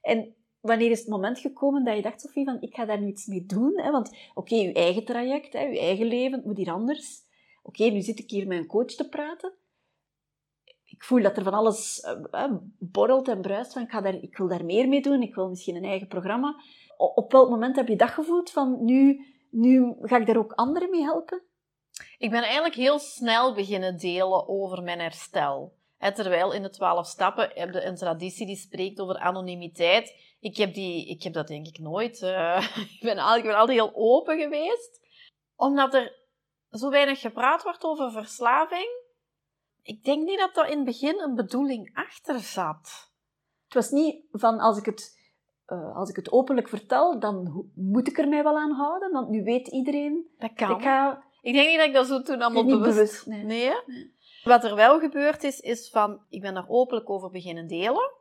En 0.00 0.34
wanneer 0.60 0.90
is 0.90 0.98
het 0.98 1.08
moment 1.08 1.38
gekomen 1.38 1.84
dat 1.84 1.96
je 1.96 2.02
dacht, 2.02 2.20
Sofie, 2.20 2.44
van 2.44 2.60
ik 2.60 2.74
ga 2.74 2.84
daar 2.84 3.00
nu 3.00 3.06
iets 3.06 3.26
mee 3.26 3.46
doen? 3.46 3.80
Hè? 3.80 3.90
Want 3.90 4.08
oké, 4.08 4.54
okay, 4.54 4.58
je 4.58 4.72
eigen 4.72 5.04
traject, 5.04 5.52
hè, 5.52 5.60
je 5.60 5.78
eigen 5.78 6.06
leven, 6.06 6.36
het 6.38 6.44
moet 6.44 6.56
hier 6.56 6.72
anders. 6.72 7.22
Oké, 7.62 7.84
nu 7.84 8.00
zit 8.00 8.18
ik 8.18 8.30
hier 8.30 8.46
met 8.46 8.58
een 8.58 8.66
coach 8.66 8.94
te 8.94 9.08
praten 9.08 9.54
ik 10.96 11.04
voel 11.04 11.22
dat 11.22 11.36
er 11.36 11.42
van 11.42 11.54
alles 11.54 12.06
uh, 12.32 12.52
borrelt 12.78 13.28
en 13.28 13.40
bruist. 13.40 13.72
Van, 13.72 13.82
ik, 13.82 13.90
ga 13.90 14.00
daar, 14.00 14.14
ik 14.14 14.36
wil 14.36 14.48
daar 14.48 14.64
meer 14.64 14.88
mee 14.88 15.02
doen, 15.02 15.22
ik 15.22 15.34
wil 15.34 15.48
misschien 15.48 15.76
een 15.76 15.84
eigen 15.84 16.08
programma. 16.08 16.54
op 16.96 17.32
welk 17.32 17.50
moment 17.50 17.76
heb 17.76 17.88
je 17.88 17.96
dat 17.96 18.10
gevoeld? 18.10 18.50
Van 18.50 18.84
nu, 18.84 19.26
nu 19.50 19.96
ga 20.00 20.16
ik 20.16 20.26
daar 20.26 20.36
ook 20.36 20.52
anderen 20.52 20.90
mee 20.90 21.02
helpen? 21.02 21.42
Ik 22.18 22.30
ben 22.30 22.42
eigenlijk 22.42 22.74
heel 22.74 22.98
snel 22.98 23.54
beginnen 23.54 23.98
delen 23.98 24.48
over 24.48 24.82
mijn 24.82 25.00
herstel. 25.00 25.76
terwijl 25.98 26.52
in 26.52 26.62
de 26.62 26.70
twaalf 26.70 27.06
stappen 27.06 27.50
heb 27.54 27.72
je 27.72 27.84
een 27.84 27.96
traditie 27.96 28.46
die 28.46 28.56
spreekt 28.56 29.00
over 29.00 29.18
anonimiteit. 29.18 30.14
Ik 30.40 30.56
heb, 30.56 30.74
die, 30.74 31.08
ik 31.08 31.22
heb 31.22 31.32
dat 31.32 31.46
denk 31.46 31.66
ik 31.66 31.78
nooit. 31.78 32.20
Uh, 32.20 32.76
ik, 32.96 33.00
ben, 33.00 33.36
ik 33.36 33.42
ben 33.42 33.56
altijd 33.56 33.78
heel 33.78 33.92
open 33.94 34.38
geweest. 34.38 35.00
Omdat 35.56 35.94
er 35.94 36.22
zo 36.70 36.90
weinig 36.90 37.20
gepraat 37.20 37.62
wordt 37.62 37.84
over 37.84 38.12
verslaving 38.12 39.03
ik 39.84 40.04
denk 40.04 40.24
niet 40.24 40.38
dat 40.38 40.56
er 40.56 40.66
in 40.70 40.76
het 40.76 40.84
begin 40.84 41.20
een 41.20 41.34
bedoeling 41.34 41.90
achter 41.94 42.40
zat. 42.40 43.12
Het 43.64 43.74
was 43.74 43.90
niet 43.90 44.24
van 44.30 44.58
als 44.58 44.78
ik 44.78 44.84
het, 44.84 45.20
uh, 45.66 45.96
als 45.96 46.10
ik 46.10 46.16
het 46.16 46.32
openlijk 46.32 46.68
vertel, 46.68 47.18
dan 47.18 47.68
moet 47.74 48.08
ik 48.08 48.18
er 48.18 48.28
mij 48.28 48.42
wel 48.42 48.58
aan 48.58 48.72
houden, 48.72 49.12
want 49.12 49.28
nu 49.28 49.42
weet 49.44 49.68
iedereen. 49.68 50.26
Dat 50.38 50.52
kan. 50.52 50.76
Ik, 50.76 50.82
ga... 50.82 51.24
ik 51.40 51.52
denk 51.52 51.68
niet 51.68 51.76
dat 51.76 51.86
ik 51.86 51.94
dat 51.94 52.06
zo 52.06 52.22
toen 52.22 52.42
allemaal 52.42 52.64
bewust... 52.64 52.94
bewust 52.94 53.26
nee. 53.26 53.44
nee. 53.44 53.72
Wat 54.42 54.64
er 54.64 54.74
wel 54.74 54.98
gebeurd 54.98 55.42
is, 55.42 55.60
is 55.60 55.90
van, 55.90 56.20
ik 56.28 56.40
ben 56.40 56.54
daar 56.54 56.68
openlijk 56.68 57.10
over 57.10 57.30
beginnen 57.30 57.66
delen. 57.66 58.12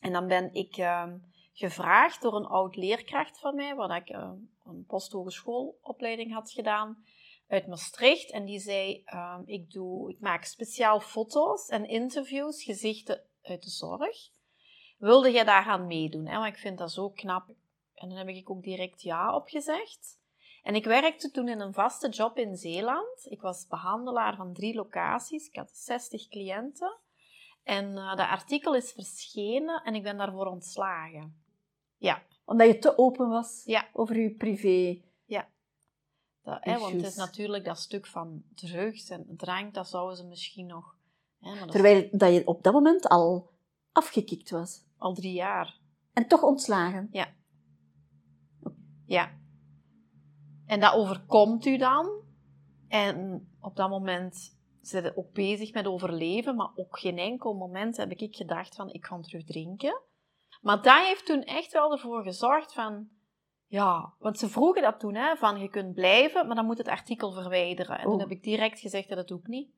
En 0.00 0.12
dan 0.12 0.26
ben 0.26 0.54
ik 0.54 0.76
uh, 0.76 1.04
gevraagd 1.52 2.22
door 2.22 2.34
een 2.34 2.46
oud 2.46 2.76
leerkracht 2.76 3.38
van 3.38 3.54
mij, 3.54 3.74
waar 3.74 3.96
ik 3.96 4.10
uh, 4.10 4.30
een 4.64 4.84
posthogeschoolopleiding 4.86 6.32
had 6.32 6.50
gedaan, 6.50 7.04
uit 7.48 7.66
Maastricht 7.66 8.30
en 8.30 8.44
die 8.44 8.58
zei: 8.58 9.02
ehm, 9.04 9.42
ik, 9.44 9.70
doe, 9.70 10.10
ik 10.10 10.20
maak 10.20 10.44
speciaal 10.44 11.00
foto's 11.00 11.68
en 11.68 11.88
interviews, 11.88 12.62
gezichten 12.62 13.22
uit 13.42 13.62
de 13.62 13.70
zorg. 13.70 14.16
Wilde 14.98 15.30
jij 15.30 15.44
daar 15.44 15.64
aan 15.64 15.86
meedoen? 15.86 16.26
Hè? 16.26 16.38
Want 16.38 16.54
ik 16.54 16.60
vind 16.60 16.78
dat 16.78 16.92
zo 16.92 17.10
knap. 17.10 17.48
En 17.94 18.08
dan 18.08 18.18
heb 18.18 18.28
ik 18.28 18.50
ook 18.50 18.62
direct 18.62 19.02
ja 19.02 19.34
op 19.34 19.48
gezegd. 19.48 20.20
En 20.62 20.74
ik 20.74 20.84
werkte 20.84 21.30
toen 21.30 21.48
in 21.48 21.60
een 21.60 21.72
vaste 21.72 22.08
job 22.08 22.38
in 22.38 22.56
Zeeland. 22.56 23.26
Ik 23.30 23.40
was 23.40 23.66
behandelaar 23.66 24.36
van 24.36 24.52
drie 24.52 24.74
locaties. 24.74 25.48
Ik 25.48 25.56
had 25.56 25.70
60 25.70 26.28
cliënten. 26.28 26.96
En 27.62 27.84
uh, 27.90 28.08
dat 28.08 28.28
artikel 28.28 28.74
is 28.74 28.92
verschenen 28.92 29.82
en 29.82 29.94
ik 29.94 30.02
ben 30.02 30.16
daarvoor 30.16 30.46
ontslagen. 30.46 31.42
Ja. 31.96 32.22
Omdat 32.44 32.66
je 32.66 32.78
te 32.78 32.98
open 32.98 33.28
was 33.28 33.62
ja. 33.64 33.88
over 33.92 34.20
je 34.20 34.30
privé. 34.30 35.02
Ja. 36.46 36.52
Dat, 36.52 36.64
hè, 36.64 36.78
want 36.78 36.92
het 36.92 37.04
is 37.04 37.16
natuurlijk 37.16 37.64
dat 37.64 37.78
stuk 37.78 38.06
van 38.06 38.42
drugs 38.54 39.08
en 39.08 39.26
drank, 39.36 39.74
dat 39.74 39.88
zouden 39.88 40.16
ze 40.16 40.24
misschien 40.24 40.66
nog. 40.66 40.96
Hè, 41.40 41.66
Terwijl 41.66 42.08
dat 42.12 42.32
je 42.32 42.46
op 42.46 42.62
dat 42.62 42.72
moment 42.72 43.08
al 43.08 43.50
afgekikt 43.92 44.50
was. 44.50 44.84
Al 44.96 45.14
drie 45.14 45.32
jaar. 45.32 45.78
En 46.12 46.28
toch 46.28 46.42
ontslagen. 46.42 47.08
Ja. 47.10 47.34
Ja. 49.06 49.30
En 50.66 50.80
dat 50.80 50.92
overkomt 50.92 51.66
u 51.66 51.76
dan. 51.76 52.24
En 52.88 53.48
op 53.60 53.76
dat 53.76 53.88
moment 53.88 54.58
zijn 54.80 55.02
ze 55.02 55.16
ook 55.16 55.32
bezig 55.32 55.72
met 55.72 55.86
overleven, 55.86 56.56
maar 56.56 56.72
op 56.74 56.92
geen 56.92 57.18
enkel 57.18 57.54
moment 57.54 57.96
heb 57.96 58.10
ik 58.10 58.36
gedacht 58.36 58.74
van 58.74 58.92
ik 58.92 59.06
ga 59.06 59.20
terug 59.20 59.44
drinken. 59.44 60.02
Maar 60.60 60.82
dat 60.82 61.04
heeft 61.04 61.26
toen 61.26 61.42
echt 61.42 61.72
wel 61.72 61.92
ervoor 61.92 62.22
gezorgd 62.22 62.72
van, 62.72 63.08
ja, 63.66 64.14
want 64.18 64.38
ze 64.38 64.48
vroegen 64.48 64.82
dat 64.82 65.00
toen, 65.00 65.14
hè, 65.14 65.36
van 65.36 65.58
je 65.58 65.68
kunt 65.68 65.94
blijven, 65.94 66.46
maar 66.46 66.56
dan 66.56 66.66
moet 66.66 66.78
het 66.78 66.88
artikel 66.88 67.32
verwijderen. 67.32 67.98
En 67.98 68.04
toen 68.04 68.20
heb 68.20 68.30
ik 68.30 68.42
direct 68.42 68.80
gezegd 68.80 69.08
dat 69.08 69.16
dat 69.16 69.28
doe 69.28 69.38
ik 69.38 69.46
niet. 69.46 69.70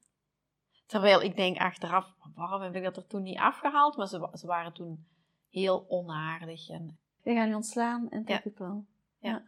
Terwijl 0.87 1.23
ik 1.23 1.37
denk 1.37 1.59
achteraf, 1.59 2.15
waarom 2.35 2.61
heb 2.63 2.75
ik 2.75 2.83
dat 2.83 2.97
er 2.97 3.07
toen 3.07 3.23
niet 3.23 3.39
afgehaald? 3.39 3.97
Maar 3.97 4.07
ze, 4.07 4.29
ze 4.33 4.47
waren 4.47 4.73
toen 4.73 5.07
heel 5.51 5.85
onaardig. 5.89 6.69
En... 6.69 6.99
We 7.23 7.35
gaan 7.35 7.49
je 7.49 7.55
ontslaan 7.55 8.09
en 8.11 8.25
dat 8.25 8.43
ja. 8.45 8.51
wel. 8.55 8.85
Ja. 9.19 9.43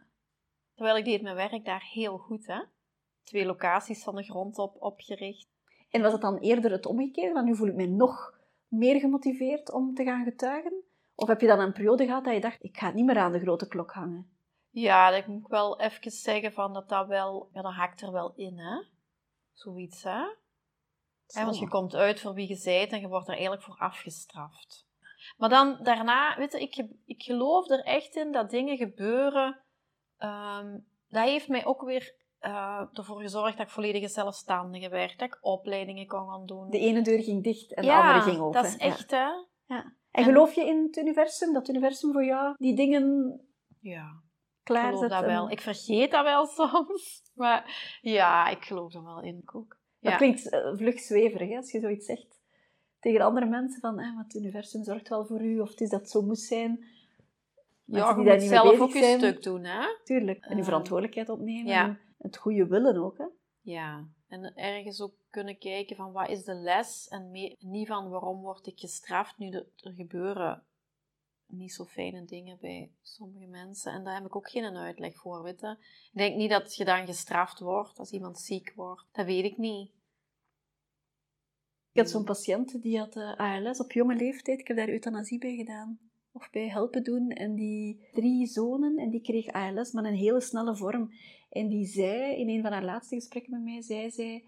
Terwijl 0.75 0.97
ik 0.97 1.05
deed 1.05 1.21
mijn 1.21 1.35
werk 1.35 1.65
daar 1.65 1.83
heel 1.91 2.17
goed, 2.17 2.47
hè. 2.47 2.61
Twee 3.23 3.45
locaties 3.45 4.03
van 4.03 4.15
de 4.15 4.23
grond 4.23 4.57
op 4.57 4.81
opgericht. 4.81 5.47
En 5.89 6.01
was 6.01 6.11
het 6.11 6.21
dan 6.21 6.37
eerder 6.37 6.71
het 6.71 6.85
omgekeerde? 6.85 7.33
Van 7.33 7.45
nu 7.45 7.55
voel 7.55 7.67
ik 7.67 7.75
me 7.75 7.85
nog 7.85 8.39
meer 8.67 8.99
gemotiveerd 8.99 9.71
om 9.71 9.93
te 9.93 10.03
gaan 10.03 10.23
getuigen? 10.23 10.83
Of 11.21 11.27
heb 11.27 11.41
je 11.41 11.47
dan 11.47 11.59
een 11.59 11.73
periode 11.73 12.05
gehad 12.05 12.23
dat 12.23 12.33
je 12.33 12.41
dacht, 12.41 12.63
ik 12.63 12.77
ga 12.77 12.91
niet 12.91 13.05
meer 13.05 13.17
aan 13.17 13.31
de 13.31 13.39
grote 13.39 13.67
klok 13.67 13.91
hangen? 13.91 14.31
Ja, 14.69 15.11
dat 15.11 15.27
moet 15.27 15.41
ik 15.41 15.47
wel 15.47 15.79
even 15.79 16.11
zeggen 16.11 16.53
van 16.53 16.73
dat 16.73 16.89
dat 16.89 17.07
wel, 17.07 17.49
ja, 17.53 17.61
dat 17.61 17.73
haakt 17.73 18.01
er 18.01 18.11
wel 18.11 18.33
in, 18.35 18.57
hè. 18.57 18.83
Zoiets, 19.53 20.03
hè. 20.03 20.23
want 21.33 21.59
je 21.59 21.67
komt 21.67 21.95
uit 21.95 22.19
voor 22.21 22.33
wie 22.33 22.47
je 22.47 22.55
zijt 22.55 22.91
en 22.91 22.99
je 22.99 23.07
wordt 23.07 23.27
er 23.27 23.33
eigenlijk 23.33 23.63
voor 23.63 23.77
afgestraft. 23.77 24.85
Maar 25.37 25.49
dan 25.49 25.79
daarna, 25.83 26.37
weet 26.37 26.51
je, 26.51 26.59
ik, 26.59 26.85
ik 27.05 27.23
geloof 27.23 27.69
er 27.69 27.83
echt 27.83 28.15
in 28.15 28.31
dat 28.31 28.49
dingen 28.49 28.77
gebeuren. 28.77 29.59
Ehm, 30.17 30.77
dat 31.09 31.23
heeft 31.23 31.47
mij 31.47 31.65
ook 31.65 31.81
weer 31.81 32.13
uh, 32.41 32.81
ervoor 32.93 33.21
gezorgd 33.21 33.57
dat 33.57 33.65
ik 33.65 33.73
volledig 33.73 34.09
zelfstandige 34.09 34.89
werd. 34.89 35.19
Dat 35.19 35.27
ik 35.27 35.37
opleidingen 35.41 36.07
kon 36.07 36.29
gaan 36.29 36.45
doen. 36.45 36.69
De 36.69 36.79
ene 36.79 37.01
deur 37.01 37.23
ging 37.23 37.43
dicht 37.43 37.73
en 37.73 37.83
de 37.83 37.93
andere 37.93 38.21
ging 38.21 38.39
open. 38.39 38.61
dat 38.61 38.71
is 38.71 38.77
echt, 38.77 39.11
hè. 39.11 39.29
Ja. 39.65 39.93
En, 40.11 40.23
geloof 40.23 40.53
je 40.53 40.65
in 40.65 40.83
het 40.83 40.97
universum? 40.97 41.53
Dat 41.53 41.67
het 41.67 41.75
universum 41.75 42.11
voor 42.11 42.25
jou 42.25 42.55
die 42.57 42.75
dingen 42.75 43.39
ja, 43.79 44.21
klaar 44.63 44.97
zet? 44.97 45.09
dat 45.09 45.25
wel. 45.25 45.49
Ik 45.49 45.61
vergeet 45.61 46.11
dat 46.11 46.23
wel 46.23 46.45
soms. 46.57 47.31
Maar 47.33 47.97
ja, 48.01 48.47
ik 48.47 48.63
geloof 48.63 48.93
er 48.93 49.03
wel 49.03 49.21
in 49.21 49.41
ook. 49.53 49.79
Dat 49.99 50.15
klinkt 50.15 50.53
uh, 50.53 50.75
vlug 50.75 50.99
zweverig, 50.99 51.49
hè, 51.49 51.55
als 51.55 51.71
je 51.71 51.79
zoiets 51.79 52.05
zegt 52.05 52.41
tegen 53.01 53.21
andere 53.21 53.45
mensen 53.45 53.79
van 53.79 53.99
eh, 53.99 54.17
het 54.17 54.35
universum 54.35 54.83
zorgt 54.83 55.09
wel 55.09 55.25
voor 55.25 55.41
u, 55.41 55.59
of 55.59 55.69
het 55.69 55.81
is 55.81 55.89
dat 55.89 56.09
zo 56.09 56.21
moest 56.21 56.43
zijn. 56.43 56.85
ja, 57.85 58.09
je 58.09 58.31
moet 58.31 58.41
zelf 58.41 58.79
ook 58.79 58.93
een 58.93 59.19
stuk 59.19 59.43
doen, 59.43 59.63
hè? 59.63 59.85
Tuurlijk. 60.03 60.45
En 60.45 60.57
je 60.57 60.63
verantwoordelijkheid 60.63 61.29
opnemen. 61.29 61.73
En 61.73 61.99
het 62.17 62.37
goede 62.37 62.67
willen 62.67 63.03
ook, 63.03 63.17
hè? 63.17 63.25
Ja. 63.61 64.07
En 64.31 64.55
ergens 64.55 65.01
ook 65.01 65.13
kunnen 65.29 65.57
kijken 65.57 65.95
van 65.95 66.11
wat 66.11 66.29
is 66.29 66.43
de 66.43 66.53
les 66.53 67.07
en 67.07 67.31
niet 67.59 67.87
van 67.87 68.09
waarom 68.09 68.41
word 68.41 68.67
ik 68.67 68.79
gestraft 68.79 69.37
nu 69.37 69.49
er 69.49 69.93
gebeuren 69.93 70.63
niet 71.45 71.73
zo 71.73 71.85
fijne 71.85 72.25
dingen 72.25 72.57
bij 72.61 72.91
sommige 73.01 73.47
mensen. 73.47 73.91
En 73.91 74.03
daar 74.03 74.15
heb 74.15 74.25
ik 74.25 74.35
ook 74.35 74.49
geen 74.49 74.75
uitleg 74.75 75.17
voor, 75.17 75.43
weet 75.43 75.61
Ik 75.61 75.77
denk 76.11 76.35
niet 76.35 76.49
dat 76.49 76.75
je 76.75 76.85
dan 76.85 77.05
gestraft 77.05 77.59
wordt 77.59 77.99
als 77.99 78.11
iemand 78.11 78.39
ziek 78.39 78.73
wordt. 78.75 79.05
Dat 79.11 79.25
weet 79.25 79.45
ik 79.45 79.57
niet. 79.57 79.91
Ik 81.91 82.01
had 82.01 82.09
zo'n 82.09 82.23
patiënt 82.23 82.81
die 82.81 82.99
had 82.99 83.15
eh, 83.15 83.37
ALS 83.37 83.79
op 83.79 83.91
jonge 83.91 84.15
leeftijd. 84.15 84.59
Ik 84.59 84.67
heb 84.67 84.77
daar 84.77 84.89
euthanasie 84.89 85.39
bij 85.39 85.55
gedaan. 85.55 85.99
Of 86.31 86.49
bij 86.49 86.69
helpen 86.69 87.03
doen. 87.03 87.29
En 87.29 87.55
die 87.55 88.09
drie 88.11 88.47
zonen, 88.47 88.97
en 88.97 89.09
die 89.09 89.21
kreeg 89.21 89.47
ALS, 89.47 89.91
maar 89.91 90.03
een 90.03 90.13
hele 90.13 90.41
snelle 90.41 90.75
vorm. 90.75 91.11
En 91.51 91.67
die 91.67 91.85
zei, 91.85 92.35
in 92.35 92.49
een 92.49 92.61
van 92.61 92.71
haar 92.71 92.83
laatste 92.83 93.15
gesprekken 93.15 93.51
met 93.51 93.63
mij, 93.63 93.81
zei 93.81 94.11
zij... 94.11 94.45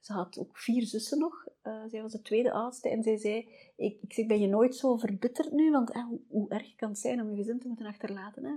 Ze 0.00 0.12
had 0.12 0.38
ook 0.38 0.58
vier 0.58 0.82
zussen 0.82 1.18
nog. 1.18 1.46
Uh, 1.62 1.82
zij 1.86 2.02
was 2.02 2.12
de 2.12 2.22
tweede 2.22 2.52
oudste. 2.52 2.88
En 2.88 3.02
zij 3.02 3.16
zei, 3.16 3.48
ik, 3.76 4.02
ik 4.02 4.12
zeg, 4.12 4.26
ben 4.26 4.40
je 4.40 4.46
nooit 4.46 4.76
zo 4.76 4.96
verbitterd 4.96 5.52
nu? 5.52 5.70
Want 5.70 5.92
eh, 5.92 6.04
hoe, 6.04 6.20
hoe, 6.28 6.48
erg 6.48 6.74
kan 6.74 6.88
het 6.88 6.98
zijn 6.98 7.20
om 7.20 7.30
je 7.30 7.36
gezin 7.36 7.58
te 7.58 7.68
moeten 7.68 7.86
achterlaten? 7.86 8.44
Hè? 8.44 8.54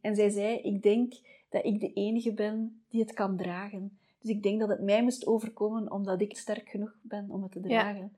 En 0.00 0.14
zij 0.14 0.28
zei, 0.28 0.56
ik 0.56 0.82
denk 0.82 1.14
dat 1.48 1.64
ik 1.64 1.80
de 1.80 1.92
enige 1.92 2.34
ben 2.34 2.84
die 2.88 3.00
het 3.00 3.12
kan 3.12 3.36
dragen. 3.36 3.98
Dus 4.18 4.30
ik 4.30 4.42
denk 4.42 4.60
dat 4.60 4.68
het 4.68 4.80
mij 4.80 5.02
moest 5.02 5.26
overkomen 5.26 5.90
omdat 5.90 6.20
ik 6.20 6.36
sterk 6.36 6.68
genoeg 6.68 6.96
ben 7.02 7.30
om 7.30 7.42
het 7.42 7.52
te 7.52 7.60
dragen. 7.60 8.16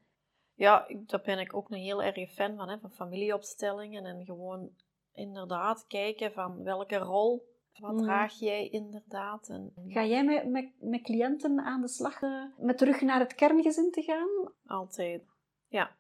Ja, 0.55 0.87
ja 0.89 0.97
daar 1.07 1.23
ben 1.25 1.39
ik 1.39 1.55
ook 1.55 1.71
een 1.71 1.79
heel 1.79 2.03
erg 2.03 2.33
fan 2.33 2.57
van, 2.57 2.69
hè, 2.69 2.79
van 2.79 2.93
familieopstellingen. 2.93 4.05
En 4.05 4.25
gewoon 4.25 4.71
inderdaad 5.13 5.87
kijken 5.87 6.33
van 6.33 6.63
welke 6.63 6.97
rol, 6.97 7.47
wat 7.81 7.93
mm. 7.93 8.03
draag 8.03 8.39
jij 8.39 8.69
inderdaad. 8.69 9.49
En... 9.49 9.73
Ga 9.87 10.05
jij 10.05 10.25
met, 10.25 10.49
met, 10.49 10.73
met 10.81 11.03
cliënten 11.03 11.61
aan 11.61 11.81
de 11.81 11.89
slag 11.89 12.23
uh, 12.23 12.45
met 12.59 12.79
terug 12.79 13.01
naar 13.01 13.21
het 13.21 13.35
kerngezin 13.35 13.91
te 13.91 14.03
gaan? 14.03 14.53
Altijd, 14.67 15.23
ja. 15.69 15.97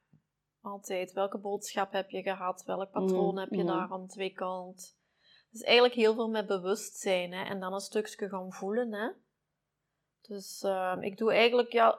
Altijd. 0.60 1.12
Welke 1.12 1.38
boodschap 1.38 1.92
heb 1.92 2.10
je 2.10 2.22
gehad? 2.22 2.64
Welk 2.64 2.90
patroon 2.90 3.32
mm, 3.32 3.38
heb 3.38 3.50
je 3.50 3.64
daar 3.64 3.90
ontwikkeld? 3.90 4.96
Dus 5.50 5.62
eigenlijk 5.62 5.94
heel 5.94 6.14
veel 6.14 6.28
met 6.28 6.46
bewustzijn 6.46 7.32
hè? 7.32 7.44
en 7.44 7.60
dan 7.60 7.72
een 7.72 7.80
stukje 7.80 8.28
gaan 8.28 8.52
voelen. 8.52 8.92
Hè? 8.92 9.08
Dus 10.20 10.62
ehm, 10.62 11.02
ik 11.02 11.16
doe 11.16 11.32
eigenlijk 11.32 11.72
ja, 11.72 11.98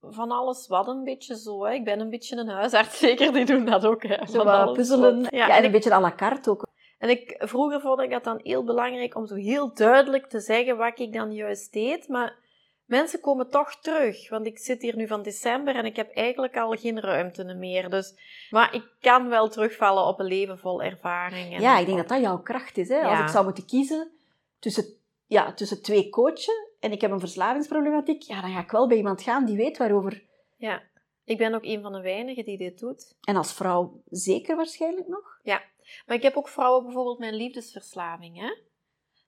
van 0.00 0.30
alles 0.30 0.66
wat 0.66 0.88
een 0.88 1.04
beetje 1.04 1.36
zo. 1.36 1.64
Hè. 1.64 1.72
Ik 1.72 1.84
ben 1.84 2.00
een 2.00 2.10
beetje 2.10 2.36
een 2.36 2.48
huisarts, 2.48 2.98
zeker, 3.08 3.32
die 3.32 3.44
doen 3.44 3.64
dat 3.64 3.86
ook. 3.86 4.02
Hè. 4.02 4.26
Zo 4.26 4.44
wat 4.44 4.72
puzzelen. 4.72 5.26
Ja, 5.30 5.56
en, 5.56 5.64
een 5.64 5.70
beetje 5.70 5.92
à 5.92 6.00
la 6.00 6.14
carte 6.14 6.50
ook. 6.50 6.68
En 7.00 7.08
ik, 7.08 7.34
vroeger 7.38 7.80
vond 7.80 8.00
ik 8.00 8.10
dat 8.10 8.24
dan 8.24 8.40
heel 8.42 8.64
belangrijk 8.64 9.16
om 9.16 9.26
zo 9.26 9.34
heel 9.34 9.74
duidelijk 9.74 10.26
te 10.26 10.40
zeggen 10.40 10.76
wat 10.76 10.98
ik 10.98 11.12
dan 11.12 11.32
juist 11.32 11.72
deed. 11.72 12.08
Maar 12.08 12.38
mensen 12.84 13.20
komen 13.20 13.50
toch 13.50 13.74
terug. 13.80 14.28
Want 14.28 14.46
ik 14.46 14.58
zit 14.58 14.82
hier 14.82 14.96
nu 14.96 15.06
van 15.06 15.22
december 15.22 15.74
en 15.74 15.84
ik 15.84 15.96
heb 15.96 16.14
eigenlijk 16.14 16.56
al 16.56 16.76
geen 16.76 17.00
ruimte 17.00 17.44
meer. 17.44 17.90
Dus, 17.90 18.14
maar 18.50 18.74
ik 18.74 18.84
kan 19.00 19.28
wel 19.28 19.48
terugvallen 19.48 20.06
op 20.06 20.20
een 20.20 20.26
leven 20.26 20.58
vol 20.58 20.82
ervaring. 20.82 21.54
En 21.54 21.60
ja, 21.60 21.78
ik 21.78 21.86
denk 21.86 21.98
dat 21.98 22.08
dat 22.08 22.20
jouw 22.20 22.38
kracht 22.38 22.78
is. 22.78 22.88
Hè? 22.88 23.00
Als 23.00 23.18
ik 23.18 23.28
zou 23.28 23.44
moeten 23.44 23.66
kiezen 23.66 24.10
tussen, 24.58 24.84
ja, 25.26 25.52
tussen 25.52 25.82
twee 25.82 26.08
coachen 26.08 26.68
en 26.80 26.92
ik 26.92 27.00
heb 27.00 27.10
een 27.10 27.20
verslavingsproblematiek, 27.20 28.22
ja, 28.22 28.40
dan 28.40 28.52
ga 28.52 28.60
ik 28.60 28.70
wel 28.70 28.88
bij 28.88 28.96
iemand 28.96 29.22
gaan 29.22 29.44
die 29.44 29.56
weet 29.56 29.78
waarover. 29.78 30.22
Ja, 30.56 30.82
ik 31.24 31.38
ben 31.38 31.54
ook 31.54 31.64
een 31.64 31.82
van 31.82 31.92
de 31.92 32.00
weinigen 32.00 32.44
die 32.44 32.58
dit 32.58 32.78
doet. 32.78 33.14
En 33.20 33.36
als 33.36 33.52
vrouw 33.52 34.02
zeker 34.10 34.56
waarschijnlijk 34.56 35.08
nog? 35.08 35.38
Ja, 35.42 35.62
maar 36.06 36.16
ik 36.16 36.22
heb 36.22 36.36
ook 36.36 36.48
vrouwen 36.48 36.84
bijvoorbeeld 36.84 37.18
met 37.18 37.34
liefdesverslaving. 37.34 38.36
Hè? 38.36 38.48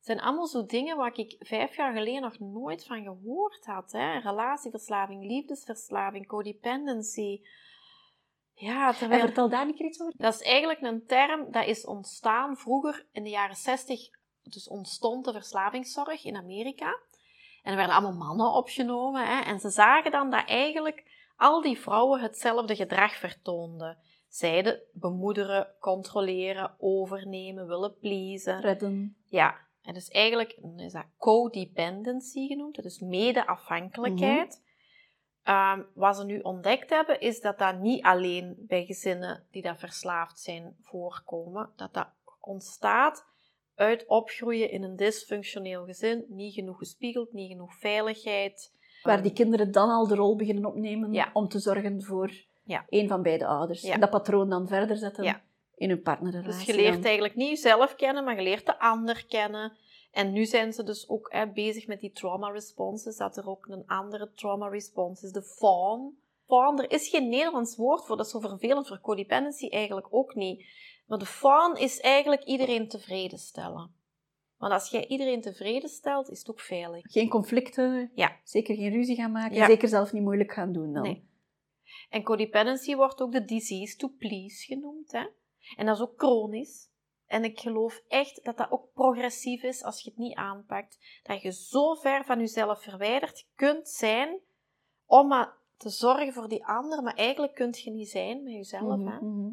Het 0.02 0.10
zijn 0.10 0.20
allemaal 0.20 0.46
zo 0.46 0.66
dingen 0.66 0.96
waar 0.96 1.18
ik 1.18 1.36
vijf 1.38 1.76
jaar 1.76 1.92
geleden 1.92 2.22
nog 2.22 2.38
nooit 2.38 2.84
van 2.84 3.02
gehoord 3.02 3.66
had. 3.66 3.92
Hè? 3.92 4.18
Relatieverslaving, 4.18 5.24
liefdesverslaving, 5.24 6.26
codependency. 6.26 7.40
Ja, 8.54 8.92
terwijl... 8.92 9.20
En 9.20 9.26
vertel 9.26 9.48
daar 9.48 9.66
niet 9.66 9.78
iets 9.78 10.00
over. 10.00 10.14
Dat 10.16 10.34
is 10.34 10.42
eigenlijk 10.42 10.80
een 10.80 11.06
term 11.06 11.50
dat 11.50 11.66
is 11.66 11.86
ontstaan 11.86 12.56
vroeger 12.56 13.06
in 13.12 13.22
de 13.22 13.30
jaren 13.30 13.56
60. 13.56 14.00
Dus 14.42 14.68
ontstond 14.68 15.24
de 15.24 15.32
verslavingszorg 15.32 16.24
in 16.24 16.36
Amerika. 16.36 17.00
En 17.62 17.70
er 17.70 17.76
werden 17.76 17.94
allemaal 17.94 18.26
mannen 18.26 18.52
opgenomen. 18.52 19.26
Hè? 19.26 19.40
En 19.40 19.60
ze 19.60 19.70
zagen 19.70 20.10
dan 20.10 20.30
dat 20.30 20.48
eigenlijk 20.48 21.04
al 21.36 21.60
die 21.60 21.80
vrouwen 21.80 22.20
hetzelfde 22.20 22.76
gedrag 22.76 23.14
vertoonden. 23.14 23.98
Zeiden 24.32 24.80
bemoederen, 24.92 25.66
controleren, 25.80 26.74
overnemen, 26.78 27.66
willen 27.66 27.98
pleasen. 27.98 28.60
Redden. 28.60 29.16
Ja, 29.28 29.56
en 29.82 29.94
dus 29.94 30.08
eigenlijk 30.08 30.58
is 30.76 30.92
dat 30.92 31.04
codependency 31.18 32.46
genoemd, 32.46 32.84
is 32.84 32.98
mede-afhankelijkheid. 33.00 34.60
Mm 34.64 34.70
wat 35.94 36.16
ze 36.16 36.24
nu 36.24 36.40
ontdekt 36.40 36.90
hebben, 36.90 37.20
is 37.20 37.40
dat 37.40 37.58
dat 37.58 37.78
niet 37.78 38.02
alleen 38.02 38.56
bij 38.58 38.84
gezinnen 38.84 39.46
die 39.50 39.62
dat 39.62 39.78
verslaafd 39.78 40.40
zijn 40.40 40.76
voorkomen, 40.80 41.70
dat 41.76 41.94
dat 41.94 42.08
ontstaat 42.40 43.26
uit 43.74 44.06
opgroeien 44.06 44.70
in 44.70 44.82
een 44.82 44.96
dysfunctioneel 44.96 45.84
gezin. 45.84 46.24
Niet 46.28 46.54
genoeg 46.54 46.78
gespiegeld, 46.78 47.32
niet 47.32 47.50
genoeg 47.50 47.74
veiligheid. 47.74 48.72
Waar 49.02 49.22
die 49.22 49.32
kinderen 49.32 49.72
dan 49.72 49.88
al 49.88 50.06
de 50.06 50.14
rol 50.14 50.36
beginnen 50.36 50.64
opnemen 50.64 51.12
Ja. 51.12 51.30
om 51.32 51.48
te 51.48 51.58
zorgen 51.58 52.02
voor 52.02 52.32
Ja. 52.64 52.84
een 52.88 53.08
van 53.08 53.22
beide 53.22 53.46
ouders. 53.46 53.82
Ja. 53.82 53.92
En 53.92 54.00
dat 54.00 54.10
patroon 54.10 54.48
dan 54.50 54.68
verder 54.68 54.96
zetten 54.96 55.24
Ja. 55.24 55.40
in 55.76 55.88
hun 55.88 56.02
partnerrelatie. 56.02 56.66
Dus 56.66 56.74
je 56.74 56.82
leert 56.82 56.94
dan. 56.94 57.04
eigenlijk 57.04 57.34
niet 57.36 57.48
jezelf 57.48 57.94
kennen, 57.94 58.24
maar 58.24 58.36
je 58.36 58.42
leert 58.42 58.66
de 58.66 58.78
ander 58.78 59.26
kennen. 59.26 59.72
En 60.10 60.32
nu 60.32 60.44
zijn 60.44 60.72
ze 60.72 60.82
dus 60.82 61.08
ook 61.08 61.32
hè, 61.32 61.46
bezig 61.52 61.86
met 61.86 62.00
die 62.00 62.12
trauma 62.12 62.48
responses, 62.50 63.16
dat 63.16 63.36
er 63.36 63.48
ook 63.48 63.66
een 63.68 63.86
andere 63.86 64.30
trauma 64.34 64.68
response 64.68 65.26
is, 65.26 65.32
de 65.32 65.42
fawn. 65.42 66.16
Fawn, 66.46 66.78
er 66.78 66.90
is 66.90 67.08
geen 67.08 67.28
Nederlands 67.28 67.76
woord 67.76 68.04
voor, 68.06 68.16
dat 68.16 68.26
is 68.26 68.32
zo 68.32 68.40
vervelend 68.40 68.88
voor 68.88 69.00
codependency 69.00 69.68
eigenlijk 69.68 70.06
ook 70.10 70.34
niet. 70.34 70.64
Maar 71.06 71.18
de 71.18 71.26
fawn 71.26 71.76
is 71.76 72.00
eigenlijk 72.00 72.44
iedereen 72.44 72.88
tevreden 72.88 73.38
stellen. 73.38 73.90
Want 74.58 74.72
als 74.72 74.90
jij 74.90 75.06
iedereen 75.06 75.40
tevreden 75.40 75.88
stelt, 75.88 76.30
is 76.30 76.38
het 76.38 76.50
ook 76.50 76.60
veilig. 76.60 77.00
Geen 77.10 77.28
conflicten, 77.28 78.10
Ja. 78.14 78.36
zeker 78.44 78.74
geen 78.76 78.90
ruzie 78.92 79.16
gaan 79.16 79.32
maken, 79.32 79.56
Ja. 79.56 79.66
zeker 79.66 79.88
zelf 79.88 80.12
niet 80.12 80.22
moeilijk 80.22 80.52
gaan 80.52 80.72
doen 80.72 80.92
dan. 80.92 81.02
Nee. 81.02 81.30
En 82.12 82.22
codependency 82.22 82.94
wordt 82.94 83.20
ook 83.20 83.32
de 83.32 83.44
disease 83.44 83.96
to 83.96 84.08
please 84.08 84.64
genoemd. 84.64 85.12
Hè? 85.12 85.26
En 85.76 85.86
dat 85.86 85.96
is 85.96 86.02
ook 86.02 86.12
chronisch. 86.16 86.90
En 87.26 87.44
ik 87.44 87.60
geloof 87.60 88.02
echt 88.08 88.44
dat 88.44 88.56
dat 88.56 88.70
ook 88.70 88.92
progressief 88.92 89.62
is 89.62 89.82
als 89.82 90.02
je 90.02 90.10
het 90.10 90.18
niet 90.18 90.36
aanpakt. 90.36 91.20
Dat 91.22 91.42
je 91.42 91.52
zo 91.52 91.94
ver 91.94 92.24
van 92.24 92.38
jezelf 92.38 92.82
verwijderd 92.82 93.48
kunt 93.54 93.88
zijn 93.88 94.40
om 95.06 95.28
maar 95.28 95.56
te 95.76 95.88
zorgen 95.88 96.32
voor 96.32 96.48
die 96.48 96.66
ander, 96.66 97.02
maar 97.02 97.14
eigenlijk 97.14 97.54
kunt 97.54 97.80
je 97.80 97.90
niet 97.90 98.08
zijn 98.08 98.42
met 98.42 98.52
jezelf. 98.52 98.96
Mhm, 98.98 99.08
Hè? 99.08 99.20
mhm. 99.20 99.52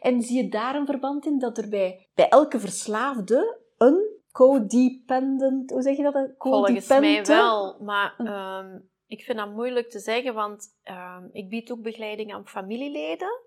En 0.00 0.22
zie 0.22 0.42
je 0.42 0.48
daar 0.48 0.74
een 0.74 0.86
verband 0.86 1.26
in 1.26 1.38
dat 1.38 1.58
er 1.58 1.68
bij, 1.68 2.08
bij 2.14 2.28
elke 2.28 2.60
verslaafde 2.60 3.60
een 3.76 4.20
codependent, 4.32 5.70
hoe 5.70 5.82
zeg 5.82 5.96
je 5.96 6.02
dat? 6.02 6.14
Een 6.14 6.34
Volgens 6.38 6.88
mij 6.88 7.24
wel, 7.24 7.80
maar 7.80 8.14
ehm, 8.18 8.78
ik 9.12 9.24
vind 9.24 9.38
dat 9.38 9.52
moeilijk 9.52 9.90
te 9.90 9.98
zeggen, 9.98 10.34
want 10.34 10.78
ehm, 10.82 11.28
ik 11.32 11.48
bied 11.48 11.70
ook 11.70 11.82
begeleiding 11.82 12.34
aan 12.34 12.48
familieleden. 12.48 13.40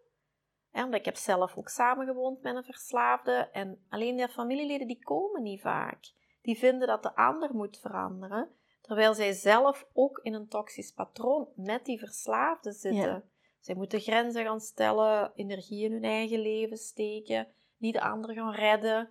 Hè, 0.72 0.84
omdat 0.84 0.99
ik 0.99 1.05
heb 1.05 1.16
zelf 1.16 1.57
ook 1.57 1.70
samengewoond 1.70 2.41
met 2.41 2.55
een 2.55 2.63
verslaafde. 2.63 3.49
En 3.51 3.86
alleen 3.89 4.16
die 4.16 4.28
familieleden 4.28 4.88
die 4.88 5.03
komen 5.03 5.43
niet 5.43 5.61
vaak. 5.61 6.11
Die 6.41 6.57
vinden 6.57 6.88
dat 6.88 7.03
de 7.03 7.16
ander 7.16 7.55
moet 7.55 7.80
veranderen. 7.80 8.49
Terwijl 8.82 9.13
zij 9.13 9.32
zelf 9.34 9.88
ook 9.93 10.20
in 10.24 10.34
een 10.34 10.47
toxisch 10.47 10.91
patroon 10.91 11.47
met 11.55 11.86
die 11.86 11.99
verslaafde 11.99 12.72
zitten. 12.72 13.01
Ja. 13.01 13.24
Zij 13.59 13.76
moeten 13.76 13.99
grenzen 13.99 14.43
gaan 14.43 14.61
stellen, 14.61 15.32
energie 15.36 15.86
in 15.86 15.91
hun 15.91 16.03
eigen 16.03 16.39
leven 16.39 16.78
steken, 16.78 17.47
niet 17.78 17.93
de 17.93 18.01
ander 18.01 18.34
gaan 18.34 18.53
redden. 18.53 19.09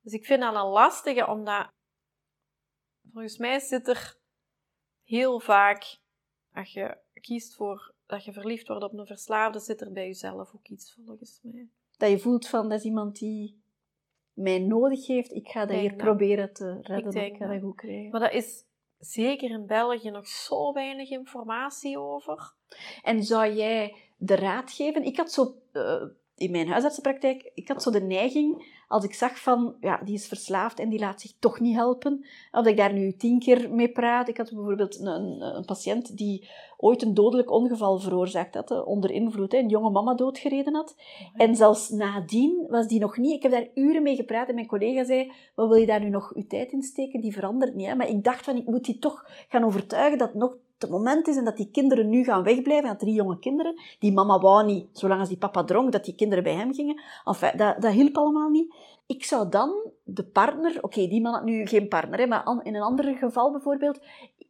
Dus 0.00 0.12
ik 0.12 0.24
vind 0.24 0.40
dat 0.40 0.54
een 0.54 0.60
lastige, 0.60 1.26
omdat 1.26 1.70
volgens 3.12 3.38
mij 3.38 3.58
zit 3.58 3.88
er 3.88 4.17
heel 5.08 5.40
vaak, 5.40 5.98
als 6.54 6.72
je 6.72 6.96
kiest 7.20 7.54
voor 7.54 7.94
dat 8.06 8.24
je 8.24 8.32
verliefd 8.32 8.68
wordt 8.68 8.84
op 8.84 8.92
een 8.92 9.06
verslaafde, 9.06 9.58
zit 9.58 9.80
er 9.80 9.92
bij 9.92 10.06
jezelf 10.06 10.54
ook 10.54 10.68
iets 10.68 10.94
volgens 11.06 11.40
mij. 11.42 11.68
Dat 11.96 12.10
je 12.10 12.18
voelt 12.18 12.48
van, 12.48 12.68
dat 12.68 12.78
is 12.78 12.84
iemand 12.84 13.18
die 13.18 13.62
mij 14.32 14.58
nodig 14.58 15.06
heeft, 15.06 15.32
ik 15.32 15.48
ga 15.48 15.60
dat 15.60 15.68
Denk 15.68 15.80
hier 15.80 15.94
proberen 15.94 16.52
te 16.52 16.80
redden, 16.82 17.24
ik, 17.24 17.36
ga 17.36 17.38
dat. 17.38 17.48
dat 17.48 17.62
goed 17.62 17.76
krijgen. 17.76 18.10
Maar 18.10 18.20
dat 18.20 18.32
is 18.32 18.64
zeker 18.98 19.50
in 19.50 19.66
België 19.66 20.10
nog 20.10 20.26
zo 20.26 20.72
weinig 20.72 21.10
informatie 21.10 21.98
over. 21.98 22.52
En 23.02 23.22
zou 23.22 23.52
jij 23.52 23.96
de 24.16 24.34
raad 24.34 24.72
geven? 24.72 25.04
Ik 25.04 25.16
had 25.16 25.32
zo 25.32 25.54
eh, 25.72 26.02
in 26.38 26.50
mijn 26.50 26.68
huisartsenpraktijk, 26.68 27.50
ik 27.54 27.68
had 27.68 27.82
zo 27.82 27.90
de 27.90 28.00
neiging, 28.00 28.76
als 28.88 29.04
ik 29.04 29.14
zag 29.14 29.38
van, 29.38 29.74
ja, 29.80 30.00
die 30.04 30.14
is 30.14 30.28
verslaafd 30.28 30.78
en 30.78 30.88
die 30.88 30.98
laat 30.98 31.20
zich 31.20 31.32
toch 31.38 31.60
niet 31.60 31.74
helpen, 31.74 32.24
of 32.52 32.66
ik 32.66 32.76
daar 32.76 32.92
nu 32.92 33.16
tien 33.16 33.38
keer 33.38 33.70
mee 33.70 33.88
praat. 33.88 34.28
Ik 34.28 34.36
had 34.36 34.52
bijvoorbeeld 34.52 35.00
een, 35.00 35.40
een, 35.56 35.64
patiënt 35.64 36.16
die 36.16 36.48
ooit 36.76 37.02
een 37.02 37.14
dodelijk 37.14 37.50
ongeval 37.50 37.98
veroorzaakt 37.98 38.54
had, 38.54 38.84
onder 38.84 39.10
invloed, 39.10 39.54
een 39.54 39.68
jonge 39.68 39.90
mama 39.90 40.14
doodgereden 40.14 40.74
had. 40.74 40.96
En 41.34 41.56
zelfs 41.56 41.88
nadien 41.88 42.66
was 42.68 42.86
die 42.86 43.00
nog 43.00 43.16
niet... 43.16 43.34
Ik 43.34 43.42
heb 43.42 43.52
daar 43.52 43.68
uren 43.74 44.02
mee 44.02 44.16
gepraat 44.16 44.48
en 44.48 44.54
mijn 44.54 44.66
collega 44.66 45.04
zei, 45.04 45.32
wat 45.54 45.68
wil 45.68 45.76
je 45.76 45.86
daar 45.86 46.00
nu 46.00 46.08
nog 46.08 46.34
uw 46.34 46.46
tijd 46.46 46.72
in 46.72 46.82
steken? 46.82 47.20
Die 47.20 47.32
verandert 47.32 47.74
niet. 47.74 47.86
Hè? 47.86 47.94
Maar 47.94 48.08
ik 48.08 48.24
dacht 48.24 48.44
van, 48.44 48.56
ik 48.56 48.66
moet 48.66 48.84
die 48.84 48.98
toch 48.98 49.24
gaan 49.48 49.64
overtuigen 49.64 50.18
dat 50.18 50.34
nog 50.34 50.56
het 50.78 50.90
moment 50.90 51.28
is 51.28 51.36
en 51.36 51.44
dat 51.44 51.56
die 51.56 51.70
kinderen 51.70 52.08
nu 52.08 52.24
gaan 52.24 52.42
wegblijven. 52.42 52.88
Dat 52.88 52.98
drie 52.98 53.14
jonge 53.14 53.38
kinderen. 53.38 53.80
Die 53.98 54.12
mama 54.12 54.38
wou 54.38 54.64
niet, 54.64 54.86
zolang 54.92 55.20
als 55.20 55.28
die 55.28 55.38
papa 55.38 55.64
dronk, 55.64 55.92
dat 55.92 56.04
die 56.04 56.14
kinderen 56.14 56.44
bij 56.44 56.54
hem 56.54 56.74
gingen. 56.74 57.00
Enfin, 57.24 57.56
dat, 57.56 57.82
dat 57.82 57.92
hielp 57.92 58.16
allemaal 58.16 58.48
niet. 58.48 58.74
Ik 59.06 59.24
zou 59.24 59.48
dan 59.48 59.90
de 60.04 60.24
partner... 60.24 60.78
Oké, 60.82 61.06
die 61.06 61.20
man 61.20 61.32
had 61.32 61.44
nu 61.44 61.66
geen 61.66 61.88
partner, 61.88 62.18
hè, 62.18 62.26
maar 62.26 62.60
in 62.62 62.74
een 62.74 62.82
ander 62.82 63.16
geval 63.16 63.52
bijvoorbeeld... 63.52 64.00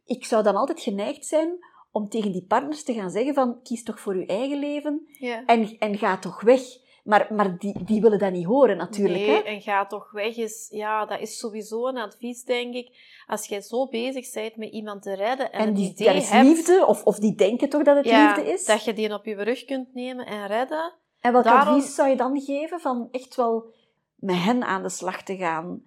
Ik 0.05 0.25
zou 0.25 0.43
dan 0.43 0.55
altijd 0.55 0.79
geneigd 0.81 1.25
zijn 1.25 1.49
om 1.91 2.09
tegen 2.09 2.31
die 2.31 2.45
partners 2.45 2.83
te 2.83 2.93
gaan 2.93 3.09
zeggen 3.09 3.33
van, 3.33 3.61
kies 3.63 3.83
toch 3.83 3.99
voor 3.99 4.13
uw 4.13 4.25
eigen 4.25 4.59
leven 4.59 5.07
Ja. 5.19 5.45
en, 5.45 5.77
en 5.79 5.97
ga 5.97 6.17
toch 6.17 6.41
weg. 6.41 6.61
Maar, 7.09 7.33
maar 7.33 7.57
die, 7.57 7.83
die 7.83 8.01
willen 8.01 8.19
dat 8.19 8.31
niet 8.31 8.45
horen, 8.45 8.77
natuurlijk. 8.77 9.19
nee, 9.19 9.29
hè? 9.35 9.39
en 9.41 9.61
ga 9.61 9.85
toch 9.85 10.11
weg 10.11 10.37
is, 10.37 10.67
ja, 10.71 11.05
dat 11.05 11.19
is 11.19 11.37
sowieso 11.39 11.87
een 11.87 11.97
advies, 11.97 12.43
denk 12.43 12.73
ik. 12.73 13.21
Als 13.27 13.47
jij 13.47 13.61
zo 13.61 13.87
bezig 13.87 14.33
bent 14.33 14.55
met 14.55 14.71
iemand 14.71 15.01
te 15.01 15.15
redden 15.15 15.51
en, 15.51 15.59
En 15.59 15.73
die, 15.73 15.89
idee 15.89 16.15
is 16.15 16.29
hebt 16.29 16.45
liefde, 16.45 16.85
of, 16.85 17.03
of 17.03 17.19
die 17.19 17.35
denken 17.35 17.69
toch 17.69 17.83
dat 17.83 17.95
het 17.95 18.05
ja, 18.05 18.25
liefde 18.35 18.51
is. 18.51 18.65
dat 18.65 18.83
je 18.83 18.93
die 18.93 19.13
op 19.13 19.25
je 19.25 19.35
rug 19.35 19.65
kunt 19.65 19.93
nemen 19.93 20.25
en 20.25 20.47
redden, 20.47 20.93
En 21.19 21.31
welk 21.31 21.43
daarom- 21.43 21.73
advies 21.75 21.95
zou 21.95 22.09
je 22.09 22.15
dan 22.15 22.41
geven 22.41 22.79
van 22.79 23.07
echt 23.11 23.35
wel 23.35 23.73
met 24.15 24.35
hen 24.43 24.63
aan 24.63 24.81
de 24.83 24.89
slag 24.89 25.23
te 25.23 25.37
gaan? 25.37 25.83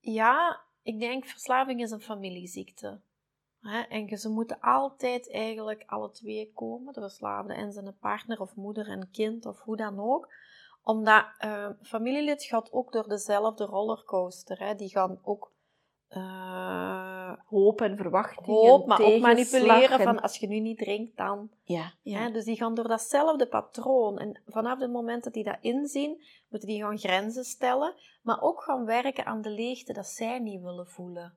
Ja, 0.00 0.60
ik 0.82 1.00
denk 1.00 1.24
verslaving 1.24 1.80
is 1.80 1.90
een 1.90 2.00
familieziekte. 2.00 3.00
En 3.88 4.18
ze 4.18 4.28
moeten 4.28 4.60
altijd 4.60 5.30
eigenlijk 5.32 5.82
alle 5.86 6.10
twee 6.10 6.50
komen, 6.54 6.92
de 6.92 7.00
verslaafde 7.00 7.54
en 7.54 7.72
zijn 7.72 7.96
partner 8.00 8.40
of 8.40 8.54
moeder 8.56 8.88
en 8.88 9.08
kind 9.12 9.46
of 9.46 9.60
hoe 9.60 9.76
dan 9.76 10.00
ook. 10.00 10.28
Omdat 10.86 11.26
eh, 11.38 11.68
familielid 11.82 12.42
gaat 12.44 12.72
ook 12.72 12.92
door 12.92 13.08
dezelfde 13.08 13.64
rollercoaster. 13.64 14.58
Hè? 14.58 14.74
Die 14.74 14.88
gaan 14.88 15.18
ook 15.22 15.52
eh, 16.08 17.32
Hoop 17.46 17.80
en 17.80 17.96
verwachting 17.96 18.46
hoop, 18.46 18.86
maar 18.86 19.00
ook 19.00 19.20
manipuleren 19.20 19.98
en- 19.98 20.04
van 20.04 20.20
als 20.20 20.36
je 20.38 20.46
nu 20.46 20.60
niet 20.60 20.78
drinkt, 20.78 21.16
dan... 21.16 21.50
Ja, 21.62 21.92
ja. 22.02 22.18
Hè? 22.18 22.30
Dus 22.30 22.44
die 22.44 22.56
gaan 22.56 22.74
door 22.74 22.88
datzelfde 22.88 23.46
patroon. 23.48 24.18
En 24.18 24.42
vanaf 24.46 24.80
het 24.80 24.90
moment 24.90 25.24
dat 25.24 25.32
die 25.32 25.44
dat 25.44 25.58
inzien, 25.60 26.22
moeten 26.48 26.68
die 26.68 26.80
gaan 26.82 26.98
grenzen 26.98 27.44
stellen, 27.44 27.94
maar 28.22 28.40
ook 28.42 28.62
gaan 28.62 28.84
werken 28.84 29.26
aan 29.26 29.42
de 29.42 29.50
leegte 29.50 29.92
dat 29.92 30.06
zij 30.06 30.38
niet 30.38 30.62
willen 30.62 30.86
voelen. 30.88 31.34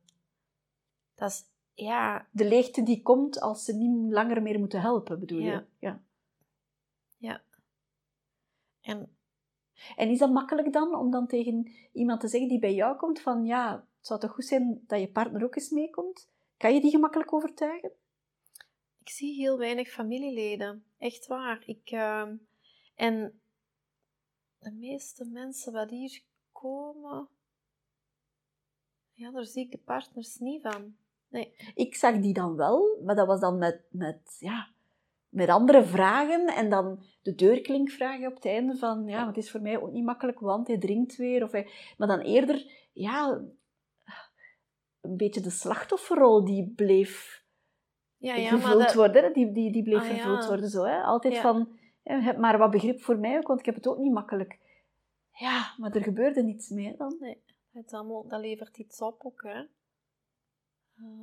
Dat 1.15 1.29
is, 1.29 1.43
ja, 1.73 2.27
De 2.31 2.45
leegte 2.45 2.83
die 2.83 3.01
komt 3.01 3.39
als 3.41 3.63
ze 3.65 3.73
niet 3.73 4.11
langer 4.11 4.41
meer 4.41 4.59
moeten 4.59 4.81
helpen, 4.81 5.19
bedoel 5.19 5.39
Ja. 5.39 5.65
je? 5.79 5.95
Ja. 7.17 7.41
en 8.81 9.17
En 9.95 10.09
is 10.09 10.19
dat 10.19 10.31
makkelijk 10.31 10.73
dan, 10.73 10.95
om 10.95 11.11
dan 11.11 11.27
tegen 11.27 11.71
iemand 11.93 12.19
te 12.19 12.27
zeggen 12.27 12.49
die 12.49 12.59
bij 12.59 12.73
jou 12.73 12.97
komt 12.97 13.21
van 13.21 13.45
ja, 13.45 13.71
het 13.97 14.07
zou 14.07 14.19
toch 14.19 14.31
goed 14.31 14.45
zijn 14.45 14.83
dat 14.87 14.99
je 14.99 15.11
partner 15.11 15.43
ook 15.43 15.55
eens 15.55 15.69
meekomt? 15.69 16.29
Kan 16.57 16.73
je 16.73 16.81
die 16.81 16.91
gemakkelijk 16.91 17.33
overtuigen? 17.33 17.91
ik 19.09 19.15
zie 19.15 19.35
heel 19.35 19.57
weinig 19.57 19.89
familieleden. 19.89 20.83
Echt 20.97 21.27
waar. 21.27 21.63
Ik, 21.65 21.91
ehm, 21.91 22.35
en 22.95 23.41
de 24.59 24.71
meeste 24.71 25.25
mensen 25.25 25.73
wat 25.73 25.89
hier 25.89 26.21
komen, 26.51 27.27
ja, 29.11 29.31
daar 29.31 29.45
zie 29.45 29.65
ik 29.65 29.71
de 29.71 29.77
partners 29.77 30.37
niet 30.37 30.61
van. 30.61 30.95
Nee. 31.27 31.53
Ik 31.75 31.95
zag 31.95 32.19
die 32.19 32.33
dan 32.33 32.55
wel, 32.55 33.01
maar 33.03 33.15
dat 33.15 33.27
was 33.27 33.39
dan 33.39 33.57
met, 33.57 33.81
met, 33.89 34.35
ja, 34.39 34.69
met 35.29 35.49
andere 35.49 35.83
vragen. 35.83 36.47
En 36.47 36.69
dan 36.69 37.03
de 37.21 37.35
deurklinkvragen 37.35 38.27
op 38.27 38.35
het 38.35 38.45
einde 38.45 38.75
van, 38.75 39.07
ja, 39.07 39.27
het 39.27 39.37
is 39.37 39.51
voor 39.51 39.61
mij 39.61 39.81
ook 39.81 39.91
niet 39.91 40.05
makkelijk, 40.05 40.39
want 40.39 40.67
hij 40.67 40.77
drinkt 40.77 41.15
weer. 41.15 41.43
Of 41.43 41.51
hij, 41.51 41.69
maar 41.97 42.07
dan 42.07 42.19
eerder, 42.19 42.65
ja, 42.93 43.41
een 45.01 45.17
beetje 45.17 45.41
de 45.41 45.49
slachtofferrol 45.49 46.45
die 46.45 46.73
bleef 46.75 47.43
Ja, 48.17 48.35
ja, 48.35 48.57
dat, 48.75 48.93
worden. 48.93 49.33
Die, 49.33 49.51
die, 49.51 49.71
die 49.71 49.83
bleef 49.83 50.09
Ah, 50.09 50.15
ja. 50.15 50.47
worden 50.47 50.69
zo. 50.69 50.83
Hè. 50.83 51.01
Altijd 51.01 51.37
van, 51.37 51.77
heb 52.03 52.37
maar 52.37 52.57
wat 52.57 52.71
begrip 52.71 53.01
voor 53.01 53.19
mij 53.19 53.37
ook, 53.37 53.47
want 53.47 53.59
ik 53.59 53.65
heb 53.65 53.75
het 53.75 53.87
ook 53.87 53.97
niet 53.97 54.13
makkelijk. 54.13 54.59
Ja, 55.31 55.73
maar 55.77 55.95
er 55.95 56.03
gebeurde 56.03 56.43
niets 56.43 56.69
meer 56.69 56.97
dan. 56.97 57.35
het 57.71 57.93
allemaal, 57.93 58.27
dat 58.27 58.39
levert 58.39 58.77
iets 58.77 59.01
op 59.01 59.25
ook, 59.25 59.43
hè. 59.43 59.63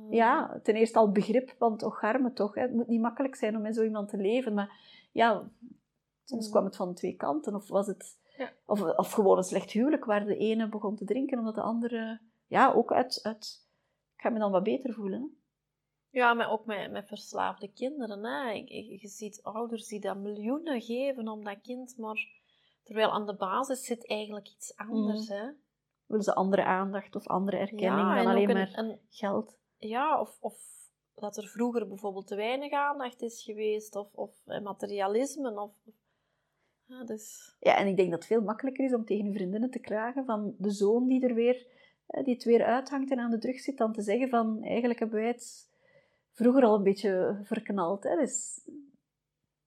Ja, 0.09 0.59
ten 0.63 0.75
eerste 0.75 0.99
al 0.99 1.11
begrip, 1.11 1.55
want 1.57 1.83
och 1.83 2.01
arme 2.03 2.33
toch. 2.33 2.55
Hè. 2.55 2.61
Het 2.61 2.73
moet 2.73 2.87
niet 2.87 3.01
makkelijk 3.01 3.35
zijn 3.35 3.55
om 3.55 3.61
met 3.61 3.75
zo 3.75 3.83
iemand 3.83 4.09
te 4.09 4.17
leven. 4.17 4.53
Maar 4.53 4.79
ja, 5.11 5.49
soms 6.23 6.45
Mm. 6.45 6.51
kwam 6.51 6.65
het 6.65 6.75
van 6.75 6.93
twee 6.93 7.15
kanten. 7.15 7.55
Of 7.55 7.67
was 7.67 7.87
het... 7.87 8.19
Ja. 8.37 8.51
Of, 8.65 8.81
of 8.81 9.11
gewoon 9.11 9.37
een 9.37 9.43
slecht 9.43 9.71
huwelijk, 9.71 10.05
waar 10.05 10.25
de 10.25 10.37
ene 10.37 10.69
begon 10.69 10.95
te 10.95 11.05
drinken, 11.05 11.39
omdat 11.39 11.55
de 11.55 11.61
andere... 11.61 12.19
Ja, 12.47 12.71
ook 12.71 12.91
uit... 12.93 13.19
uit 13.23 13.65
ik 14.15 14.21
ga 14.23 14.29
me 14.29 14.39
dan 14.39 14.51
wat 14.51 14.63
beter 14.63 14.93
voelen. 14.93 15.21
Hè. 15.21 15.27
Ja, 16.19 16.33
maar 16.33 16.51
ook 16.51 16.65
met, 16.65 16.91
met 16.91 17.07
verslaafde 17.07 17.71
kinderen. 17.73 18.23
Hè. 18.25 18.51
Je, 18.51 19.07
ziet 19.07 19.43
ouders 19.43 19.87
die 19.87 19.99
dat 19.99 20.17
miljoenen 20.17 20.81
geven 20.81 21.27
om 21.27 21.43
dat 21.43 21.61
kind, 21.61 21.97
maar 21.97 22.27
terwijl 22.83 23.11
aan 23.11 23.25
de 23.25 23.35
basis 23.35 23.85
zit 23.85 24.07
eigenlijk 24.09 24.47
iets 24.49 24.75
anders. 24.75 25.27
Hè. 25.27 25.49
Willen 26.05 26.23
ze 26.23 26.35
andere 26.35 26.63
aandacht 26.63 27.15
of 27.15 27.27
andere 27.27 27.57
erkenning 27.57 27.89
Ja, 28.07 28.07
dan 28.15 28.17
en 28.17 28.27
alleen 28.27 28.49
een- 28.49 28.55
maar 28.55 28.77
een, 28.77 28.99
geld? 29.09 29.57
Ja, 29.77 30.19
of, 30.19 30.37
of 30.41 30.75
dat 31.15 31.37
er 31.37 31.47
vroeger 31.47 31.87
bijvoorbeeld 31.87 32.27
te 32.27 32.35
weinig 32.35 32.71
aandacht 32.71 33.21
is 33.21 33.43
geweest, 33.43 33.95
of, 33.95 34.13
of 34.13 34.31
eh, 34.45 34.61
materialisme. 34.61 35.61
Of, 35.61 35.71
ja, 36.85 37.03
dus, 37.03 37.55
Ja, 37.59 37.77
en 37.77 37.87
ik 37.87 37.95
denk 37.97 38.09
dat 38.09 38.19
het 38.19 38.27
veel 38.27 38.41
makkelijker 38.41 38.85
is 38.85 38.93
om 38.93 39.05
tegen 39.05 39.25
je 39.25 39.33
vriendinnen 39.33 39.69
te 39.69 39.79
klagen 39.79 40.25
van 40.25 40.55
de 40.57 40.71
zoon 40.71 41.07
die 41.07 41.27
er 41.27 41.33
weer, 41.33 41.67
eh, 42.07 42.23
die 42.23 42.33
het 42.33 42.43
weer 42.43 42.63
uithangt 42.65 43.11
en 43.11 43.19
aan 43.19 43.31
de 43.31 43.37
drug 43.37 43.59
zit, 43.59 43.77
dan 43.77 43.93
te 43.93 44.01
zeggen 44.01 44.29
van 44.29 44.63
eigenlijk 44.63 44.99
hebben 44.99 45.19
wij 45.19 45.27
het 45.27 45.69
vroeger 46.31 46.63
al 46.63 46.75
een 46.75 46.83
beetje 46.83 47.39
verknald. 47.43 48.03
Hè? 48.03 48.15
Dus 48.15 48.61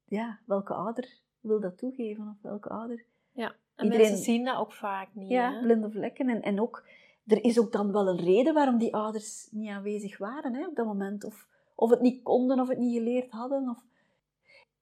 ja, 0.04 0.38
welke 0.46 0.74
ouder 0.74 1.18
wil 1.40 1.60
dat 1.60 1.78
toegeven? 1.78 2.28
Of 2.28 2.42
welke 2.42 2.68
ouder? 2.68 3.04
ja. 3.32 3.54
En 3.74 3.86
Iedereen- 3.86 4.06
mensen 4.06 4.24
zien 4.24 4.44
dat 4.44 4.56
ook 4.56 4.72
vaak 4.72 5.14
niet. 5.14 5.28
Ja, 5.28 5.52
hè. 5.52 5.60
blinde 5.62 5.90
vlekken. 5.90 6.28
En, 6.28 6.42
en 6.42 6.60
ook, 6.60 6.86
er 7.30 7.44
is 7.44 7.58
ook 7.58 7.72
dan 7.72 7.92
wel 7.92 8.08
een 8.08 8.24
reden 8.24 8.54
waarom 8.54 8.78
die 8.78 8.94
ouders 8.94 9.48
niet 9.50 9.68
aanwezig 9.68 10.18
waren 10.18 10.54
hè, 10.54 10.66
op 10.66 10.76
dat 10.76 10.86
moment. 10.86 11.24
Of, 11.24 11.46
of 11.74 11.90
het 11.90 12.00
niet 12.00 12.22
konden, 12.22 12.60
of 12.60 12.68
het 12.68 12.78
niet 12.78 12.96
geleerd 12.96 13.30
hadden. 13.30 13.68
Of... 13.68 13.84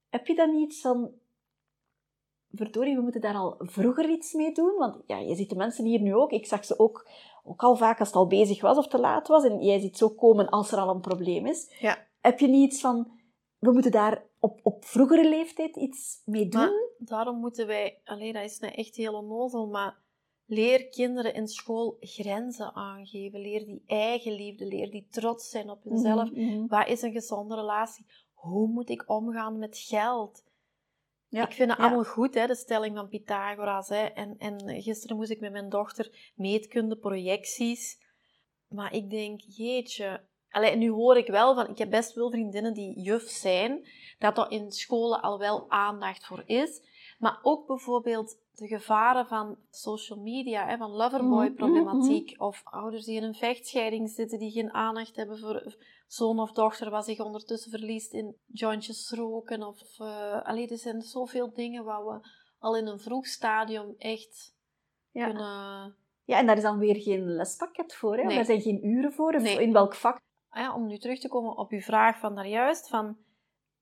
Heb 0.09 0.27
je 0.27 0.35
dan 0.35 0.55
iets 0.55 0.81
van... 0.81 1.11
Verdorie, 2.53 2.97
we 2.97 3.03
moeten 3.03 3.21
daar 3.21 3.35
al 3.35 3.55
vroeger 3.59 4.11
iets 4.11 4.33
mee 4.33 4.53
doen. 4.53 4.75
Want 4.77 5.03
ja, 5.07 5.19
je 5.19 5.35
ziet 5.35 5.51
de 5.51 5.57
mensen 5.57 5.85
hier 5.85 6.01
nu 6.01 6.15
ook. 6.15 6.31
Ik 6.31 6.47
zag 6.47 6.65
ze 6.65 6.79
ook, 6.79 7.09
ook 7.45 7.63
al 7.63 7.77
vaak 7.77 7.99
als 7.99 8.09
het 8.09 8.17
al 8.17 8.27
bezig 8.27 8.61
was 8.61 8.79
of 8.79 8.89
te 8.89 8.99
laat 8.99 9.29
was. 9.29 9.45
En 9.45 9.63
jij 9.63 9.79
ziet 9.79 9.99
ze 9.99 10.05
ook 10.05 10.19
komen 10.19 10.49
als 10.49 10.73
er 10.73 10.79
al 10.79 10.89
een 10.95 11.01
probleem 11.01 11.47
is. 11.47 11.77
Ja. 11.81 12.07
Heb 12.21 12.39
je 12.39 12.49
niet 12.49 12.73
iets 12.73 12.81
van... 12.81 13.11
We 13.59 13.73
moeten 13.73 13.91
daar 13.91 14.25
op, 14.39 14.61
op 14.63 14.85
vroegere 14.85 15.29
leeftijd 15.29 15.77
iets 15.77 16.23
mee 16.25 16.49
doen? 16.49 16.61
Maar 16.61 16.73
daarom 16.99 17.39
moeten 17.39 17.67
wij, 17.67 18.01
alleen 18.05 18.33
dat 18.33 18.45
is 18.45 18.59
nou 18.59 18.75
echt 18.75 18.97
heel 18.97 19.15
onnozel, 19.15 19.67
maar 19.67 19.97
leer 20.49 20.89
kinderen 20.89 21.35
in 21.35 21.49
school 21.49 21.97
grenzen 22.01 22.75
aangeven. 22.75 23.41
Leer 23.41 23.65
die 23.65 23.83
eigenliefde, 23.87 24.67
leer 24.67 24.91
die 24.91 25.07
trots 25.11 25.51
zijn 25.51 25.71
op 25.71 25.85
hunzelf. 25.85 26.31
Mhm, 26.31 26.41
mhm. 26.41 26.67
Wat 26.67 26.89
is 26.89 27.03
een 27.03 27.13
gezonde 27.13 27.55
relatie? 27.55 28.07
Hoe 28.33 28.69
moet 28.69 28.91
ik 28.91 29.05
omgaan 29.07 29.59
met 29.59 29.79
geld? 29.79 30.45
Ja, 31.29 31.47
Ik 31.47 31.53
vind 31.53 31.71
het 31.71 31.79
ja. 31.79 31.85
allemaal 31.85 32.05
goed, 32.05 32.35
hè, 32.35 32.47
de 32.47 32.55
stelling 32.55 32.97
van 32.97 33.09
Pythagoras. 33.09 33.89
Hè. 33.89 34.05
En, 34.05 34.35
en 34.39 34.83
gisteren 34.83 35.17
moest 35.17 35.31
ik 35.31 35.41
met 35.41 35.53
mijn 35.53 35.69
dochter 35.69 36.33
meetkunde, 36.35 36.97
projecties. 36.97 37.99
Maar 38.69 38.93
ik 38.93 39.11
denk, 39.11 39.41
jeetje... 39.41 40.27
Allee, 40.51 40.77
nu 40.77 40.91
hoor 40.91 41.17
ik 41.17 41.27
wel 41.27 41.55
van, 41.55 41.69
ik 41.69 41.79
heb 41.79 41.91
best 41.91 42.15
wel 42.15 42.31
vriendinnen 42.31 42.75
die 42.75 43.01
juf 43.01 43.29
zijn, 43.29 43.89
dat 44.19 44.39
er 44.39 44.51
in 44.51 44.73
scholen 44.73 45.23
al 45.23 45.39
wel 45.39 45.71
aandacht 45.71 46.27
voor 46.27 46.43
is. 46.47 46.81
Maar 47.19 47.39
ook 47.43 47.67
bijvoorbeeld 47.67 48.39
de 48.53 48.67
gevaren 48.67 49.27
van 49.27 49.57
social 49.71 50.19
media, 50.21 50.67
hè, 50.67 50.77
van 50.77 50.91
Mhm, 50.91 50.99
loverboy-problematiek, 50.99 52.41
of 52.41 52.61
ouders 52.65 53.05
die 53.05 53.17
in 53.17 53.23
een 53.23 53.35
vechtscheiding 53.35 54.11
zitten, 54.11 54.39
die 54.39 54.51
geen 54.51 54.73
aandacht 54.73 55.17
hebben 55.17 55.39
voor 55.39 55.77
zoon 56.07 56.39
of 56.39 56.53
dochter, 56.53 56.91
wat 56.91 57.05
zich 57.05 57.21
ondertussen 57.21 57.71
verliest 57.71 58.13
in 58.13 58.37
jointjes 58.47 59.11
roken. 59.11 59.63
Of, 59.63 59.99
eh 60.01 60.43
allee, 60.43 60.69
er 60.69 60.79
zijn 60.79 61.03
zoveel 61.03 61.53
dingen 61.55 61.85
waar 61.85 62.05
we 62.05 62.29
al 62.59 62.77
in 62.77 62.87
een 62.87 62.99
vroeg 62.99 63.27
stadium 63.27 63.95
echt 63.99 64.55
Ja. 65.11 65.25
kunnen... 65.25 65.97
Ja, 66.25 66.39
en 66.39 66.47
daar 66.47 66.57
is 66.57 66.63
dan 66.63 66.79
weer 66.79 66.97
geen 66.97 67.25
lespakket 67.35 67.95
voor. 67.95 68.17
Hè? 68.17 68.23
Nee. 68.25 68.35
Daar 68.37 68.45
zijn 68.45 68.61
geen 68.61 68.87
uren 68.87 69.13
voor. 69.13 69.35
Of 69.35 69.43
Nee. 69.43 69.63
in 69.63 69.73
welk 69.73 69.95
vak? 69.95 70.21
Ah 70.49 70.63
ja, 70.63 70.75
om 70.75 70.87
nu 70.87 70.99
terug 70.99 71.21
te 71.21 71.29
komen 71.29 71.57
op 71.57 71.71
uw 71.71 71.81
vraag 71.81 72.19
van 72.19 72.35
daarjuist, 72.35 72.89
van 72.89 73.17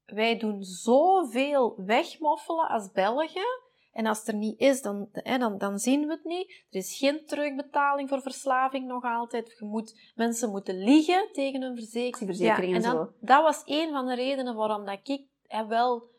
wij 0.07 0.38
doen 0.38 0.62
zoveel 0.62 1.82
wegmoffelen 1.84 2.68
als 2.68 2.90
Belgen. 2.90 3.64
En 3.92 4.07
als 4.07 4.18
het 4.18 4.28
er 4.28 4.34
niet 4.34 4.61
is, 4.61 4.82
dan, 4.82 5.09
hè, 5.12 5.38
dan, 5.38 5.59
dan 5.59 5.78
zien 5.78 6.07
we 6.07 6.12
het 6.12 6.24
niet. 6.24 6.64
Er 6.70 6.78
is 6.78 6.98
geen 6.98 7.26
terugbetaling 7.26 8.09
voor 8.09 8.22
verslaving 8.22 8.86
nog 8.86 9.04
altijd. 9.04 9.57
Je 9.59 9.64
moet, 9.64 10.12
mensen 10.14 10.50
moeten 10.50 10.78
liegen 10.78 11.28
tegen 11.32 11.62
hun 11.62 11.76
verzekering. 11.76 12.36
Verzekering 12.36 12.74
en 12.74 12.82
en 12.82 12.90
dan, 12.90 13.07
zo. 13.07 13.12
Dat 13.20 13.42
was 13.42 13.62
een 13.64 13.90
van 13.90 14.07
de 14.07 14.14
redenen 14.14 14.54
waarom 14.54 14.84
dat 14.84 14.98
ik 15.02 15.26
hè, 15.42 15.66
wel 15.66 16.11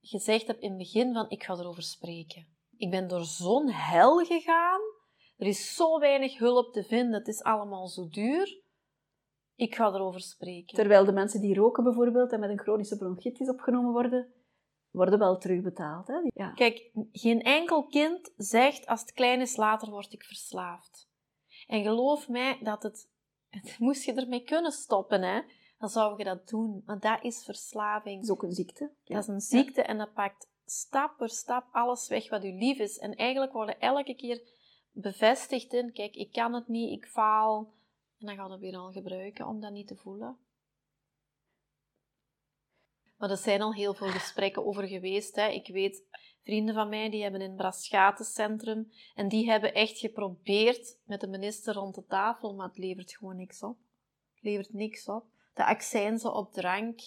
gezegd 0.00 0.46
heb 0.46 0.58
in 0.58 0.68
het 0.68 0.78
begin 0.78 1.12
van 1.12 1.30
ik 1.30 1.42
ga 1.42 1.54
erover 1.54 1.82
spreken. 1.82 2.46
Ik 2.76 2.90
ben 2.90 3.08
door 3.08 3.24
zo'n 3.24 3.70
hel 3.70 4.24
gegaan. 4.24 4.80
Er 5.36 5.46
is 5.46 5.74
zo 5.74 5.98
weinig 5.98 6.38
hulp 6.38 6.72
te 6.72 6.82
vinden. 6.82 7.18
Het 7.18 7.28
is 7.28 7.42
allemaal 7.42 7.88
zo 7.88 8.08
duur. 8.08 8.62
Ik 9.56 9.74
ga 9.74 9.92
erover 9.92 10.20
spreken. 10.20 10.76
Terwijl 10.76 11.04
de 11.04 11.12
mensen 11.12 11.40
die 11.40 11.54
roken 11.54 11.84
bijvoorbeeld 11.84 12.32
en 12.32 12.40
met 12.40 12.50
een 12.50 12.60
chronische 12.60 12.96
bronchitis 12.96 13.48
opgenomen 13.48 13.92
worden, 13.92 14.32
worden 14.90 15.18
wel 15.18 15.38
terugbetaald. 15.38 16.06
Hè? 16.06 16.14
Ja. 16.34 16.50
Kijk, 16.50 16.90
geen 17.12 17.42
enkel 17.42 17.86
kind 17.86 18.32
zegt 18.36 18.86
als 18.86 19.00
het 19.00 19.12
klein 19.12 19.40
is, 19.40 19.56
later 19.56 19.90
word 19.90 20.12
ik 20.12 20.24
verslaafd. 20.24 21.08
En 21.66 21.82
geloof 21.82 22.28
mij 22.28 22.58
dat 22.62 22.82
het, 22.82 23.10
het 23.48 23.78
moest 23.84 24.04
je 24.04 24.12
ermee 24.12 24.44
kunnen 24.44 24.72
stoppen, 24.72 25.22
hè, 25.22 25.40
dan 25.78 25.88
zou 25.88 26.18
je 26.18 26.24
dat 26.24 26.48
doen. 26.48 26.82
Want 26.86 27.02
dat 27.02 27.22
is 27.22 27.44
verslaving. 27.44 28.14
Dat 28.14 28.24
is 28.24 28.30
ook 28.30 28.42
een 28.42 28.52
ziekte. 28.52 28.90
Ja. 29.02 29.14
Dat 29.14 29.22
is 29.22 29.28
een 29.28 29.40
ziekte 29.40 29.82
en 29.82 29.98
dat 29.98 30.12
pakt 30.12 30.52
stap 30.64 31.16
per 31.16 31.28
stap 31.28 31.64
alles 31.72 32.08
weg 32.08 32.30
wat 32.30 32.44
u 32.44 32.52
lief 32.52 32.78
is. 32.78 32.98
En 32.98 33.14
eigenlijk 33.14 33.52
worden 33.52 33.80
elke 33.80 34.14
keer 34.14 34.42
bevestigd 34.92 35.72
in, 35.72 35.92
kijk, 35.92 36.14
ik 36.14 36.32
kan 36.32 36.54
het 36.54 36.68
niet, 36.68 36.92
ik 36.92 37.06
faal. 37.06 37.72
Dan 38.24 38.36
gaan 38.36 38.50
we 38.50 38.58
weer 38.58 38.76
al 38.76 38.92
gebruiken 38.92 39.46
om 39.46 39.60
dat 39.60 39.72
niet 39.72 39.86
te 39.86 39.96
voelen. 39.96 40.38
Maar 43.16 43.30
er 43.30 43.36
zijn 43.36 43.62
al 43.62 43.74
heel 43.74 43.94
veel 43.94 44.08
gesprekken 44.08 44.66
over 44.66 44.86
geweest. 44.86 45.36
Hè. 45.36 45.48
Ik 45.48 45.66
weet, 45.66 46.04
vrienden 46.42 46.74
van 46.74 46.88
mij 46.88 47.10
die 47.10 47.22
hebben 47.22 47.40
in 47.40 47.48
het 47.48 47.56
Braschatencentrum 47.56 48.92
en 49.14 49.28
die 49.28 49.50
hebben 49.50 49.74
echt 49.74 49.98
geprobeerd 49.98 50.98
met 51.04 51.20
de 51.20 51.26
minister 51.26 51.74
rond 51.74 51.94
de 51.94 52.06
tafel, 52.06 52.54
maar 52.54 52.68
het 52.68 52.78
levert 52.78 53.16
gewoon 53.16 53.36
niks 53.36 53.62
op. 53.62 53.76
Het 54.34 54.44
levert 54.44 54.72
niks 54.72 55.08
op. 55.08 55.24
De 55.54 55.64
accijnzen 55.64 56.34
op 56.34 56.52
drank 56.52 57.00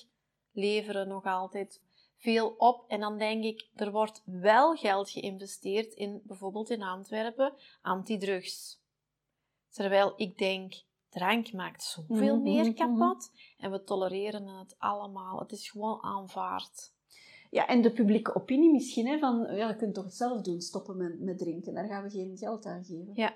leveren 0.52 1.08
nog 1.08 1.26
altijd 1.26 1.82
veel 2.18 2.50
op. 2.58 2.90
En 2.90 3.00
dan 3.00 3.18
denk 3.18 3.44
ik, 3.44 3.70
er 3.76 3.92
wordt 3.92 4.22
wel 4.26 4.76
geld 4.76 5.10
geïnvesteerd 5.10 5.94
in 5.94 6.22
bijvoorbeeld 6.24 6.70
in 6.70 6.84
Antwerpen 6.84 7.54
antidrugs. 7.82 8.82
Terwijl 9.70 10.14
ik 10.16 10.38
denk, 10.38 10.74
drank 11.10 11.54
maakt 11.54 11.84
zoveel 11.84 12.36
Mhm, 12.36 12.44
meer 12.44 12.66
mhm, 12.66 12.74
kapot 12.74 13.32
en 13.58 13.72
we 13.72 13.84
tolereren 13.84 14.48
het 14.48 14.76
allemaal. 14.78 15.40
Het 15.40 15.52
is 15.52 15.70
gewoon 15.70 16.04
aanvaard. 16.04 16.96
ja, 17.50 17.68
en 17.68 17.82
de 17.82 17.92
publieke 17.92 18.36
opinie 18.36 18.72
misschien, 18.72 19.08
hè, 19.08 19.20
van 19.20 19.56
ja, 19.56 19.68
je 19.68 19.76
kunt 19.76 19.94
toch 19.94 20.04
het 20.04 20.14
zelf 20.16 20.42
doen, 20.42 20.62
stoppen 20.62 20.98
met, 20.98 21.20
met 21.20 21.38
drinken. 21.38 21.74
Daar 21.74 21.88
gaan 21.88 22.04
we 22.04 22.10
geen 22.10 22.38
geld 22.38 22.66
aan 22.66 22.84
geven. 22.84 23.12
Ja. 23.14 23.36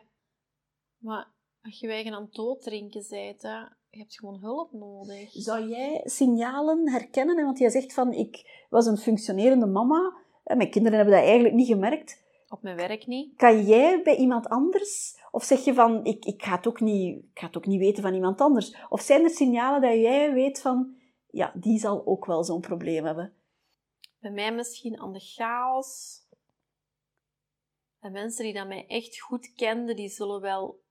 Maar 0.98 1.32
als 1.62 1.80
je 1.80 1.88
eigen 1.88 2.14
aan 2.14 2.22
het 2.24 2.34
doordrinken 2.34 3.06
bent, 3.10 3.42
hè, 3.42 3.58
je 3.90 3.98
hebt 4.00 4.16
gewoon 4.20 4.40
hulp 4.40 4.72
nodig. 4.72 5.32
Zou 5.32 5.68
jij 5.68 6.02
signalen 6.04 6.90
herkennen? 6.90 7.38
hè? 7.38 7.44
Want 7.44 7.60
jij 7.60 7.70
zegt 7.70 7.94
van, 7.94 8.14
ik 8.14 8.66
was 8.70 8.86
een 8.86 8.98
functionerende 8.98 9.66
mama. 9.66 10.14
Mijn 10.44 10.70
kinderen 10.70 10.98
hebben 10.98 11.16
dat 11.16 11.24
eigenlijk 11.26 11.56
niet 11.56 11.68
gemerkt. 11.68 12.24
Op 12.50 12.62
mijn 12.62 12.76
werk 12.76 13.08
niet. 13.08 13.36
Kan 13.36 13.64
jij 13.64 14.02
bij 14.04 14.16
iemand 14.16 14.48
anders? 14.48 15.16
Of 15.32 15.44
zeg 15.44 15.60
je 15.64 15.74
van, 15.74 16.06
ik, 16.06 16.26
ik, 16.26 16.44
ga 16.44 16.56
het 16.56 16.68
ook 16.68 16.80
niet, 16.80 17.24
ik 17.24 17.40
ga 17.40 17.46
het 17.46 17.58
ook 17.58 17.66
niet 17.66 17.80
weten 17.80 18.04
van 18.04 18.14
iemand 18.14 18.42
anders? 18.42 18.86
Of 18.90 19.02
zijn 19.02 19.24
er 19.24 19.30
signalen 19.30 19.82
dat 19.82 19.94
jij 19.94 20.34
weet 20.34 20.62
van, 20.62 20.96
ja, 21.28 21.54
die 21.56 21.80
zal 21.80 22.06
ook 22.06 22.26
wel 22.26 22.44
zo'n 22.44 22.62
probleem 22.62 23.06
hebben? 23.06 23.36
Bij 24.20 24.32
mij 24.32 24.54
misschien 24.54 25.00
aan 25.00 25.14
de 25.14 25.20
chaos. 25.20 26.20
En 28.00 28.12
mensen 28.12 28.44
die 28.44 28.54
dat 28.54 28.68
mij 28.68 28.88
echt 28.88 29.20
goed 29.20 29.54
kenden, 29.54 29.96
die 29.96 30.10
zullen 30.10 30.42
wel 30.42 30.82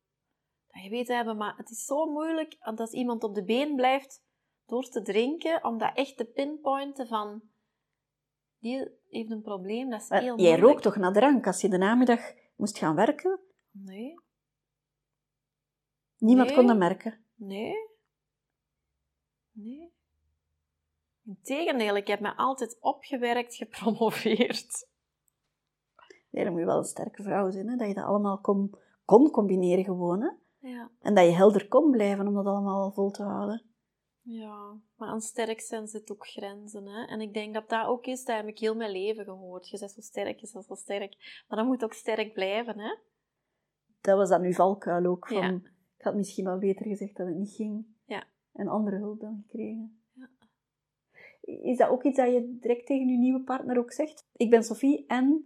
dat 0.72 0.82
geweten 0.82 1.16
hebben, 1.16 1.36
maar 1.36 1.56
het 1.56 1.70
is 1.70 1.84
zo 1.84 2.06
moeilijk 2.06 2.56
als 2.60 2.92
iemand 2.92 3.24
op 3.24 3.34
de 3.34 3.44
been 3.44 3.76
blijft 3.76 4.24
door 4.66 4.88
te 4.88 5.02
drinken, 5.02 5.64
om 5.64 5.78
dat 5.78 5.90
echt 5.94 6.16
te 6.16 6.24
pinpointen 6.24 7.06
van 7.06 7.42
die 8.58 8.90
heeft 9.08 9.30
een 9.30 9.42
probleem, 9.42 9.90
dat 9.90 10.00
is 10.00 10.08
Maar 10.08 10.20
heel 10.20 10.36
jij 10.36 10.36
moeilijk. 10.36 10.62
rookt 10.62 10.82
toch 10.82 10.96
naar 10.96 11.12
drank 11.12 11.46
als 11.46 11.60
je 11.60 11.68
de 11.68 11.78
namiddag 11.78 12.20
moest 12.56 12.78
gaan 12.78 12.94
werken? 12.94 13.40
Nee, 13.70 14.14
Niemand 16.20 16.48
Nee. 16.48 16.56
kon 16.56 16.66
dat 16.66 16.76
merken. 16.78 17.24
nee, 17.34 17.74
nee. 19.52 19.92
Integendeel, 21.24 21.96
ik 21.96 22.06
heb 22.06 22.20
me 22.20 22.36
altijd 22.36 22.76
opgewerkt, 22.80 23.54
gepromoveerd. 23.54 24.88
Nee, 26.30 26.44
dan 26.44 26.52
moet 26.52 26.60
je 26.60 26.66
wel 26.66 26.78
een 26.78 26.84
sterke 26.84 27.22
vrouw 27.22 27.50
zijn, 27.50 27.68
hè? 27.68 27.76
dat 27.76 27.88
je 27.88 27.94
dat 27.94 28.04
allemaal 28.04 28.38
kon, 28.38 28.74
kon 29.04 29.30
combineren 29.30 29.84
gewoon. 29.84 30.20
Hè? 30.22 30.30
Ja. 30.68 30.90
En 31.00 31.14
dat 31.14 31.24
je 31.24 31.30
helder 31.30 31.68
kon 31.68 31.90
blijven 31.90 32.26
om 32.26 32.34
dat 32.34 32.46
allemaal 32.46 32.92
vol 32.92 33.10
te 33.10 33.22
houden. 33.22 33.64
Ja, 34.22 34.74
maar 34.96 35.08
aan 35.08 35.20
sterk 35.20 35.60
zijn 35.60 35.86
zit 35.86 36.10
ook 36.10 36.26
grenzen. 36.26 36.86
Hè? 36.86 37.04
En 37.06 37.20
ik 37.20 37.34
denk 37.34 37.54
dat 37.54 37.68
dat 37.68 37.86
ook 37.86 38.06
is, 38.06 38.24
dat 38.24 38.36
heb 38.36 38.46
ik 38.46 38.58
heel 38.58 38.74
mijn 38.74 38.90
leven 38.90 39.24
gehoord. 39.24 39.68
Je 39.68 39.78
bent 39.78 39.90
zo 39.90 40.00
sterk, 40.00 40.38
je 40.40 40.50
bent 40.52 40.64
zo 40.64 40.74
sterk. 40.74 41.42
Maar 41.48 41.58
dat 41.58 41.66
moet 41.66 41.84
ook 41.84 41.92
sterk 41.92 42.32
blijven, 42.32 42.78
hè? 42.78 42.96
Dat 44.00 44.16
was 44.16 44.28
dan 44.28 44.42
uw 44.42 44.52
valkuil 44.52 45.04
ook. 45.06 45.28
Van, 45.28 45.36
Ja. 45.36 45.60
Ik 46.00 46.06
had 46.06 46.14
misschien 46.14 46.44
wel 46.44 46.58
beter 46.58 46.86
gezegd 46.86 47.16
dat 47.16 47.26
het 47.26 47.36
niet 47.36 47.54
ging. 47.54 47.86
Ja. 48.04 48.24
En 48.52 48.68
andere 48.68 48.96
hulp 48.96 49.20
dan 49.20 49.42
gekregen. 49.46 50.00
Ja. 50.12 50.28
Is 51.40 51.76
dat 51.76 51.88
ook 51.88 52.02
iets 52.02 52.16
dat 52.16 52.32
je 52.32 52.58
direct 52.60 52.86
tegen 52.86 53.08
je 53.08 53.18
nieuwe 53.18 53.42
partner 53.42 53.78
ook 53.78 53.92
zegt? 53.92 54.26
Ik 54.36 54.50
ben 54.50 54.62
Sophie 54.62 55.04
en 55.06 55.44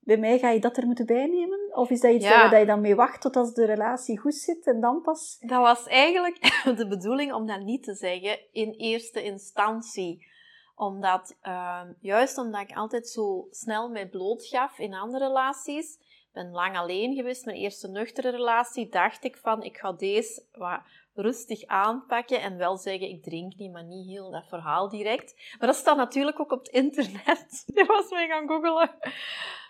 bij 0.00 0.16
mij 0.16 0.38
ga 0.38 0.50
je 0.50 0.60
dat 0.60 0.76
er 0.76 0.86
moeten 0.86 1.06
bijnemen? 1.06 1.76
Of 1.76 1.90
is 1.90 2.00
dat 2.00 2.12
iets 2.12 2.24
Ja. 2.24 2.50
waar 2.50 2.60
je 2.60 2.66
dan 2.66 2.80
mee 2.80 2.94
wacht 2.94 3.20
tot 3.20 3.36
als 3.36 3.54
de 3.54 3.64
relatie 3.64 4.18
goed 4.18 4.34
zit 4.34 4.66
en 4.66 4.80
dan 4.80 5.02
pas... 5.02 5.36
Dat 5.40 5.60
was 5.60 5.86
eigenlijk 5.86 6.38
de 6.76 6.86
bedoeling 6.88 7.32
om 7.32 7.46
dat 7.46 7.60
niet 7.60 7.82
te 7.82 7.94
zeggen 7.94 8.38
in 8.52 8.70
eerste 8.70 9.22
instantie. 9.22 10.26
Omdat, 10.74 11.36
ehm, 11.40 11.92
juist 12.00 12.38
omdat 12.38 12.60
ik 12.60 12.76
altijd 12.76 13.08
zo 13.08 13.46
snel 13.50 13.88
mij 13.90 14.08
bloot 14.08 14.46
gaf 14.46 14.78
in 14.78 14.94
andere 14.94 15.26
relaties. 15.26 15.98
Ik 16.36 16.42
ben 16.42 16.52
lang 16.52 16.76
alleen 16.76 17.14
geweest. 17.14 17.44
Mijn 17.44 17.56
eerste 17.56 17.88
nuchtere 17.88 18.30
relatie 18.30 18.88
dacht 18.88 19.24
ik 19.24 19.36
van, 19.36 19.62
ik 19.62 19.76
ga 19.76 19.92
deze 19.92 20.42
wat 20.52 20.80
rustig 21.14 21.66
aanpakken 21.66 22.40
en 22.40 22.56
wel 22.56 22.76
zeggen, 22.76 23.08
ik 23.08 23.22
drink 23.22 23.56
niet, 23.56 23.72
maar 23.72 23.84
niet 23.84 24.06
heel 24.06 24.30
dat 24.30 24.48
verhaal 24.48 24.88
direct. 24.88 25.34
Maar 25.58 25.68
dat 25.68 25.76
staat 25.76 25.96
natuurlijk 25.96 26.40
ook 26.40 26.52
op 26.52 26.58
het 26.58 26.68
internet. 26.68 27.62
Je 27.74 27.84
was 27.86 28.10
mee 28.10 28.26
gaan 28.26 28.48
googelen. 28.48 28.90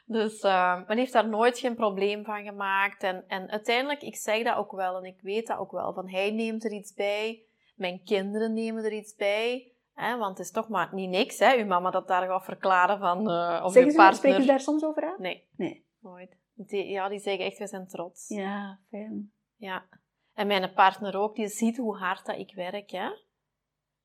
Dus 0.04 0.42
uh, 0.42 0.86
men 0.86 0.98
heeft 0.98 1.12
daar 1.12 1.28
nooit 1.28 1.58
geen 1.58 1.74
probleem 1.74 2.24
van 2.24 2.44
gemaakt. 2.44 3.02
En, 3.02 3.24
en 3.28 3.50
uiteindelijk, 3.50 4.02
ik 4.02 4.16
zeg 4.16 4.42
dat 4.42 4.56
ook 4.56 4.72
wel 4.72 4.96
en 4.96 5.04
ik 5.04 5.20
weet 5.20 5.46
dat 5.46 5.58
ook 5.58 5.72
wel. 5.72 5.92
Van 5.92 6.08
hij 6.08 6.30
neemt 6.30 6.64
er 6.64 6.72
iets 6.72 6.94
bij, 6.94 7.42
mijn 7.74 8.02
kinderen 8.04 8.54
nemen 8.54 8.84
er 8.84 8.92
iets 8.92 9.14
bij. 9.14 9.72
Hè, 9.94 10.16
want 10.16 10.38
het 10.38 10.46
is 10.46 10.52
toch 10.52 10.68
maar 10.68 10.88
niet 10.92 11.10
niks, 11.10 11.38
hè, 11.38 11.56
uw 11.56 11.66
mama 11.66 11.90
dat 11.90 12.08
daar 12.08 12.26
gaat 12.26 12.44
verklaren 12.44 12.98
van... 12.98 13.30
Uh, 13.30 13.60
of 13.64 13.72
Zeggen 13.72 13.90
ze, 13.90 13.96
partner... 13.96 14.16
spreken 14.16 14.40
ze 14.40 14.46
daar 14.46 14.60
soms 14.60 14.84
over 14.84 15.04
aan? 15.04 15.16
Nee. 15.18 15.48
Nee. 15.56 15.84
Nooit. 16.00 16.36
Die, 16.58 16.86
ja, 16.86 17.08
die 17.08 17.18
zeggen 17.18 17.44
echt, 17.44 17.58
we 17.58 17.66
zijn 17.66 17.86
trots. 17.86 18.28
Ja, 18.28 18.78
fijn. 18.88 19.32
Ja. 19.56 19.86
En 20.34 20.46
mijn 20.46 20.72
partner 20.72 21.16
ook, 21.16 21.34
die 21.34 21.48
ziet 21.48 21.76
hoe 21.76 21.96
hard 21.96 22.26
dat 22.26 22.38
ik 22.38 22.54
werk, 22.54 22.90
hè. 22.90 23.10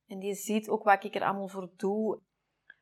En 0.06 0.18
die 0.18 0.34
ziet 0.34 0.68
ook 0.68 0.84
wat 0.84 1.04
ik 1.04 1.14
er 1.14 1.24
allemaal 1.24 1.48
voor 1.48 1.70
doe. 1.76 2.20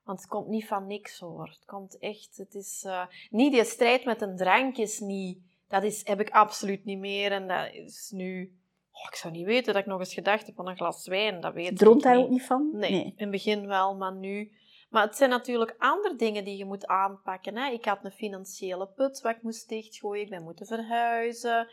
Want 0.02 0.20
het 0.20 0.28
komt 0.28 0.48
niet 0.48 0.66
van 0.66 0.86
niks 0.86 1.18
hoor. 1.18 1.48
Het 1.48 1.64
komt 1.64 1.98
echt, 1.98 2.36
het 2.36 2.54
is 2.54 2.84
uh, 2.86 3.06
niet 3.30 3.52
die 3.52 3.64
strijd 3.64 4.04
met 4.04 4.22
een 4.22 4.36
drank 4.36 4.76
is 4.76 5.00
niet, 5.00 5.38
dat 5.68 5.82
is, 5.82 6.06
heb 6.06 6.20
ik 6.20 6.30
absoluut 6.30 6.84
niet 6.84 6.98
meer. 6.98 7.32
En 7.32 7.48
dat 7.48 7.72
is 7.72 8.10
nu, 8.10 8.58
oh, 8.90 9.06
ik 9.08 9.14
zou 9.14 9.32
niet 9.32 9.46
weten 9.46 9.72
dat 9.72 9.82
ik 9.82 9.88
nog 9.88 9.98
eens 9.98 10.14
gedacht 10.14 10.46
heb 10.46 10.60
aan 10.60 10.68
een 10.68 10.76
glas 10.76 11.06
wijn. 11.06 11.40
Dat 11.40 11.54
weet 11.54 11.78
Droomt 11.78 12.02
daar 12.02 12.16
ook 12.16 12.30
niet 12.30 12.46
van? 12.46 12.70
Nee, 12.72 13.04
in 13.04 13.12
het 13.16 13.30
begin 13.30 13.66
wel, 13.66 13.96
maar 13.96 14.14
nu. 14.14 14.52
Maar 14.90 15.02
het 15.02 15.16
zijn 15.16 15.30
natuurlijk 15.30 15.74
andere 15.78 16.16
dingen 16.16 16.44
die 16.44 16.56
je 16.56 16.64
moet 16.64 16.86
aanpakken. 16.86 17.56
Hè? 17.56 17.70
Ik 17.70 17.84
had 17.84 18.04
een 18.04 18.12
financiële 18.12 18.86
put 18.86 19.20
wat 19.20 19.36
ik 19.36 19.42
moest 19.42 19.68
dichtgooien. 19.68 20.24
Ik 20.24 20.30
ben 20.30 20.42
moeten 20.42 20.66
verhuizen. 20.66 21.68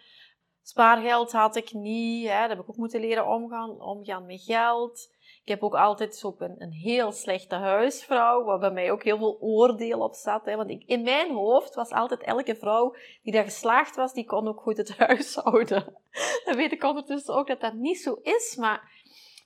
Spaargeld 0.61 1.31
had 1.31 1.55
ik 1.55 1.73
niet. 1.73 2.27
Hè? 2.27 2.39
Dat 2.39 2.49
heb 2.49 2.59
ik 2.59 2.69
ook 2.69 2.77
moeten 2.77 2.99
leren 2.99 3.27
omgaan, 3.27 3.81
omgaan 3.81 4.25
met 4.25 4.41
geld. 4.41 5.15
Ik 5.43 5.53
heb 5.53 5.63
ook 5.63 5.75
altijd 5.75 6.15
zo 6.15 6.35
een, 6.37 6.55
een 6.61 6.71
heel 6.71 7.11
slechte 7.11 7.55
huisvrouw, 7.55 8.43
waar 8.43 8.59
bij 8.59 8.71
mij 8.71 8.91
ook 8.91 9.03
heel 9.03 9.17
veel 9.17 9.37
oordeel 9.39 9.99
op 9.99 10.13
zat. 10.13 10.45
Hè? 10.45 10.55
Want 10.55 10.69
in 10.69 11.01
mijn 11.01 11.31
hoofd 11.31 11.75
was 11.75 11.89
altijd 11.89 12.23
elke 12.23 12.55
vrouw 12.55 12.95
die 13.23 13.33
daar 13.33 13.43
geslaagd 13.43 13.95
was, 13.95 14.13
die 14.13 14.25
kon 14.25 14.47
ook 14.47 14.61
goed 14.61 14.77
het 14.77 14.97
huishouden. 15.07 15.97
Dan 16.45 16.55
weet 16.55 16.71
ik 16.71 16.83
ondertussen 16.83 17.35
ook 17.35 17.47
dat 17.47 17.61
dat 17.61 17.73
niet 17.73 17.99
zo 17.99 18.13
is, 18.13 18.55
maar 18.55 18.91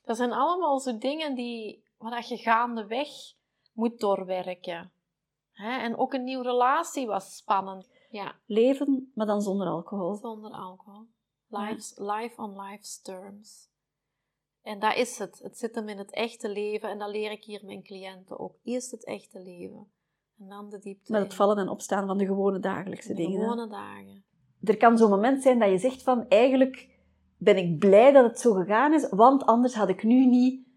dat 0.05 0.17
zijn 0.17 0.31
allemaal 0.31 0.79
zo 0.79 0.97
dingen 0.97 1.35
die, 1.35 1.83
waar 1.97 2.25
je 2.27 2.37
gaandeweg 2.37 3.09
moet 3.71 3.99
doorwerken. 3.99 4.91
Hè? 5.51 5.79
En 5.79 5.97
ook 5.97 6.13
een 6.13 6.23
nieuwe 6.23 6.43
relatie 6.43 7.07
was 7.07 7.35
spannend. 7.35 7.89
Ja. 8.09 8.35
Leven, 8.45 9.11
maar 9.15 9.25
dan 9.25 9.41
zonder 9.41 9.67
alcohol. 9.67 10.15
Zonder 10.15 10.51
alcohol. 10.51 11.07
Lives, 11.47 11.93
ja. 11.95 12.15
Life 12.15 12.41
on 12.41 12.61
life's 12.61 13.01
terms. 13.01 13.69
En 14.61 14.79
dat 14.79 14.95
is 14.95 15.17
het. 15.17 15.39
Het 15.43 15.57
zit 15.57 15.75
hem 15.75 15.89
in 15.89 15.97
het 15.97 16.11
echte 16.11 16.49
leven. 16.49 16.89
En 16.89 16.99
dat 16.99 17.09
leer 17.09 17.31
ik 17.31 17.43
hier 17.43 17.65
mijn 17.65 17.83
cliënten 17.83 18.39
ook. 18.39 18.55
Eerst 18.63 18.91
het 18.91 19.05
echte 19.05 19.39
leven. 19.39 19.91
En 20.39 20.47
dan 20.47 20.69
de 20.69 20.79
diepte. 20.79 21.11
Met 21.11 21.21
het 21.21 21.33
vallen 21.33 21.57
en 21.57 21.69
opstaan 21.69 22.07
van 22.07 22.17
de 22.17 22.25
gewone 22.25 22.59
dagelijkse 22.59 23.07
de 23.07 23.13
dingen. 23.13 23.41
gewone 23.41 23.67
dagen. 23.67 24.23
Er 24.63 24.77
kan 24.77 24.97
zo'n 24.97 25.09
moment 25.09 25.43
zijn 25.43 25.59
dat 25.59 25.69
je 25.69 25.77
zegt 25.77 26.03
van, 26.03 26.27
eigenlijk 26.27 26.89
ben 27.37 27.57
ik 27.57 27.79
blij 27.79 28.11
dat 28.11 28.23
het 28.23 28.39
zo 28.39 28.53
gegaan 28.53 28.93
is, 28.93 29.09
want 29.09 29.45
anders 29.45 29.75
had 29.75 29.89
ik 29.89 30.03
nu 30.03 30.25
niet... 30.25 30.69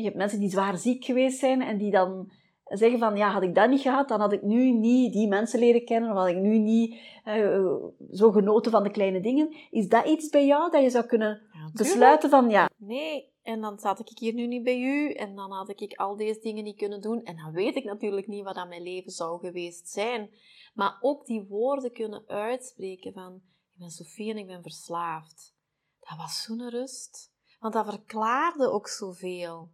Je 0.00 0.06
hebt 0.06 0.16
mensen 0.16 0.40
die 0.40 0.50
zwaar 0.50 0.78
ziek 0.78 1.04
geweest 1.04 1.38
zijn 1.38 1.62
en 1.62 1.78
die 1.78 1.90
dan 1.90 2.32
zeggen 2.64 2.98
van, 2.98 3.16
ja, 3.16 3.30
had 3.30 3.42
ik 3.42 3.54
dat 3.54 3.70
niet 3.70 3.80
gehad, 3.80 4.08
dan 4.08 4.20
had 4.20 4.32
ik 4.32 4.42
nu 4.42 4.70
niet 4.70 5.12
die 5.12 5.28
mensen 5.28 5.58
leren 5.58 5.84
kennen, 5.84 6.10
of 6.10 6.16
had 6.16 6.28
ik 6.28 6.36
nu 6.36 6.58
niet 6.58 7.00
uh, 7.24 7.74
zo 8.12 8.30
genoten 8.30 8.70
van 8.70 8.82
de 8.82 8.90
kleine 8.90 9.20
dingen. 9.20 9.56
Is 9.70 9.88
dat 9.88 10.06
iets 10.06 10.28
bij 10.28 10.46
jou 10.46 10.70
dat 10.70 10.82
je 10.82 10.90
zou 10.90 11.06
kunnen 11.06 11.42
ja, 11.52 11.70
besluiten 11.72 12.30
van, 12.30 12.50
ja... 12.50 12.70
Nee, 12.76 13.28
en 13.42 13.60
dan 13.60 13.78
zat 13.78 14.00
ik 14.00 14.18
hier 14.18 14.34
nu 14.34 14.46
niet 14.46 14.62
bij 14.62 14.80
u, 14.80 15.12
en 15.12 15.34
dan 15.34 15.52
had 15.52 15.80
ik 15.80 15.94
al 15.94 16.16
deze 16.16 16.40
dingen 16.40 16.64
niet 16.64 16.76
kunnen 16.76 17.00
doen, 17.00 17.22
en 17.22 17.36
dan 17.36 17.52
weet 17.52 17.76
ik 17.76 17.84
natuurlijk 17.84 18.26
niet 18.26 18.44
wat 18.44 18.56
aan 18.56 18.68
mijn 18.68 18.82
leven 18.82 19.10
zou 19.10 19.40
geweest 19.40 19.88
zijn. 19.88 20.30
Maar 20.74 20.98
ook 21.00 21.26
die 21.26 21.46
woorden 21.48 21.92
kunnen 21.92 22.24
uitspreken 22.26 23.12
van, 23.12 23.34
ik 23.72 23.78
ben 23.78 23.90
Sofie 23.90 24.30
en 24.30 24.38
ik 24.38 24.46
ben 24.46 24.62
verslaafd. 24.62 25.54
Dat 26.00 26.18
was 26.18 26.42
zo'n 26.42 26.70
rust. 26.70 27.32
Want 27.60 27.74
dat 27.74 27.88
verklaarde 27.88 28.70
ook 28.70 28.88
zoveel. 28.88 29.70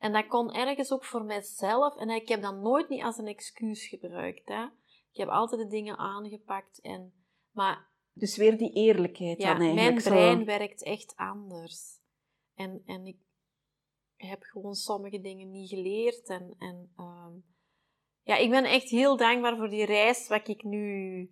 En 0.00 0.12
dat 0.12 0.26
kon 0.26 0.52
ergens 0.52 0.92
ook 0.92 1.04
voor 1.04 1.24
mijzelf. 1.24 1.96
En 1.96 2.10
ik 2.10 2.28
heb 2.28 2.42
dat 2.42 2.56
nooit 2.56 2.88
niet 2.88 3.02
als 3.02 3.18
een 3.18 3.26
excuus 3.26 3.86
gebruikt. 3.86 4.48
Hè. 4.48 4.64
Ik 5.10 5.16
heb 5.16 5.28
altijd 5.28 5.60
de 5.60 5.68
dingen 5.68 5.98
aangepakt. 5.98 6.80
En, 6.80 7.12
maar 7.50 7.88
dus 8.12 8.36
weer 8.36 8.58
die 8.58 8.72
eerlijkheid 8.72 9.38
ja, 9.38 9.52
dan 9.52 9.62
eigenlijk. 9.62 9.94
mijn 9.94 10.02
brein 10.02 10.38
zo. 10.38 10.44
werkt 10.44 10.82
echt 10.82 11.16
anders. 11.16 11.98
En, 12.54 12.82
en 12.86 13.06
ik 13.06 13.18
heb 14.16 14.42
gewoon 14.42 14.74
sommige 14.74 15.20
dingen 15.20 15.50
niet 15.50 15.68
geleerd. 15.68 16.28
En, 16.28 16.54
en 16.58 16.92
um, 16.96 17.44
ja, 18.22 18.36
ik 18.36 18.50
ben 18.50 18.64
echt 18.64 18.88
heel 18.88 19.16
dankbaar 19.16 19.56
voor 19.56 19.68
die 19.68 19.84
reis 19.84 20.28
wat 20.28 20.48
ik 20.48 20.62
nu 20.62 21.30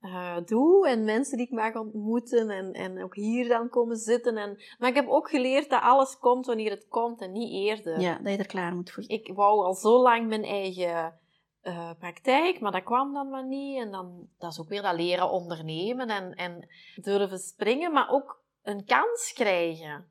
uh, 0.00 0.36
doe. 0.44 0.88
En 0.88 1.04
mensen 1.04 1.36
die 1.36 1.46
ik 1.46 1.52
mag 1.52 1.74
ontmoeten. 1.74 2.50
En, 2.50 2.72
en 2.72 3.02
ook 3.02 3.14
hier 3.14 3.48
dan 3.48 3.68
komen 3.68 3.96
zitten. 3.96 4.36
En, 4.36 4.58
maar 4.78 4.88
ik 4.88 4.94
heb 4.94 5.08
ook 5.08 5.30
geleerd 5.30 5.70
dat 5.70 5.82
alles 5.82 6.18
komt 6.18 6.46
wanneer 6.46 6.70
het 6.70 6.88
komt 6.88 7.20
en 7.20 7.32
niet 7.32 7.52
eerder. 7.52 8.00
Ja, 8.00 8.18
dat 8.18 8.32
je 8.32 8.38
er 8.38 8.46
klaar 8.46 8.74
moet 8.74 8.90
voor 8.90 9.04
Ik 9.06 9.32
wou 9.34 9.64
al 9.64 9.74
zo 9.74 10.02
lang 10.02 10.28
mijn 10.28 10.44
eigen 10.44 11.18
uh, 11.62 11.90
praktijk, 11.98 12.60
maar 12.60 12.72
dat 12.72 12.82
kwam 12.82 13.12
dan 13.12 13.28
maar 13.28 13.46
niet. 13.46 13.78
En 13.78 13.90
dan, 13.90 14.28
dat 14.38 14.52
is 14.52 14.60
ook 14.60 14.68
weer 14.68 14.82
dat 14.82 14.96
leren 14.96 15.30
ondernemen 15.30 16.08
en, 16.08 16.34
en 16.34 16.68
durven 16.96 17.38
springen, 17.38 17.92
maar 17.92 18.10
ook 18.10 18.42
een 18.62 18.84
kans 18.84 19.32
krijgen. 19.34 20.08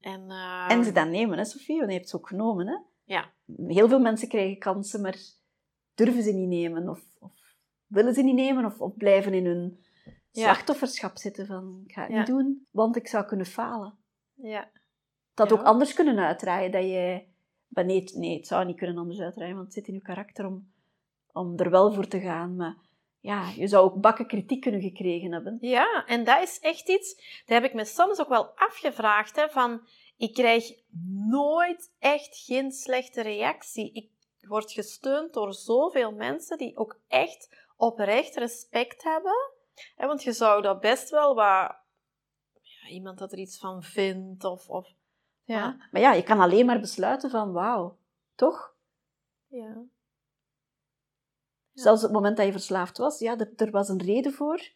En, 0.00 0.24
uh, 0.28 0.70
en 0.70 0.84
ze 0.84 0.92
dan 0.92 1.10
nemen, 1.10 1.38
hè, 1.38 1.44
Sofie? 1.44 1.78
Want 1.78 1.90
je 1.90 1.96
hebt 1.96 2.08
ze 2.08 2.16
ook 2.16 2.28
genomen, 2.28 2.66
hè? 2.66 2.76
Ja. 3.04 3.32
Heel 3.66 3.88
veel 3.88 4.00
mensen 4.00 4.28
krijgen 4.28 4.58
kansen, 4.58 5.00
maar 5.00 5.18
durven 5.94 6.22
ze 6.22 6.32
niet 6.32 6.48
nemen. 6.48 6.88
Of, 6.88 7.02
of 7.20 7.32
willen 7.86 8.14
ze 8.14 8.22
niet 8.22 8.34
nemen, 8.34 8.64
of, 8.64 8.80
of 8.80 8.96
blijven 8.96 9.34
in 9.34 9.46
hun 9.46 9.84
slachtofferschap 10.32 11.16
zitten 11.16 11.46
van, 11.46 11.82
ik 11.86 11.92
ga 11.92 12.02
het 12.02 12.10
Ja. 12.10 12.16
niet 12.18 12.26
doen, 12.26 12.66
want 12.70 12.96
ik 12.96 13.08
zou 13.08 13.24
kunnen 13.24 13.46
falen. 13.46 13.94
Ja. 14.34 14.70
Dat 15.34 15.52
ook 15.52 15.62
anders 15.62 15.94
kunnen 15.94 16.18
uitdraaien, 16.18 16.70
dat 16.70 16.82
je... 16.82 17.22
Maar 17.66 17.84
nee, 17.84 18.00
het, 18.00 18.14
nee, 18.14 18.36
het 18.36 18.46
zou 18.46 18.64
niet 18.64 18.76
kunnen 18.76 18.98
anders 18.98 19.20
uitdraaien, 19.20 19.54
want 19.54 19.66
het 19.66 19.74
zit 19.74 19.86
in 19.86 19.94
je 19.94 20.00
karakter 20.00 20.46
om, 20.46 20.70
om 21.32 21.56
er 21.56 21.70
wel 21.70 21.92
voor 21.92 22.08
te 22.08 22.20
gaan. 22.20 22.56
Maar 22.56 22.76
ja, 23.20 23.50
je 23.56 23.66
zou 23.66 23.84
ook 23.84 24.00
bakken 24.00 24.26
kritiek 24.26 24.60
kunnen 24.60 24.80
gekregen 24.80 25.32
hebben. 25.32 25.58
Ja, 25.60 26.04
en 26.06 26.24
dat 26.24 26.42
is 26.42 26.58
echt 26.60 26.88
iets, 26.88 27.14
dat 27.46 27.62
heb 27.62 27.64
ik 27.64 27.74
me 27.74 27.84
soms 27.84 28.20
ook 28.20 28.28
wel 28.28 28.50
afgevraagd, 28.54 29.36
hè, 29.36 29.48
van 29.48 29.80
ik 30.16 30.34
krijg 30.34 30.72
nooit 31.28 31.94
echt 31.98 32.36
geen 32.36 32.72
slechte 32.72 33.22
reactie. 33.22 33.92
Ik 33.92 34.10
word 34.48 34.72
gesteund 34.72 35.34
door 35.34 35.52
zoveel 35.54 36.12
mensen 36.12 36.58
die 36.58 36.76
ook 36.76 37.00
echt 37.08 37.65
oprecht 37.76 38.36
respect 38.36 39.02
hebben. 39.02 39.50
Hè, 39.94 40.06
want 40.06 40.22
je 40.22 40.32
zou 40.32 40.62
dat 40.62 40.80
best 40.80 41.10
wel 41.10 41.34
wat... 41.34 41.76
Ja, 42.62 42.88
iemand 42.88 43.18
dat 43.18 43.32
er 43.32 43.38
iets 43.38 43.58
van 43.58 43.82
vindt, 43.82 44.44
of... 44.44 44.68
of 44.68 44.88
ja. 45.44 45.88
Maar 45.90 46.00
ja, 46.00 46.12
je 46.12 46.22
kan 46.22 46.40
alleen 46.40 46.66
maar 46.66 46.80
besluiten 46.80 47.30
van, 47.30 47.52
wauw, 47.52 47.98
toch? 48.34 48.74
ja. 49.46 49.84
Zelfs 51.72 52.00
op 52.00 52.08
het 52.08 52.16
moment 52.16 52.36
dat 52.36 52.46
je 52.46 52.52
verslaafd 52.52 52.98
was, 52.98 53.18
ja, 53.18 53.38
er, 53.56 53.70
was 53.70 53.88
een 53.88 54.02
reden 54.02 54.32
voor. 54.32 54.70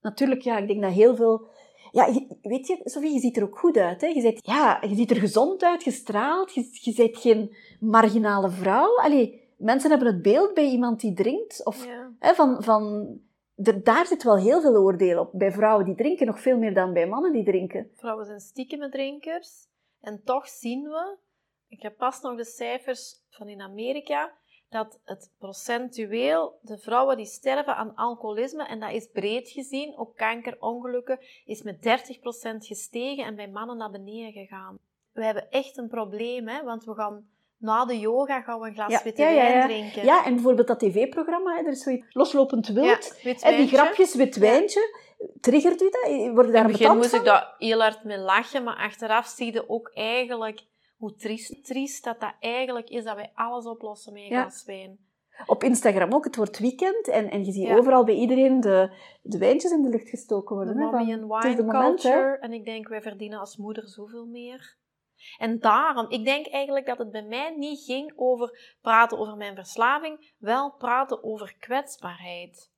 Natuurlijk, 0.00 0.42
ja, 0.42 0.58
ik 0.58 0.66
denk 0.66 0.82
dat 0.82 0.92
heel 0.92 1.16
veel... 1.16 1.48
Ja, 1.90 2.06
je- 2.06 2.38
weet 2.42 2.66
je, 2.66 2.80
Sophie, 2.84 3.12
je 3.12 3.18
ziet 3.20 3.36
er 3.36 3.42
ook 3.42 3.58
goed 3.58 3.76
uit. 3.76 4.00
Hè? 4.00 4.06
Je, 4.06 4.22
bent, 4.22 4.46
ja, 4.46 4.82
je 4.82 4.94
ziet 4.94 5.10
er 5.10 5.16
gezond 5.16 5.62
uit, 5.62 5.82
gestraald. 5.82 6.54
Je, 6.54 6.78
je 6.80 6.94
bent 6.94 7.16
geen 7.16 7.56
marginale 7.80 8.50
vrouw. 8.50 8.96
Allee, 8.98 9.47
mensen 9.58 9.90
hebben 9.90 10.08
het 10.08 10.22
beeld 10.22 10.54
bij 10.54 10.64
iemand 10.64 11.00
die 11.00 11.14
drinkt. 11.14 11.64
Of, 11.64 11.84
ja. 11.84 12.12
hè, 12.18 12.34
van, 12.34 12.62
van, 12.62 13.08
er, 13.54 13.82
daar 13.82 14.06
zit 14.06 14.22
wel 14.22 14.36
heel 14.36 14.60
veel 14.60 14.76
oordeel 14.76 15.20
op. 15.20 15.30
Bij 15.32 15.52
vrouwen 15.52 15.84
die 15.84 15.94
drinken, 15.94 16.26
nog 16.26 16.40
veel 16.40 16.58
meer 16.58 16.74
dan 16.74 16.92
bij 16.92 17.06
mannen 17.06 17.32
die 17.32 17.44
drinken. 17.44 17.90
Vrouwen 17.94 18.26
zijn 18.26 18.40
stiekeme 18.40 18.88
drinkers. 18.88 19.66
En 20.00 20.22
toch 20.24 20.48
zien 20.48 20.82
we, 20.82 21.16
ik 21.68 21.82
heb 21.82 21.96
pas 21.96 22.20
nog 22.20 22.36
de 22.36 22.44
cijfers 22.44 23.22
van 23.28 23.48
in 23.48 23.60
Amerika, 23.60 24.32
dat 24.68 25.00
het 25.04 25.32
procentueel, 25.38 26.58
de 26.62 26.78
vrouwen 26.78 27.16
die 27.16 27.26
sterven 27.26 27.76
aan 27.76 27.94
alcoholisme, 27.94 28.66
en 28.66 28.80
dat 28.80 28.92
is 28.92 29.10
breed 29.10 29.48
gezien, 29.48 29.98
ook 29.98 30.16
kankerongelukken, 30.16 31.18
is 31.44 31.62
met 31.62 31.76
30% 31.76 31.80
gestegen 32.58 33.24
en 33.24 33.36
bij 33.36 33.48
mannen 33.48 33.76
naar 33.76 33.90
beneden 33.90 34.32
gegaan. 34.32 34.78
We 35.12 35.24
hebben 35.24 35.50
echt 35.50 35.76
een 35.76 35.88
probleem, 35.88 36.48
hè, 36.48 36.64
want 36.64 36.84
we 36.84 36.94
gaan 36.94 37.28
na 37.58 37.84
de 37.84 37.98
yoga 37.98 38.40
gaan 38.40 38.60
we 38.60 38.66
een 38.66 38.74
glas 38.74 38.90
Ja, 38.92 39.00
witte 39.04 39.22
ja, 39.22 39.28
ja, 39.28 39.36
wijn 39.42 39.54
ja. 39.56 39.64
drinken. 39.66 40.04
Ja, 40.04 40.24
en 40.24 40.34
bijvoorbeeld 40.34 40.66
dat 40.66 40.78
tv-programma, 40.78 41.54
hè, 41.56 41.62
er 41.62 41.70
is 41.72 41.82
zoiets 41.82 42.06
loslopend 42.14 42.66
Ja, 42.66 42.72
wild. 42.72 43.20
wit 43.22 43.42
en 43.42 43.56
die 43.56 43.66
grapjes, 43.68 44.14
wit 44.14 44.36
wijntje, 44.36 45.00
triggert 45.40 45.82
u 45.82 45.90
dat? 45.90 46.02
Word 46.02 46.12
je 46.16 46.42
In 46.46 46.52
daar 46.52 46.62
het 46.62 46.72
begin 46.72 46.96
moest 46.96 47.10
van? 47.10 47.18
ik 47.18 47.24
daar 47.24 47.54
heel 47.58 47.80
hard 47.80 48.04
mee 48.04 48.18
lachen, 48.18 48.64
maar 48.64 48.76
achteraf 48.76 49.26
zie 49.26 49.52
je 49.52 49.68
ook 49.68 49.90
eigenlijk 49.94 50.60
hoe 50.96 51.14
triest, 51.14 51.64
triest 51.64 52.04
dat 52.04 52.20
dat 52.20 52.34
eigenlijk 52.40 52.88
is 52.88 53.04
dat 53.04 53.14
wij 53.16 53.30
alles 53.34 53.66
oplossen 53.66 54.12
met 54.12 54.22
een 54.22 54.28
Ja. 54.28 54.40
glas 54.40 54.64
wijn. 54.64 54.98
Op 55.46 55.62
Instagram 55.64 56.12
ook, 56.12 56.24
het 56.24 56.36
wordt 56.36 56.58
weekend 56.58 57.08
en, 57.08 57.30
en 57.30 57.44
je 57.44 57.52
ziet 57.52 57.66
Ja. 57.66 57.76
overal 57.76 58.04
bij 58.04 58.14
iedereen 58.14 58.60
de, 58.60 58.90
de 59.22 59.38
wijntjes 59.38 59.70
in 59.72 59.82
de 59.82 59.88
lucht 59.88 60.08
gestoken 60.08 60.56
De 60.58 60.64
worden. 60.64 60.76
hè, 60.82 60.90
mommy 60.90 61.12
van, 61.12 61.22
and 61.30 61.42
wine 61.44 61.56
de 61.56 61.62
moment, 61.64 62.00
culture. 62.00 62.38
En 62.40 62.52
ik 62.52 62.64
denk, 62.64 62.88
wij 62.88 63.02
verdienen 63.02 63.38
als 63.38 63.56
moeder 63.56 63.88
zoveel 63.88 64.26
meer. 64.26 64.76
En 65.38 65.58
daarom, 65.58 66.06
ik 66.08 66.24
denk 66.24 66.46
eigenlijk 66.46 66.86
dat 66.86 66.98
het 66.98 67.10
bij 67.10 67.22
mij 67.22 67.54
niet 67.56 67.84
ging 67.84 68.12
over 68.16 68.76
praten 68.80 69.18
over 69.18 69.36
mijn 69.36 69.54
verslaving, 69.54 70.34
wel 70.38 70.72
praten 70.72 71.24
over 71.24 71.56
kwetsbaarheid. 71.58 72.70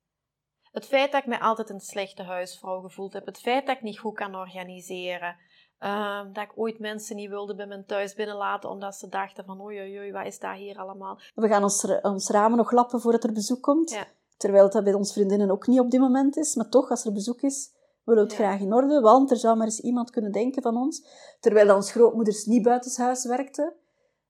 Het 0.72 0.86
feit 0.86 1.12
dat 1.12 1.20
ik 1.20 1.26
mij 1.26 1.40
altijd 1.40 1.70
een 1.70 1.80
slechte 1.80 2.22
huisvrouw 2.22 2.80
gevoeld 2.80 3.12
heb, 3.12 3.26
het 3.26 3.40
feit 3.40 3.66
dat 3.66 3.76
ik 3.76 3.82
niet 3.82 3.98
goed 3.98 4.14
kan 4.14 4.34
organiseren, 4.34 5.36
ehm, 5.78 6.32
dat 6.32 6.44
ik 6.44 6.52
ooit 6.54 6.78
mensen 6.78 7.16
niet 7.16 7.28
wilde 7.28 7.54
bij 7.54 7.66
mijn 7.66 7.86
thuis 7.86 8.14
binnenlaten 8.14 8.70
omdat 8.70 8.94
ze 8.94 9.08
dachten 9.08 9.44
van 9.44 9.60
oei 9.60 9.80
oei 9.80 9.98
oei, 9.98 10.12
wat 10.12 10.26
is 10.26 10.38
dat 10.38 10.54
hier 10.54 10.78
allemaal? 10.78 11.18
We 11.34 11.48
gaan 11.48 11.62
ons, 11.62 11.84
ons 12.02 12.28
ramen 12.28 12.56
nog 12.56 12.70
lappen 12.70 13.00
voordat 13.00 13.24
er 13.24 13.32
bezoek 13.32 13.62
komt. 13.62 13.90
Ja. 13.90 14.06
Terwijl 14.36 14.70
dat 14.70 14.84
bij 14.84 14.92
ons 14.92 15.12
vriendinnen 15.12 15.50
ook 15.50 15.66
niet 15.66 15.80
op 15.80 15.90
dit 15.90 16.00
moment 16.00 16.36
is. 16.36 16.54
Maar 16.54 16.68
toch, 16.68 16.90
als 16.90 17.04
er 17.04 17.12
bezoek 17.12 17.40
is, 17.40 17.72
willen 18.04 18.22
we 18.24 18.28
het 18.28 18.38
Ja. 18.38 18.46
graag 18.46 18.60
in 18.60 18.72
orde. 18.74 19.00
Want 19.00 19.30
er 19.30 19.36
zou 19.36 19.56
maar 19.56 19.66
eens 19.66 19.80
iemand 19.80 20.10
kunnen 20.10 20.32
denken 20.32 20.62
van 20.62 20.76
ons. 20.76 21.06
Terwijl 21.40 21.74
onze 21.74 21.90
grootmoeders 21.92 22.44
niet 22.44 22.62
buitenshuis 22.62 23.24
werkten. 23.24 23.74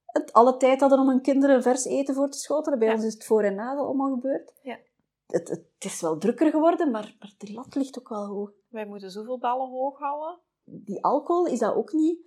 Het 0.05 0.33
alle 0.33 0.57
tijd 0.57 0.79
hadden 0.79 0.99
om 0.99 1.07
hun 1.07 1.21
kinderen 1.21 1.61
vers 1.61 1.85
eten 1.85 2.15
voor 2.15 2.29
te 2.29 2.37
schotelen. 2.37 2.79
Bij 2.79 2.87
Ja. 2.87 2.93
ons 2.93 3.03
is 3.03 3.13
het 3.13 3.25
voor 3.25 3.43
en 3.43 3.55
na 3.55 3.75
allemaal 3.75 4.13
gebeurd. 4.13 4.53
Ja. 4.61 4.79
Het, 5.27 5.49
het, 5.49 5.65
is 5.79 6.01
wel 6.01 6.17
drukker 6.17 6.49
geworden, 6.51 6.91
maar, 6.91 7.15
maar 7.19 7.33
de 7.37 7.53
lat 7.53 7.75
ligt 7.75 7.99
ook 7.99 8.09
wel 8.09 8.25
hoog. 8.25 8.51
Wij 8.69 8.85
moeten 8.87 9.11
zoveel 9.11 9.39
ballen 9.39 9.69
hoog 9.69 9.97
houden. 9.99 10.39
Die 10.63 11.03
alcohol, 11.03 11.45
is 11.45 11.59
dat 11.59 11.75
ook 11.75 11.91
niet 11.93 12.19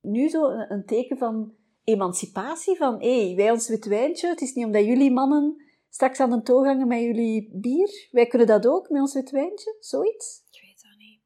nu 0.00 0.28
zo 0.28 0.44
een, 0.44 0.72
een 0.72 0.84
teken 0.86 1.18
van 1.18 1.54
emancipatie? 1.84 2.76
Van, 2.76 3.00
hé, 3.00 3.26
hey, 3.26 3.36
wij 3.36 3.50
ons 3.50 3.68
wit 3.68 3.84
wijntje, 3.86 4.28
het 4.28 4.40
is 4.40 4.52
niet 4.54 4.64
omdat 4.64 4.84
jullie 4.84 5.12
mannen 5.12 5.64
straks 5.88 6.20
aan 6.20 6.30
de 6.30 6.42
toog 6.42 6.64
hangen 6.64 6.88
met 6.88 7.00
jullie 7.00 7.50
bier. 7.60 8.08
Wij 8.10 8.26
kunnen 8.26 8.46
dat 8.46 8.66
ook 8.66 8.88
met 8.90 9.00
ons 9.00 9.14
wit 9.14 9.30
wijntje, 9.30 9.76
zoiets. 9.80 10.42
Ik 10.50 10.60
weet 10.62 10.82
dat 10.82 10.98
niet. 10.98 11.20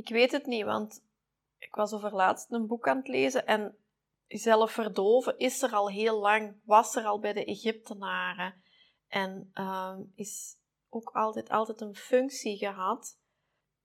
Ik 0.00 0.08
weet 0.08 0.32
het 0.32 0.46
niet, 0.46 0.64
want 0.64 1.04
ik 1.58 1.74
was 1.74 1.92
over 1.92 2.14
laatst 2.14 2.52
een 2.52 2.66
boek 2.66 2.88
aan 2.88 2.96
het 2.96 3.08
lezen 3.08 3.46
en 3.46 3.76
zelf 4.26 4.70
verdoven 4.72 5.38
is 5.38 5.62
er 5.62 5.72
al 5.72 5.88
heel 5.90 6.18
lang, 6.20 6.60
was 6.64 6.96
er 6.96 7.04
al 7.04 7.20
bij 7.20 7.32
de 7.32 7.44
Egyptenaren 7.44 8.62
en 9.08 9.50
ehm, 9.54 10.00
is 10.14 10.56
ook 10.88 11.10
altijd, 11.10 11.48
altijd 11.48 11.80
een 11.80 11.96
functie 11.96 12.56
gehad. 12.56 13.18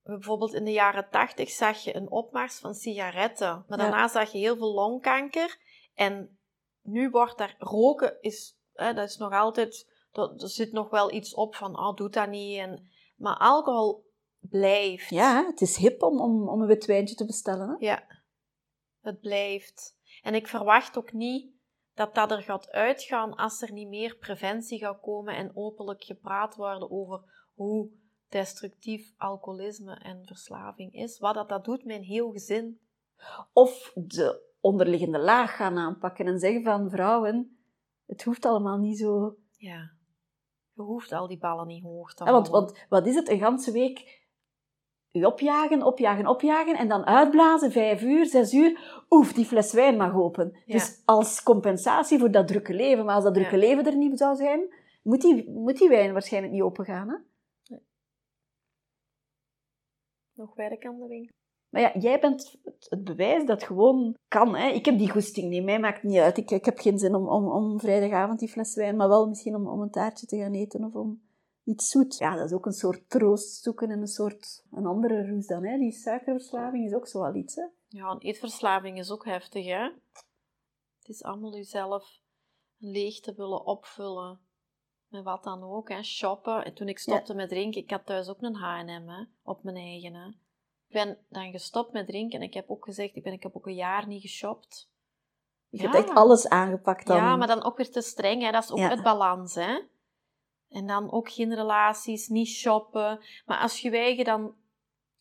Bijvoorbeeld 0.03 0.53
in 0.53 0.65
de 0.65 0.71
jaren 0.71 1.09
tachtig 1.09 1.49
zag 1.49 1.83
je 1.83 1.95
een 1.95 2.09
opmars 2.11 2.59
van 2.59 2.73
sigaretten, 2.73 3.65
maar 3.67 3.77
Ja. 3.79 3.83
daarna 3.83 4.07
zag 4.07 4.31
je 4.31 4.37
heel 4.37 4.57
veel 4.57 4.73
longkanker 4.73 5.57
en 5.93 6.39
nu 6.81 7.09
wordt 7.09 7.37
daar 7.37 7.55
roken 7.59 8.21
is, 8.21 8.57
hè, 8.73 8.93
dat 8.93 9.09
is 9.09 9.17
nog 9.17 9.33
altijd, 9.33 9.91
dat- 10.11 10.41
er 10.41 10.49
zit 10.49 10.71
nog 10.71 10.89
wel 10.89 11.11
iets 11.11 11.33
op 11.33 11.55
van, 11.55 11.79
oh, 11.79 11.95
doe 11.95 12.09
dat 12.09 12.29
niet. 12.29 12.57
En, 12.57 12.89
maar 13.15 13.37
alcohol 13.37 14.13
blijft. 14.49 15.09
Ja, 15.09 15.45
het 15.45 15.61
is 15.61 15.77
hip 15.77 16.03
om, 16.03 16.19
om, 16.19 16.49
om 16.49 16.61
een 16.61 16.67
wit 16.67 16.85
wijntje 16.85 17.15
te 17.15 17.25
bestellen. 17.25 17.69
Hè? 17.69 17.75
Ja, 17.79 18.03
het 19.01 19.19
blijft. 19.19 19.97
En 20.21 20.35
ik 20.35 20.47
verwacht 20.47 20.97
ook 20.97 21.13
niet 21.13 21.53
dat 21.93 22.15
dat 22.15 22.31
er 22.31 22.41
gaat 22.41 22.69
uitgaan 22.69 23.35
als 23.35 23.61
er 23.61 23.71
niet 23.71 23.87
meer 23.87 24.15
preventie 24.15 24.79
gaat 24.79 25.01
komen 25.01 25.35
en 25.35 25.51
openlijk 25.53 26.03
gepraat 26.03 26.55
worden 26.55 26.91
over 26.91 27.49
hoe 27.53 27.89
destructief 28.29 29.13
alcoholisme 29.17 29.93
en 29.93 30.25
verslaving 30.25 30.93
is. 30.93 31.19
Wat 31.19 31.33
dat, 31.33 31.49
dat 31.49 31.65
doet 31.65 31.85
met 31.85 31.95
een 31.95 32.03
heel 32.03 32.31
gezin. 32.31 32.79
Of 33.53 33.91
de 33.93 34.53
onderliggende 34.59 35.19
laag 35.19 35.55
gaan 35.55 35.77
aanpakken 35.77 36.27
en 36.27 36.39
zeggen 36.39 36.63
van 36.63 36.89
vrouwen, 36.89 37.57
het 38.05 38.23
hoeft 38.23 38.45
allemaal 38.45 38.77
niet 38.77 38.97
zo... 38.97 39.35
Ja. 39.57 39.93
Je 40.73 40.81
hoeft 40.81 41.11
al 41.11 41.27
die 41.27 41.37
ballen 41.37 41.67
niet 41.67 41.83
hoog 41.83 42.13
te 42.13 42.23
Ja, 42.23 42.31
want, 42.31 42.47
want 42.47 42.85
wat 42.89 43.07
is 43.07 43.15
het, 43.15 43.29
een 43.29 43.39
ganse 43.39 43.71
week 43.71 44.24
u 45.15 45.23
opjagen, 45.23 45.83
opjagen, 45.83 46.27
opjagen 46.27 46.75
en 46.77 46.87
dan 46.87 47.05
uitblazen, 47.05 47.71
vijf 47.71 48.01
uur, 48.01 48.25
zes 48.25 48.53
uur, 48.53 49.03
oef, 49.09 49.33
die 49.33 49.45
fles 49.45 49.73
wijn 49.73 49.97
mag 49.97 50.15
open. 50.15 50.57
Ja. 50.65 50.73
Dus 50.73 51.01
als 51.05 51.43
compensatie 51.43 52.19
voor 52.19 52.31
dat 52.31 52.47
drukke 52.47 52.73
leven. 52.73 53.05
Maar 53.05 53.15
als 53.15 53.23
dat 53.23 53.33
drukke 53.33 53.57
Ja. 53.57 53.67
leven 53.67 53.85
er 53.85 53.97
niet 53.97 54.17
zou 54.17 54.35
zijn, 54.35 54.73
moet 55.03 55.21
die, 55.21 55.49
moet 55.49 55.77
die 55.77 55.89
wijn 55.89 56.13
waarschijnlijk 56.13 56.53
niet 56.53 56.61
opengaan. 56.61 57.09
Hè? 57.09 57.15
Nog 60.33 60.55
werk 60.55 60.85
aan 60.85 60.99
de 60.99 61.07
winkel. 61.07 61.35
Maar 61.69 61.81
ja, 61.81 61.99
jij 61.99 62.19
bent 62.19 62.57
het, 62.63 62.85
het 62.89 63.03
bewijs 63.03 63.45
dat 63.45 63.63
gewoon 63.63 64.15
kan. 64.27 64.55
Hè? 64.55 64.67
Ik 64.67 64.85
heb 64.85 64.97
die 64.97 65.09
goesting 65.11 65.49
niet, 65.49 65.63
mij 65.63 65.79
maakt 65.79 66.03
niet 66.03 66.17
uit. 66.17 66.37
Ik, 66.37 66.51
ik 66.51 66.65
heb 66.65 66.77
geen 66.79 66.99
zin 66.99 67.15
om, 67.15 67.27
om, 67.27 67.47
om 67.47 67.79
vrijdagavond 67.79 68.39
die 68.39 68.49
fles 68.49 68.75
wijn, 68.75 68.95
maar 68.95 69.07
wel 69.07 69.27
misschien 69.27 69.55
om, 69.55 69.67
om 69.67 69.81
een 69.81 69.91
taartje 69.91 70.25
te 70.25 70.37
gaan 70.37 70.53
eten 70.53 70.83
of 70.83 70.93
om 70.93 71.21
iets 71.65 71.89
zoet. 71.89 72.17
Ja, 72.17 72.35
dat 72.35 72.45
is 72.45 72.53
ook 72.53 72.65
een 72.65 72.71
soort 72.71 73.09
troost 73.09 73.63
zoeken 73.63 73.89
en 73.89 73.99
een 73.99 74.07
soort 74.07 74.63
een 74.71 74.85
andere 74.85 75.27
roes 75.29 75.47
dan. 75.47 75.65
Hè? 75.65 75.77
Die 75.77 75.91
suikerverslaving 75.91 76.85
is 76.85 76.93
ook 76.93 77.07
zo 77.07 77.21
wel 77.21 77.35
iets. 77.35 77.55
Hè? 77.55 77.63
Ja, 77.87 78.09
een 78.09 78.19
eetverslaving 78.19 78.97
is 78.97 79.11
ook 79.11 79.25
heftig, 79.25 79.65
hè? 79.65 79.83
Het 80.99 81.07
is 81.15 81.23
allemaal 81.23 81.53
jezelf 81.53 82.19
een 82.79 82.89
leegte 82.91 83.33
willen 83.33 83.65
opvullen. 83.65 84.39
Met 85.07 85.23
wat 85.23 85.43
dan 85.43 85.63
ook, 85.63 85.89
hè? 85.89 86.03
Shoppen. 86.03 86.65
En 86.65 86.73
toen 86.73 86.87
ik 86.87 86.99
stopte 86.99 87.33
met 87.33 87.49
drinken, 87.49 87.81
ik 87.81 87.89
had 87.89 88.05
thuis 88.05 88.29
ook 88.29 88.41
een 88.41 88.55
H&M? 88.55 89.25
Op 89.43 89.63
mijn 89.63 89.75
eigen, 89.75 90.13
hè? 90.13 90.27
Ik 90.87 90.93
ben 90.93 91.17
dan 91.29 91.51
gestopt 91.51 91.93
met 91.93 92.07
drinken 92.07 92.39
en 92.39 92.45
ik 92.45 92.53
heb 92.53 92.69
ook 92.69 92.85
gezegd, 92.85 93.15
ik, 93.15 93.23
ben, 93.23 93.33
ik 93.33 93.43
heb 93.43 93.55
ook 93.55 93.67
een 93.67 93.75
jaar 93.75 94.07
niet 94.07 94.21
geshopt. 94.21 94.89
Je 95.69 95.81
Ja. 95.81 95.83
hebt 95.83 96.05
echt 96.05 96.17
alles 96.17 96.49
aangepakt 96.49 97.07
dan. 97.07 97.17
Ja, 97.17 97.35
maar 97.35 97.47
dan 97.47 97.63
ook 97.63 97.77
weer 97.77 97.91
te 97.91 98.01
streng, 98.01 98.41
hè? 98.41 98.51
Dat 98.51 98.63
is 98.63 98.71
ook 98.71 98.77
Ja. 98.77 98.89
het 98.89 99.03
balans, 99.03 99.55
hè? 99.55 99.79
En 100.75 100.87
dan 100.87 101.11
ook 101.11 101.31
geen 101.31 101.55
relaties, 101.55 102.27
niet 102.27 102.47
shoppen. 102.47 103.19
Maar 103.45 103.59
als 103.59 103.81
je 103.81 103.91
je 103.91 104.23
dan 104.23 104.55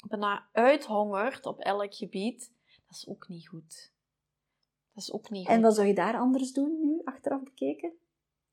bijna 0.08 0.48
uithongert 0.52 1.46
op 1.46 1.60
elk 1.60 1.94
gebied, 1.94 2.52
dat 2.86 2.96
is 2.96 3.08
ook 3.08 3.28
niet 3.28 3.48
goed. 3.48 3.92
Dat 4.92 5.02
is 5.02 5.12
ook 5.12 5.30
niet 5.30 5.46
goed. 5.46 5.54
En 5.56 5.62
wat 5.62 5.74
zou 5.74 5.86
je 5.86 5.94
daar 5.94 6.18
anders 6.18 6.52
doen 6.52 6.80
nu, 6.80 7.00
achteraf 7.04 7.42
bekeken? 7.42 7.92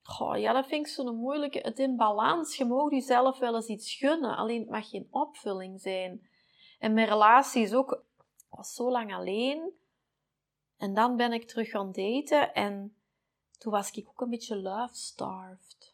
Goh, 0.02 0.38
ja, 0.38 0.54
dat 0.54 0.68
vind 0.68 0.86
ik 0.86 0.94
zo'n 0.94 1.16
moeilijke. 1.16 1.60
Het 1.60 1.80
in 1.80 1.96
balans. 1.96 2.58
Je 2.58 2.66
mag 2.66 2.92
jezelf 2.92 3.40
wel 3.40 3.56
eens 3.56 3.68
iets 3.68 3.96
gunnen, 3.96 4.38
alleen 4.38 4.60
het 4.60 4.70
mag 4.70 4.90
geen 4.90 5.08
opvulling 5.10 5.82
zijn. 5.82 6.28
En 6.80 6.94
mijn 6.94 7.08
relaties 7.08 7.74
ook. 7.74 7.92
Ik 8.38 8.58
was 8.58 8.74
zo 8.74 8.92
lang 8.92 9.14
alleen. 9.14 9.72
En 10.78 10.94
dan 10.94 11.16
ben 11.16 11.34
ik 11.34 11.48
terug 11.48 11.70
gaan 11.70 11.92
daten. 11.92 12.54
En 12.54 12.96
toen 13.58 13.72
was 13.72 13.92
ik 13.92 14.08
ook 14.08 14.22
een 14.22 14.30
beetje 14.30 14.62
love-starved. 14.62 15.91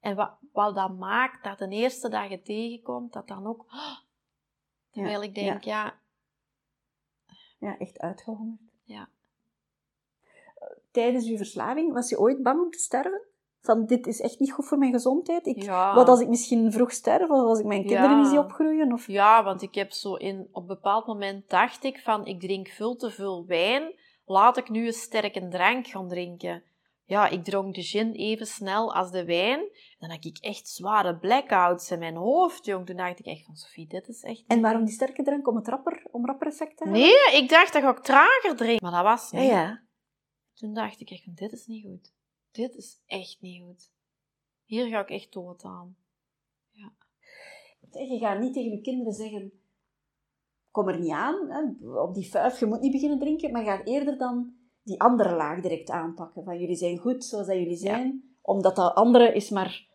En 0.00 0.16
wat, 0.16 0.30
wat 0.52 0.74
dat 0.74 0.98
maakt, 0.98 1.44
dat 1.44 1.58
de 1.58 1.68
eerste 1.68 2.08
dag 2.08 2.28
je 2.28 2.42
tegenkomt, 2.42 3.12
dat 3.12 3.28
dan 3.28 3.46
ook... 3.46 3.66
Terwijl 4.90 5.22
ik 5.22 5.34
denk, 5.34 5.64
ja, 5.64 5.98
Ja, 7.58 7.78
echt 7.78 7.98
uitgehongerd. 7.98 8.60
Ja. 8.82 9.08
Tijdens 10.90 11.26
je 11.28 11.36
verslaving, 11.36 11.92
was 11.92 12.08
je 12.08 12.18
ooit 12.18 12.42
bang 12.42 12.60
om 12.60 12.70
te 12.70 12.78
sterven? 12.78 13.22
Van, 13.60 13.86
dit 13.86 14.06
is 14.06 14.20
echt 14.20 14.38
niet 14.38 14.52
goed 14.52 14.66
voor 14.66 14.78
mijn 14.78 14.92
gezondheid. 14.92 15.46
Ik, 15.46 15.62
ja. 15.62 15.94
Wat 15.94 16.08
als 16.08 16.20
ik 16.20 16.28
misschien 16.28 16.72
vroeg 16.72 16.92
sterf, 16.92 17.30
of 17.30 17.40
als 17.40 17.58
ik 17.58 17.64
mijn 17.64 17.86
kinderen 17.86 18.18
niet 18.18 18.26
zie 18.26 18.38
opgroeien? 18.38 18.92
Of... 18.92 19.06
Ja, 19.06 19.44
want 19.44 19.62
ik 19.62 19.74
heb 19.74 19.92
zo 19.92 20.14
in, 20.14 20.48
op 20.52 20.62
een 20.62 20.68
bepaald 20.68 21.06
moment 21.06 21.50
dacht 21.50 21.84
ik 21.84 21.98
van, 21.98 22.26
ik 22.26 22.40
drink 22.40 22.68
veel 22.68 22.96
te 22.96 23.10
veel 23.10 23.46
wijn, 23.46 23.94
laat 24.24 24.56
ik 24.56 24.68
nu 24.68 24.86
een 24.86 24.92
sterke 24.92 25.48
drank 25.48 25.86
gaan 25.86 26.08
drinken. 26.08 26.62
Ja, 27.08 27.28
ik 27.28 27.44
dronk 27.44 27.74
de 27.74 27.82
gin 27.82 28.12
even 28.12 28.46
snel 28.46 28.94
als 28.94 29.10
de 29.10 29.24
wijn. 29.24 29.70
Dan 29.98 30.10
had 30.10 30.24
ik 30.24 30.38
echt 30.38 30.68
zware 30.68 31.16
blackouts 31.18 31.90
in 31.90 31.98
mijn 31.98 32.16
hoofd, 32.16 32.64
jong. 32.64 32.86
Toen 32.86 32.96
dacht 32.96 33.18
ik 33.18 33.26
echt 33.26 33.44
van, 33.44 33.56
Sophie, 33.56 33.86
dit 33.86 34.08
is 34.08 34.22
echt... 34.22 34.44
En 34.46 34.60
waarom 34.60 34.84
die 34.84 34.94
sterke 34.94 35.22
drank? 35.22 35.48
Om 35.48 35.56
het 35.56 35.68
rapper, 35.68 36.06
om 36.10 36.26
rapper 36.26 36.46
effect 36.46 36.76
te 36.76 36.84
hebben? 36.84 37.02
Nee, 37.02 37.42
ik 37.42 37.48
dacht 37.48 37.72
dat 37.72 37.82
ga 37.82 37.90
ik 37.90 37.98
trager 37.98 38.56
drinken. 38.56 38.90
Maar 38.90 39.02
dat 39.04 39.12
was 39.18 39.30
Ja, 39.30 39.38
niet. 39.40 39.48
ja. 39.48 39.82
Toen 40.54 40.74
dacht 40.74 41.00
ik 41.00 41.10
echt 41.10 41.24
van, 41.24 41.34
dit 41.34 41.52
is 41.52 41.66
niet 41.66 41.84
goed. 41.84 42.12
Dit 42.50 42.74
is 42.74 43.00
echt 43.06 43.36
niet 43.40 43.62
goed. 43.62 43.90
Hier 44.64 44.86
ga 44.88 45.00
ik 45.00 45.10
echt 45.10 45.32
dood 45.32 45.64
aan. 45.64 45.96
Zeg, 47.90 48.08
Je 48.08 48.18
gaat 48.18 48.40
niet 48.40 48.52
tegen 48.54 48.70
je 48.70 48.80
kinderen 48.80 49.12
zeggen, 49.12 49.52
kom 50.70 50.88
er 50.88 50.98
niet 51.00 51.10
aan, 51.12 51.50
hè, 51.50 51.90
op 52.00 52.14
die 52.14 52.30
vuif, 52.30 52.60
je 52.60 52.66
moet 52.66 52.80
niet 52.80 52.92
beginnen 52.92 53.18
drinken, 53.18 53.52
maar 53.52 53.64
gaat 53.64 53.86
eerder 53.86 54.18
dan 54.18 54.56
die 54.88 55.00
andere 55.00 55.34
laag 55.34 55.60
direct 55.60 55.90
aanpakken. 55.90 56.44
Van 56.44 56.58
jullie 56.58 56.76
zijn 56.76 56.98
goed 56.98 57.24
zoals 57.24 57.46
dat 57.46 57.56
jullie 57.56 57.76
zijn, 57.76 58.36
omdat 58.42 58.76
dat 58.76 58.94
andere 58.94 59.32
is 59.34 59.50
maar 59.50 59.86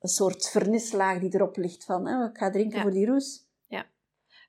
een 0.00 0.08
soort 0.08 0.48
vernislaag 0.50 1.18
die 1.20 1.34
erop 1.34 1.56
ligt 1.56 1.84
van, 1.84 2.06
hè, 2.06 2.28
ik 2.28 2.36
ga 2.36 2.50
drinken 2.50 2.76
Ja. 2.76 2.82
voor 2.82 2.92
die 2.92 3.06
roes. 3.06 3.46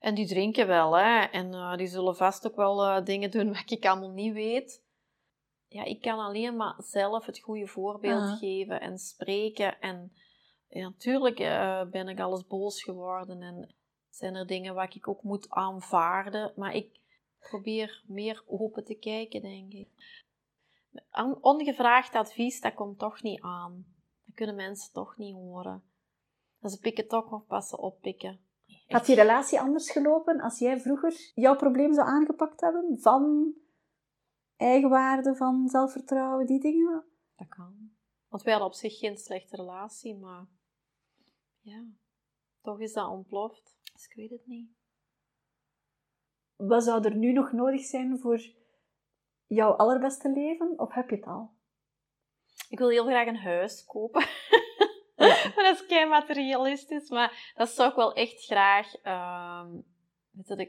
En 0.00 0.14
die 0.14 0.26
drinken 0.26 0.66
wel, 0.66 0.98
hè. 0.98 1.20
En 1.24 1.54
eh, 1.54 1.76
die 1.76 1.86
zullen 1.86 2.16
vast 2.16 2.46
ook 2.46 2.56
wel 2.56 2.84
eh, 2.84 3.04
dingen 3.04 3.30
doen 3.30 3.52
wat 3.52 3.70
ik 3.70 3.86
allemaal 3.86 4.10
niet 4.10 4.32
weet. 4.32 4.82
ja, 5.68 5.84
ik 5.84 6.00
kan 6.00 6.18
alleen 6.18 6.56
maar 6.56 6.74
zelf 6.78 7.26
het 7.26 7.38
goede 7.38 7.66
voorbeeld 7.66 8.22
Ah. 8.22 8.38
geven 8.38 8.80
en 8.80 8.98
spreken. 8.98 9.80
En 9.80 10.12
ja, 10.68 10.82
natuurlijk 10.88 11.38
eh, 11.38 11.82
ben 11.90 12.08
ik 12.08 12.20
alles 12.20 12.46
boos 12.46 12.82
geworden 12.82 13.42
en 13.42 13.74
zijn 14.10 14.34
er 14.34 14.46
dingen 14.46 14.74
waar 14.74 14.92
ik 14.94 15.08
ook 15.08 15.22
moet 15.22 15.50
aanvaarden. 15.50 16.52
Maar 16.56 16.74
ik 16.74 16.99
probeer 17.40 18.02
meer 18.06 18.44
open 18.46 18.84
te 18.84 18.94
kijken, 18.94 19.42
denk 19.42 19.72
ik. 19.72 19.88
On- 21.12 21.42
Ongevraagd 21.42 22.14
advies, 22.14 22.60
dat 22.60 22.74
komt 22.74 22.98
toch 22.98 23.22
niet 23.22 23.40
aan. 23.40 23.84
Dat 24.24 24.34
kunnen 24.34 24.54
mensen 24.56 24.92
toch 24.92 25.16
niet 25.16 25.34
horen. 25.34 25.82
En 26.60 26.70
ze 26.70 26.78
pikken 26.78 27.08
toch 27.08 27.30
nog 27.30 27.46
pas 27.46 27.74
oppikken. 27.76 28.40
Had 28.88 29.06
die 29.06 29.14
relatie 29.14 29.60
anders 29.60 29.90
gelopen 29.90 30.40
als 30.40 30.58
jij 30.58 30.80
vroeger 30.80 31.30
jouw 31.34 31.56
probleem 31.56 31.94
zou 31.94 32.06
aangepakt 32.08 32.60
hebben? 32.60 32.98
Van 33.00 33.54
eigenwaarde, 34.56 35.36
van 35.36 35.68
zelfvertrouwen, 35.68 36.46
die 36.46 36.60
dingen? 36.60 37.04
Dat 37.36 37.48
kan. 37.48 37.90
Want 38.28 38.42
wij 38.42 38.52
hadden 38.52 38.70
op 38.70 38.76
zich 38.76 38.98
geen 38.98 39.16
slechte 39.16 39.56
relatie, 39.56 40.16
maar 40.16 40.46
ja, 41.60 41.84
toch 42.62 42.80
is 42.80 42.92
dat 42.92 43.08
ontploft. 43.08 43.76
Dus 43.92 44.04
ik 44.06 44.14
weet 44.14 44.30
het 44.30 44.46
niet. 44.46 44.70
Wat 46.60 46.84
zou 46.84 47.04
er 47.04 47.14
nu 47.14 47.32
nog 47.32 47.52
nodig 47.52 47.80
zijn 47.80 48.18
voor 48.18 48.40
jouw 49.46 49.72
allerbeste 49.72 50.32
leven? 50.32 50.78
Of 50.78 50.92
heb 50.92 51.10
je 51.10 51.16
het 51.16 51.26
al? 51.26 51.50
Ik 52.68 52.78
wil 52.78 52.88
heel 52.88 53.04
graag 53.04 53.26
een 53.26 53.36
huis 53.36 53.84
kopen. 53.84 54.26
Ja. 55.16 55.52
dat 55.56 55.74
is 55.74 55.86
kei 55.86 56.08
materialistisch, 56.08 57.10
maar 57.10 57.52
dat 57.54 57.68
zou 57.68 57.90
ik 57.90 57.96
wel 57.96 58.12
echt 58.12 58.44
graag. 58.44 58.94
ehm 58.94 59.68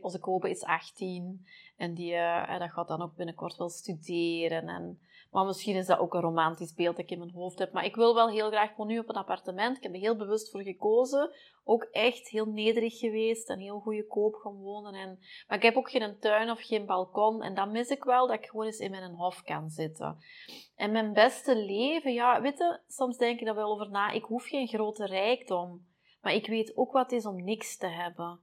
onze 0.01 0.19
Kobe 0.19 0.49
is 0.49 0.63
18 0.63 1.47
en 1.77 1.93
die, 1.93 2.13
eh, 2.13 2.59
dat 2.59 2.71
gaat 2.71 2.87
dan 2.87 3.01
ook 3.01 3.15
binnenkort 3.15 3.57
wel 3.57 3.69
studeren. 3.69 4.67
En, 4.67 4.99
maar 5.32 5.45
misschien 5.45 5.75
is 5.75 5.86
dat 5.86 5.99
ook 5.99 6.13
een 6.13 6.21
romantisch 6.21 6.73
beeld 6.73 6.95
dat 6.95 7.05
ik 7.05 7.11
in 7.11 7.19
mijn 7.19 7.32
hoofd 7.32 7.59
heb. 7.59 7.71
Maar 7.73 7.86
ik 7.86 7.95
wil 7.95 8.15
wel 8.15 8.29
heel 8.29 8.49
graag 8.49 8.69
gewoon 8.69 8.88
nu 8.88 8.99
op 8.99 9.09
een 9.09 9.15
appartement. 9.15 9.77
Ik 9.77 9.84
heb 9.84 9.93
er 9.93 9.99
heel 9.99 10.15
bewust 10.15 10.51
voor 10.51 10.61
gekozen. 10.61 11.32
Ook 11.63 11.84
echt 11.84 12.27
heel 12.27 12.45
nederig 12.45 12.97
geweest 12.97 13.49
en 13.49 13.59
heel 13.59 13.79
goedkoop 13.79 14.36
gaan 14.36 14.55
wonen. 14.55 14.93
En, 14.93 15.19
maar 15.47 15.57
ik 15.57 15.63
heb 15.63 15.75
ook 15.75 15.89
geen 15.89 16.19
tuin 16.19 16.49
of 16.49 16.61
geen 16.61 16.86
balkon. 16.86 17.43
En 17.43 17.55
dat 17.55 17.71
mis 17.71 17.89
ik 17.89 18.03
wel, 18.03 18.27
dat 18.27 18.36
ik 18.36 18.45
gewoon 18.45 18.65
eens 18.65 18.79
in 18.79 18.91
mijn 18.91 19.13
hof 19.13 19.41
kan 19.41 19.69
zitten. 19.69 20.17
En 20.75 20.91
mijn 20.91 21.13
beste 21.13 21.55
leven, 21.55 22.13
ja, 22.13 22.41
weet 22.41 22.57
je, 22.57 22.79
soms 22.88 23.17
denk 23.17 23.39
ik 23.39 23.45
daar 23.45 23.55
wel 23.55 23.71
over 23.71 23.89
na. 23.89 24.11
Ik 24.11 24.23
hoef 24.23 24.45
geen 24.45 24.67
grote 24.67 25.05
rijkdom. 25.05 25.86
Maar 26.21 26.34
ik 26.34 26.47
weet 26.47 26.77
ook 26.77 26.91
wat 26.91 27.11
is 27.11 27.25
om 27.25 27.43
niks 27.43 27.77
te 27.77 27.88
hebben. 27.88 28.39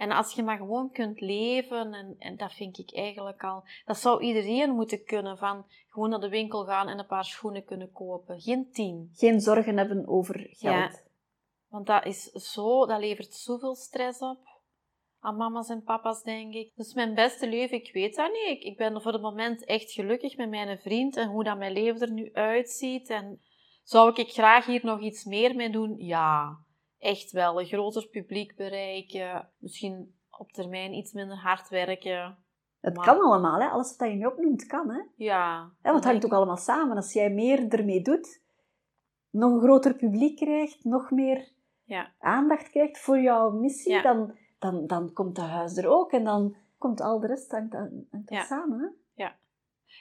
En 0.00 0.10
als 0.10 0.34
je 0.34 0.42
maar 0.42 0.56
gewoon 0.56 0.90
kunt 0.90 1.20
leven, 1.20 1.94
en, 1.94 2.16
en 2.18 2.36
dat 2.36 2.52
vind 2.52 2.78
ik 2.78 2.92
eigenlijk 2.94 3.44
al... 3.44 3.64
Dat 3.84 3.98
zou 3.98 4.22
iedereen 4.22 4.70
moeten 4.70 5.04
kunnen, 5.04 5.38
van 5.38 5.66
gewoon 5.88 6.10
naar 6.10 6.20
de 6.20 6.28
winkel 6.28 6.64
gaan 6.64 6.88
en 6.88 6.98
een 6.98 7.06
paar 7.06 7.24
schoenen 7.24 7.64
kunnen 7.64 7.92
kopen. 7.92 8.40
Geen 8.40 8.70
tien. 8.72 9.10
Geen 9.14 9.40
zorgen 9.40 9.76
hebben 9.76 10.08
over 10.08 10.34
geld. 10.34 10.92
Ja. 10.92 11.00
Want 11.68 11.86
dat 11.86 12.04
is 12.04 12.30
zo, 12.30 12.86
dat 12.86 13.00
levert 13.00 13.34
zoveel 13.34 13.74
stress 13.74 14.20
op. 14.20 14.38
Aan 15.20 15.36
mama's 15.36 15.68
en 15.68 15.82
papa's, 15.82 16.22
denk 16.22 16.54
ik. 16.54 16.72
Dus 16.74 16.94
mijn 16.94 17.14
beste 17.14 17.48
leven, 17.48 17.76
ik 17.76 17.92
weet 17.92 18.16
dat 18.16 18.32
niet. 18.32 18.56
Ik, 18.58 18.62
ik 18.62 18.76
ben 18.76 19.02
voor 19.02 19.12
het 19.12 19.22
moment 19.22 19.64
echt 19.64 19.92
gelukkig 19.92 20.36
met 20.36 20.50
mijn 20.50 20.78
vriend 20.78 21.16
en 21.16 21.28
hoe 21.28 21.44
dat 21.44 21.58
mijn 21.58 21.72
leven 21.72 22.00
er 22.00 22.12
nu 22.12 22.30
uitziet. 22.32 23.08
En 23.08 23.40
zou 23.82 24.12
ik 24.14 24.32
graag 24.32 24.66
hier 24.66 24.84
nog 24.84 25.00
iets 25.00 25.24
meer 25.24 25.54
mee 25.54 25.70
doen? 25.70 25.94
Ja, 25.98 26.58
echt 27.00 27.30
wel. 27.32 27.60
Een 27.60 27.66
groter 27.66 28.08
publiek 28.08 28.56
bereiken. 28.56 29.48
Misschien 29.58 30.14
op 30.30 30.52
termijn 30.52 30.92
iets 30.92 31.12
minder 31.12 31.36
hard 31.36 31.68
werken. 31.68 32.38
Het 32.80 32.96
Maar- 32.96 33.04
kan 33.06 33.20
allemaal, 33.20 33.60
hè? 33.60 33.68
alles 33.68 33.96
wat 33.96 34.08
je 34.08 34.14
nu 34.14 34.26
opnoemt 34.26 34.66
kan. 34.66 34.90
Hè? 34.90 35.00
Ja. 35.16 35.44
Ja, 35.56 35.70
want 35.82 35.94
het 35.94 36.04
hangt 36.04 36.24
ook 36.24 36.32
allemaal 36.32 36.56
samen. 36.56 36.96
Als 36.96 37.12
jij 37.12 37.30
meer 37.30 37.68
ermee 37.68 38.02
doet, 38.02 38.42
nog 39.30 39.52
een 39.52 39.60
groter 39.60 39.94
publiek 39.94 40.36
krijgt, 40.36 40.84
nog 40.84 41.10
meer 41.10 41.48
Ja. 41.84 42.12
aandacht 42.18 42.70
krijgt 42.70 42.98
voor 42.98 43.18
jouw 43.20 43.50
missie, 43.50 43.92
Ja. 43.92 44.02
dan, 44.02 44.38
dan, 44.58 44.86
dan 44.86 45.12
komt 45.12 45.36
dat 45.36 45.48
huis 45.48 45.76
er 45.76 45.88
ook. 45.88 46.12
En 46.12 46.24
dan 46.24 46.56
komt 46.78 47.00
al 47.00 47.20
de 47.20 47.26
rest 47.26 47.50
hangt, 47.50 47.72
hangt 47.72 48.30
Ja. 48.30 48.44
samen. 48.44 48.80
Hè? 48.80 48.98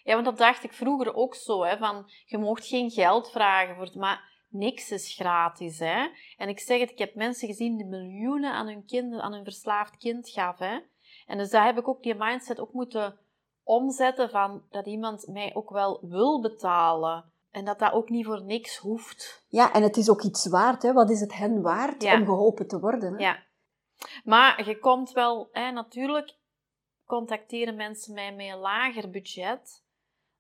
Ja, 0.04 0.14
want 0.14 0.26
dat 0.26 0.38
dacht 0.38 0.64
ik 0.64 0.74
vroeger 0.74 1.14
ook 1.14 1.36
zo, 1.36 1.64
hè, 1.64 1.78
van 1.78 2.12
je 2.26 2.38
mocht 2.38 2.66
geen 2.68 2.90
geld 2.92 3.32
vragen 3.32 3.76
voor 3.76 3.86
het, 3.86 3.96
maar 3.96 4.39
niks 4.50 4.92
is 4.92 5.14
gratis, 5.14 5.80
hè. 5.80 6.08
En 6.38 6.50
ik 6.50 6.60
zeg 6.60 6.80
het, 6.80 6.92
ik 6.92 6.98
heb 6.98 7.16
mensen 7.16 7.48
gezien 7.48 7.78
die 7.78 7.86
miljoenen 7.86 8.54
aan 8.54 8.68
hun 8.68 8.86
kind, 8.86 9.20
aan 9.20 9.34
hun 9.34 9.44
verslaafd 9.44 9.98
kind 9.98 10.30
gaven, 10.30 10.68
hè. 10.70 10.80
En 11.26 11.38
dus 11.38 11.50
daar 11.50 11.66
heb 11.66 11.78
ik 11.78 11.88
ook 11.88 12.04
die 12.04 12.16
mindset 12.16 12.60
ook 12.60 12.74
moeten 12.74 13.20
omzetten 13.64 14.30
van 14.30 14.64
dat 14.70 14.86
iemand 14.86 15.28
mij 15.28 15.56
ook 15.56 15.70
wel 15.70 16.00
wil 16.02 16.42
betalen. 16.42 17.32
En 17.52 17.66
dat 17.66 17.80
dat 17.80 17.92
ook 17.92 18.10
niet 18.10 18.26
voor 18.26 18.44
niks 18.44 18.78
hoeft. 18.78 19.46
Ja, 19.48 19.74
en 19.74 19.84
het 19.84 19.98
is 19.98 20.10
ook 20.10 20.24
iets 20.24 20.48
waard. 20.48 20.84
Hè? 20.84 20.94
Wat 20.94 21.10
is 21.10 21.20
het 21.20 21.34
hen 21.34 21.62
waard 21.62 22.04
Ja. 22.04 22.20
om 22.20 22.26
geholpen 22.26 22.68
te 22.68 22.80
worden? 22.80 23.14
Hè? 23.14 23.20
Ja. 23.20 23.44
Maar 24.24 24.68
je 24.68 24.80
komt 24.80 25.12
wel, 25.12 25.50
hè, 25.52 25.72
natuurlijk 25.72 26.38
contacteren 27.06 27.76
mensen 27.76 28.14
mij 28.14 28.36
met 28.36 28.48
een 28.48 28.58
lager 28.58 29.10
budget. 29.10 29.84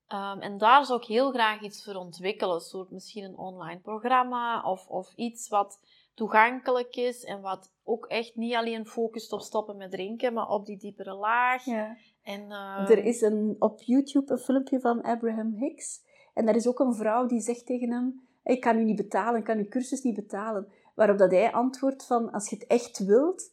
Ehm, 0.10 0.40
en 0.40 0.58
daar 0.58 0.86
zou 0.86 1.00
ik 1.00 1.08
heel 1.08 1.32
graag 1.32 1.62
iets 1.62 1.84
voor 1.84 1.96
ontwikkelen. 1.96 2.62
Soort 2.62 2.92
misschien 2.92 3.24
een 3.24 3.38
online 3.38 3.80
programma 3.80 4.62
of, 4.64 4.88
of 4.88 5.14
iets 5.16 5.48
wat 5.48 5.80
toegankelijk 6.14 6.96
is 6.96 7.24
en 7.24 7.42
wat 7.42 7.72
ook 7.84 8.06
echt 8.06 8.36
niet 8.36 8.56
alleen 8.56 8.86
focust 8.86 9.32
op 9.32 9.42
stoppen 9.42 9.78
met 9.78 9.92
drinken, 9.92 10.34
maar 10.34 10.50
op 10.50 10.66
die 10.66 10.78
diepere 10.78 11.14
laag. 11.14 11.66
Ja. 11.66 11.98
En, 12.24 12.52
ehm, 12.52 12.92
Er 12.92 13.06
is 13.06 13.22
een, 13.22 13.56
op 13.60 13.82
YouTube 13.82 14.32
een 14.32 14.40
filmpje 14.40 14.80
van 14.80 15.02
Abraham 15.02 15.54
Hicks. 15.54 16.02
En 16.34 16.46
daar 16.46 16.56
is 16.56 16.68
ook 16.68 16.80
een 16.80 16.96
vrouw 16.96 17.26
die 17.26 17.42
zegt 17.42 17.66
tegen 17.66 17.92
hem... 17.92 18.28
Ik 18.44 18.62
kan 18.62 18.78
u 18.78 18.84
niet 18.84 18.96
betalen, 18.96 19.40
ik 19.40 19.46
kan 19.46 19.58
uw 19.58 19.68
cursus 19.68 20.02
niet 20.02 20.16
betalen. 20.16 20.72
Waarop 20.96 21.18
dat 21.18 21.32
hij 21.32 21.52
antwoordt 21.52 22.06
van... 22.06 22.32
Als 22.32 22.50
je 22.50 22.56
het 22.56 22.68
echt 22.68 23.06
wilt, 23.06 23.52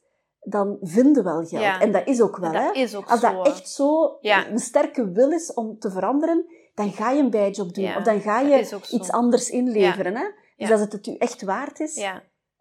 dan 0.49 0.79
vinden 0.81 1.25
wel 1.25 1.45
geld. 1.45 1.63
Ja. 1.63 1.81
En 1.81 1.93
dat 1.93 2.07
is 2.07 2.21
ook 2.21 2.37
wel, 2.37 2.53
dat 2.53 2.63
hè. 2.63 2.81
is 2.81 2.95
ook 2.95 3.11
Als 3.11 3.21
zo. 3.21 3.33
dat 3.35 3.47
echt 3.47 3.69
zo 3.69 4.17
Ja. 4.21 4.49
een 4.49 4.59
sterke 4.59 5.11
wil 5.11 5.31
is 5.33 5.55
om 5.55 5.79
te 5.79 5.91
veranderen, 5.91 6.45
dan 6.75 6.93
ga 6.93 7.11
je 7.11 7.23
een 7.23 7.31
bijjob 7.31 7.75
doen. 7.75 7.85
Ja, 7.85 7.97
Of 7.97 8.03
dan 8.03 8.21
ga 8.21 8.41
je 8.41 8.79
iets 8.91 9.11
anders 9.11 9.51
inleveren. 9.51 10.17
Hè? 10.17 10.25
Dus 10.57 10.71
als 10.71 10.81
het 10.81 10.93
het 10.93 11.07
u 11.07 11.15
echt 11.17 11.43
waard 11.43 11.81
is... 11.81 11.95
Ja, 11.95 12.15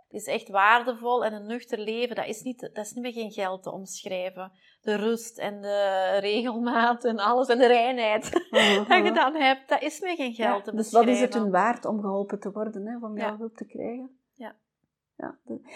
het 0.08 0.22
is 0.22 0.26
echt 0.26 0.50
waardevol 0.50 1.26
en 1.26 1.34
een 1.34 1.46
nuchter 1.46 1.80
leven, 1.80 2.16
dat 2.16 2.28
is, 2.28 2.42
niet, 2.42 2.60
dat 2.74 2.86
is 2.86 2.92
niet 2.92 3.04
meer 3.04 3.14
geen 3.14 3.32
geld 3.32 3.64
te 3.64 3.72
omschrijven. 3.72 4.52
De 4.82 4.96
rust 4.96 5.38
en 5.38 5.62
de 5.62 6.18
regelmaat 6.20 7.04
en 7.06 7.18
alles 7.18 7.48
en 7.48 7.58
de 7.58 7.68
reinheid 7.68 8.24
Uh-huh. 8.52 8.90
dat 8.90 9.06
je 9.06 9.12
dan 9.12 9.36
hebt, 9.36 9.70
dat 9.70 9.82
is 9.82 10.00
meer 10.00 10.16
geen 10.16 10.34
geld 10.34 10.64
te 10.64 10.76
dus 10.76 10.92
wat 10.92 11.02
is 11.02 11.08
beschrijven. 11.10 11.34
het 11.36 11.44
hun 11.44 11.52
waard 11.52 11.86
om 11.86 12.02
geholpen 12.02 12.40
te 12.40 12.52
worden, 12.52 12.86
hè, 12.88 13.06
om 13.06 13.18
jouw 13.18 13.38
hulp 13.38 13.56
te 13.56 13.66
krijgen? 13.66 14.20
Ja. 15.18 15.36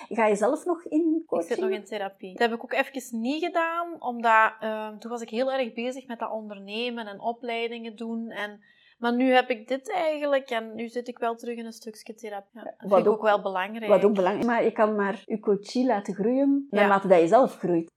Ga 0.10 0.26
je 0.26 0.36
zelf 0.36 0.66
nog 0.66 0.84
in 0.86 1.16
Ik 1.22 1.28
coaching? 1.28 1.50
zit 1.52 1.60
nog 1.60 1.70
in 1.70 1.84
therapie. 1.86 2.32
Dat 2.32 2.50
heb 2.50 2.54
ik 2.58 2.64
ook 2.64 2.74
even 2.74 3.20
niet 3.20 3.44
gedaan, 3.44 4.02
omdat 4.02 4.52
ehm, 4.60 4.98
toen 4.98 5.12
was 5.12 5.22
ik 5.22 5.30
heel 5.30 5.52
erg 5.52 5.74
bezig 5.74 6.08
met 6.08 6.20
dat 6.20 6.32
ondernemen 6.32 7.08
en 7.08 7.20
opleidingen 7.22 7.96
doen. 7.96 8.30
En, 8.30 8.62
maar 8.98 9.16
nu 9.16 9.32
heb 9.32 9.50
ik 9.50 9.68
dit 9.68 9.92
eigenlijk 9.92 10.50
en 10.50 10.76
nu 10.76 10.88
zit 10.88 11.08
ik 11.08 11.18
wel 11.18 11.36
terug 11.36 11.58
in 11.58 11.66
een 11.66 11.72
stukje 11.74 12.14
therapie. 12.16 12.50
Ja, 12.60 12.64
dat 12.64 12.74
wat 12.80 12.90
vind 12.94 13.06
ik 13.06 13.08
ook- 13.08 13.18
ook 13.18 13.22
wel 13.24 13.42
belangrijk. 13.42 13.88
Wat 13.92 14.04
ook 14.04 14.14
belangrijk 14.16 14.40
is, 14.46 14.52
maar 14.52 14.64
je 14.64 14.72
kan 14.72 14.96
maar 14.96 15.24
je 15.26 15.40
coachie 15.40 15.86
laten 15.86 16.14
groeien 16.14 16.68
Ja. 16.70 16.80
naarmate 16.80 17.08
dat 17.08 17.20
je 17.20 17.28
zelf 17.28 17.56
groeit. 17.58 17.92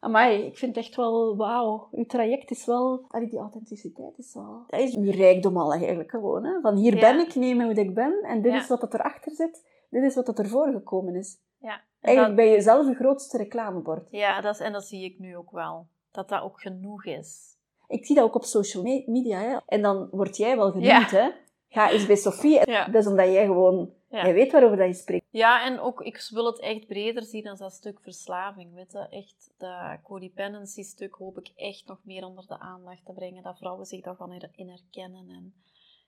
Amai, 0.00 0.42
ik 0.46 0.58
vind 0.58 0.76
echt 0.76 0.96
wel, 0.96 1.36
wauw, 1.36 1.88
uw 1.92 2.04
traject 2.04 2.50
is 2.50 2.64
wel, 2.66 3.04
allee, 3.08 3.28
die 3.28 3.38
authenticiteit 3.38 4.18
is 4.18 4.34
wel, 4.34 4.64
dat 4.66 4.80
is 4.80 4.96
uw 4.96 5.10
rijkdom 5.10 5.56
al 5.56 5.72
eigenlijk 5.72 6.10
gewoon. 6.10 6.44
Hè? 6.44 6.60
Van 6.60 6.76
hier 6.76 6.94
Ja. 6.94 7.00
ben 7.00 7.18
ik, 7.18 7.34
neem 7.34 7.56
me 7.56 7.64
hoe 7.64 7.74
ik 7.74 7.94
ben, 7.94 8.22
en 8.22 8.42
dit 8.42 8.52
is 8.54 8.68
wat 8.68 8.80
dat 8.80 8.94
erachter 8.94 9.32
zit, 9.32 9.64
dit 10.00 10.10
is 10.10 10.14
wat 10.14 10.26
dat 10.26 10.38
ervoor 10.38 10.72
gekomen 10.72 11.14
is. 11.14 11.38
Ja, 11.58 11.74
en 11.74 11.82
Eigenlijk 12.00 12.36
dat- 12.36 12.46
ben 12.46 12.54
je 12.54 12.60
zelf 12.62 12.86
je 12.88 12.94
grootste 12.94 13.36
reclamebord. 13.36 14.06
ja 14.10 14.40
dat 14.40 14.54
is, 14.54 14.60
en 14.60 14.72
dat 14.72 14.84
zie 14.84 15.04
ik 15.04 15.18
nu 15.18 15.36
ook 15.36 15.50
wel. 15.50 15.86
Dat 16.10 16.28
dat 16.28 16.42
ook 16.42 16.60
genoeg 16.60 17.04
is. 17.04 17.54
Ik 17.88 18.06
zie 18.06 18.14
dat 18.14 18.24
ook 18.24 18.34
op 18.34 18.44
social 18.44 18.82
me- 18.82 19.04
media, 19.06 19.38
hè? 19.40 19.56
en 19.66 19.82
dan 19.82 20.08
word 20.10 20.36
jij 20.36 20.56
wel 20.56 20.66
genoemd, 20.70 20.86
Ja. 20.86 21.06
hè. 21.08 21.30
Ga 21.68 21.90
eens 21.90 22.06
bij 22.06 22.16
Sophie, 22.16 22.58
en 22.58 22.72
Ja. 22.72 22.84
dat 22.86 22.94
is 23.02 23.06
omdat 23.08 23.26
jij 23.32 23.44
gewoon, 23.44 23.90
Ja. 24.08 24.22
jij 24.24 24.34
weet 24.34 24.52
waarover 24.52 24.76
dat 24.76 24.86
je 24.86 24.94
spreekt. 24.94 25.26
Ja, 25.30 25.64
en 25.64 25.78
ook, 25.80 26.00
ik 26.02 26.28
wil 26.30 26.46
het 26.46 26.60
echt 26.60 26.86
breder 26.86 27.22
zien 27.22 27.44
dan 27.44 27.56
dat 27.56 27.72
stuk 27.72 28.00
verslaving. 28.00 28.74
Weet 28.74 28.92
je? 28.92 28.98
Echt, 29.08 29.54
dat 29.56 30.02
codependency-stuk 30.02 31.14
hoop 31.14 31.38
ik 31.38 31.52
echt 31.56 31.86
nog 31.86 31.98
meer 32.04 32.24
onder 32.24 32.46
de 32.46 32.58
aandacht 32.58 33.04
te 33.04 33.12
brengen. 33.12 33.42
Dat 33.42 33.58
vrouwen 33.58 33.86
zich 33.86 34.02
daar 34.02 34.14
gaan 34.16 34.32
in- 34.32 34.50
in 34.52 34.68
herkennen 34.68 35.28
en 35.28 35.54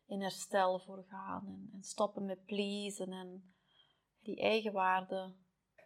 in 0.06 0.20
herstel 0.22 0.78
voor 0.78 1.04
gaan. 1.08 1.44
En, 1.46 1.70
en 1.74 1.82
stoppen 1.82 2.24
met 2.24 2.44
pleasen 2.46 3.12
en 3.12 3.52
die 4.28 4.40
eigenwaarde. 4.40 5.32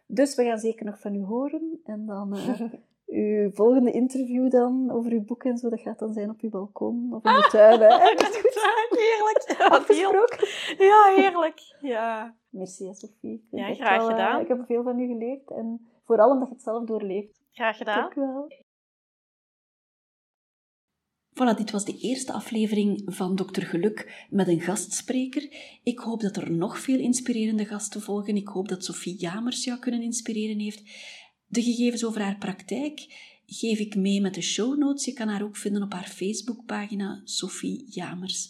Dus 0.07 0.35
we 0.35 0.43
gaan 0.43 0.57
zeker 0.57 0.85
nog 0.85 0.99
van 0.99 1.15
u 1.15 1.23
horen. 1.23 1.79
En 1.83 2.05
dan 2.05 2.35
eh, 2.35 2.61
uw 3.21 3.51
volgende 3.51 3.91
interview 3.91 4.51
dan 4.51 4.91
over 4.91 5.11
uw 5.11 5.23
boek 5.23 5.43
en 5.43 5.57
zo, 5.57 5.69
dat 5.69 5.81
gaat 5.81 5.99
dan 5.99 6.13
zijn 6.13 6.29
op 6.29 6.41
uw 6.41 6.49
balkon 6.49 7.13
of 7.13 7.23
in 7.23 7.31
de 7.31 7.47
tuin. 7.51 7.79
Hè? 7.79 7.89
Goed? 7.99 8.51
Heerlijk. 8.89 9.55
Afgesproken? 9.79 10.47
Ja, 10.77 11.13
heerlijk. 11.15 11.59
Ja. 11.81 12.35
Merci, 12.49 12.93
Sophie. 12.93 13.47
Ja, 13.51 13.73
graag 13.73 13.97
wel, 13.97 14.09
eh, 14.09 14.15
gedaan. 14.15 14.41
ik 14.41 14.47
heb 14.47 14.65
veel 14.65 14.83
van 14.83 14.99
u 14.99 15.07
geleerd. 15.07 15.51
En 15.51 15.87
vooral 16.03 16.31
omdat 16.31 16.47
je 16.47 16.53
het 16.53 16.63
zelf 16.63 16.85
doorleeft. 16.85 17.41
Graag 17.51 17.77
gedaan. 17.77 18.01
Dank 18.01 18.15
u 18.15 18.21
wel. 18.21 18.47
Voilà, 21.33 21.57
dit 21.57 21.71
was 21.71 21.85
de 21.85 21.97
eerste 21.97 22.33
aflevering 22.33 23.01
van 23.05 23.35
Dr. 23.35 23.61
Geluk 23.61 24.25
met 24.29 24.47
een 24.47 24.61
gastspreker. 24.61 25.55
Ik 25.83 25.99
hoop 25.99 26.21
dat 26.21 26.37
er 26.37 26.51
nog 26.51 26.79
veel 26.79 26.99
inspirerende 26.99 27.65
gasten 27.65 28.01
volgen. 28.01 28.35
Ik 28.35 28.47
hoop 28.47 28.67
dat 28.67 28.83
Sophie 28.83 29.15
Jamers 29.15 29.63
jou 29.63 29.79
kunnen 29.79 30.01
inspireren 30.01 30.59
heeft. 30.59 30.81
De 31.47 31.63
gegevens 31.63 32.05
over 32.05 32.21
haar 32.21 32.37
praktijk 32.37 33.05
geef 33.45 33.79
ik 33.79 33.95
mee 33.95 34.21
met 34.21 34.33
de 34.33 34.41
show 34.41 34.77
notes. 34.77 35.05
Je 35.05 35.13
kan 35.13 35.27
haar 35.27 35.43
ook 35.43 35.57
vinden 35.57 35.83
op 35.83 35.93
haar 35.93 36.07
Facebookpagina 36.07 37.21
Sophie 37.23 37.85
Jamers. 37.89 38.49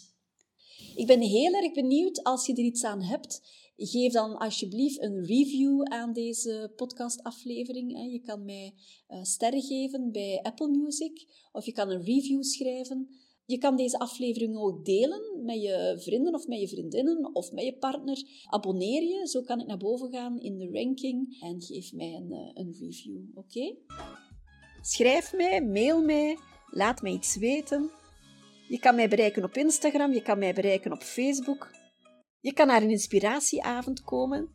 Ik 0.96 1.06
ben 1.06 1.20
heel 1.20 1.52
erg 1.52 1.72
benieuwd 1.72 2.22
als 2.22 2.46
je 2.46 2.52
er 2.52 2.64
iets 2.64 2.84
aan 2.84 3.02
hebt. 3.02 3.42
Geef 3.76 4.12
dan 4.12 4.36
alsjeblieft 4.36 5.02
een 5.02 5.24
review 5.24 5.82
aan 5.82 6.12
deze 6.12 6.72
podcastaflevering. 6.76 8.12
Je 8.12 8.20
kan 8.20 8.44
mij 8.44 8.74
eh, 9.06 9.22
sterren 9.22 9.62
geven 9.62 10.12
bij 10.12 10.40
Apple 10.42 10.68
Music 10.68 11.26
of 11.52 11.64
je 11.64 11.72
kan 11.72 11.90
een 11.90 12.02
review 12.02 12.42
schrijven. 12.42 13.08
Je 13.46 13.58
kan 13.58 13.76
deze 13.76 13.98
aflevering 13.98 14.56
ook 14.56 14.84
delen 14.84 15.44
met 15.44 15.62
je 15.62 15.96
vrienden 15.98 16.34
of 16.34 16.46
met 16.46 16.60
je 16.60 16.68
vriendinnen 16.68 17.34
of 17.34 17.52
met 17.52 17.64
je 17.64 17.76
partner. 17.76 18.22
Abonneer 18.44 19.02
je, 19.02 19.28
zo 19.28 19.42
kan 19.42 19.60
ik 19.60 19.66
naar 19.66 19.76
boven 19.76 20.10
gaan 20.12 20.40
in 20.40 20.58
de 20.58 20.70
ranking 20.72 21.36
en 21.40 21.62
geef 21.62 21.92
mij 21.92 22.14
een, 22.14 22.32
eh, 22.32 22.50
een 22.54 22.76
review. 22.80 23.20
Oké? 23.34 23.74
Schrijf 24.82 25.32
mij, 25.32 25.62
mail 25.62 26.02
mij, 26.02 26.38
laat 26.70 27.02
mij 27.02 27.12
iets 27.12 27.36
weten. 27.36 27.90
Je 28.68 28.78
kan 28.78 28.94
mij 28.94 29.08
bereiken 29.08 29.44
op 29.44 29.56
Instagram, 29.56 30.12
je 30.12 30.22
kan 30.22 30.38
mij 30.38 30.54
bereiken 30.54 30.92
op 30.92 31.02
Facebook. 31.02 31.83
Je 32.44 32.52
kan 32.52 32.66
naar 32.66 32.82
een 32.82 32.90
inspiratieavond 32.90 34.02
komen. 34.02 34.48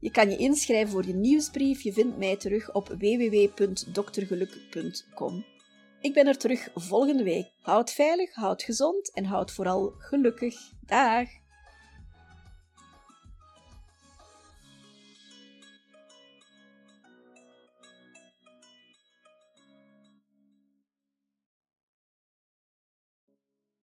Je 0.00 0.10
kan 0.10 0.30
je 0.30 0.36
inschrijven 0.36 0.92
voor 0.92 1.06
je 1.06 1.14
nieuwsbrief. 1.14 1.82
Je 1.82 1.92
vindt 1.92 2.18
mij 2.18 2.36
terug 2.36 2.74
op 2.74 2.88
www.doktergeluk.com. 2.88 5.44
Ik 6.00 6.14
ben 6.14 6.26
er 6.26 6.38
terug 6.38 6.68
volgende 6.74 7.22
week. 7.22 7.46
Houd 7.60 7.92
veilig, 7.92 8.34
houd 8.34 8.62
gezond 8.62 9.12
en 9.12 9.24
houd 9.24 9.52
vooral 9.52 9.94
gelukkig. 9.98 10.54
Dag! 10.86 11.28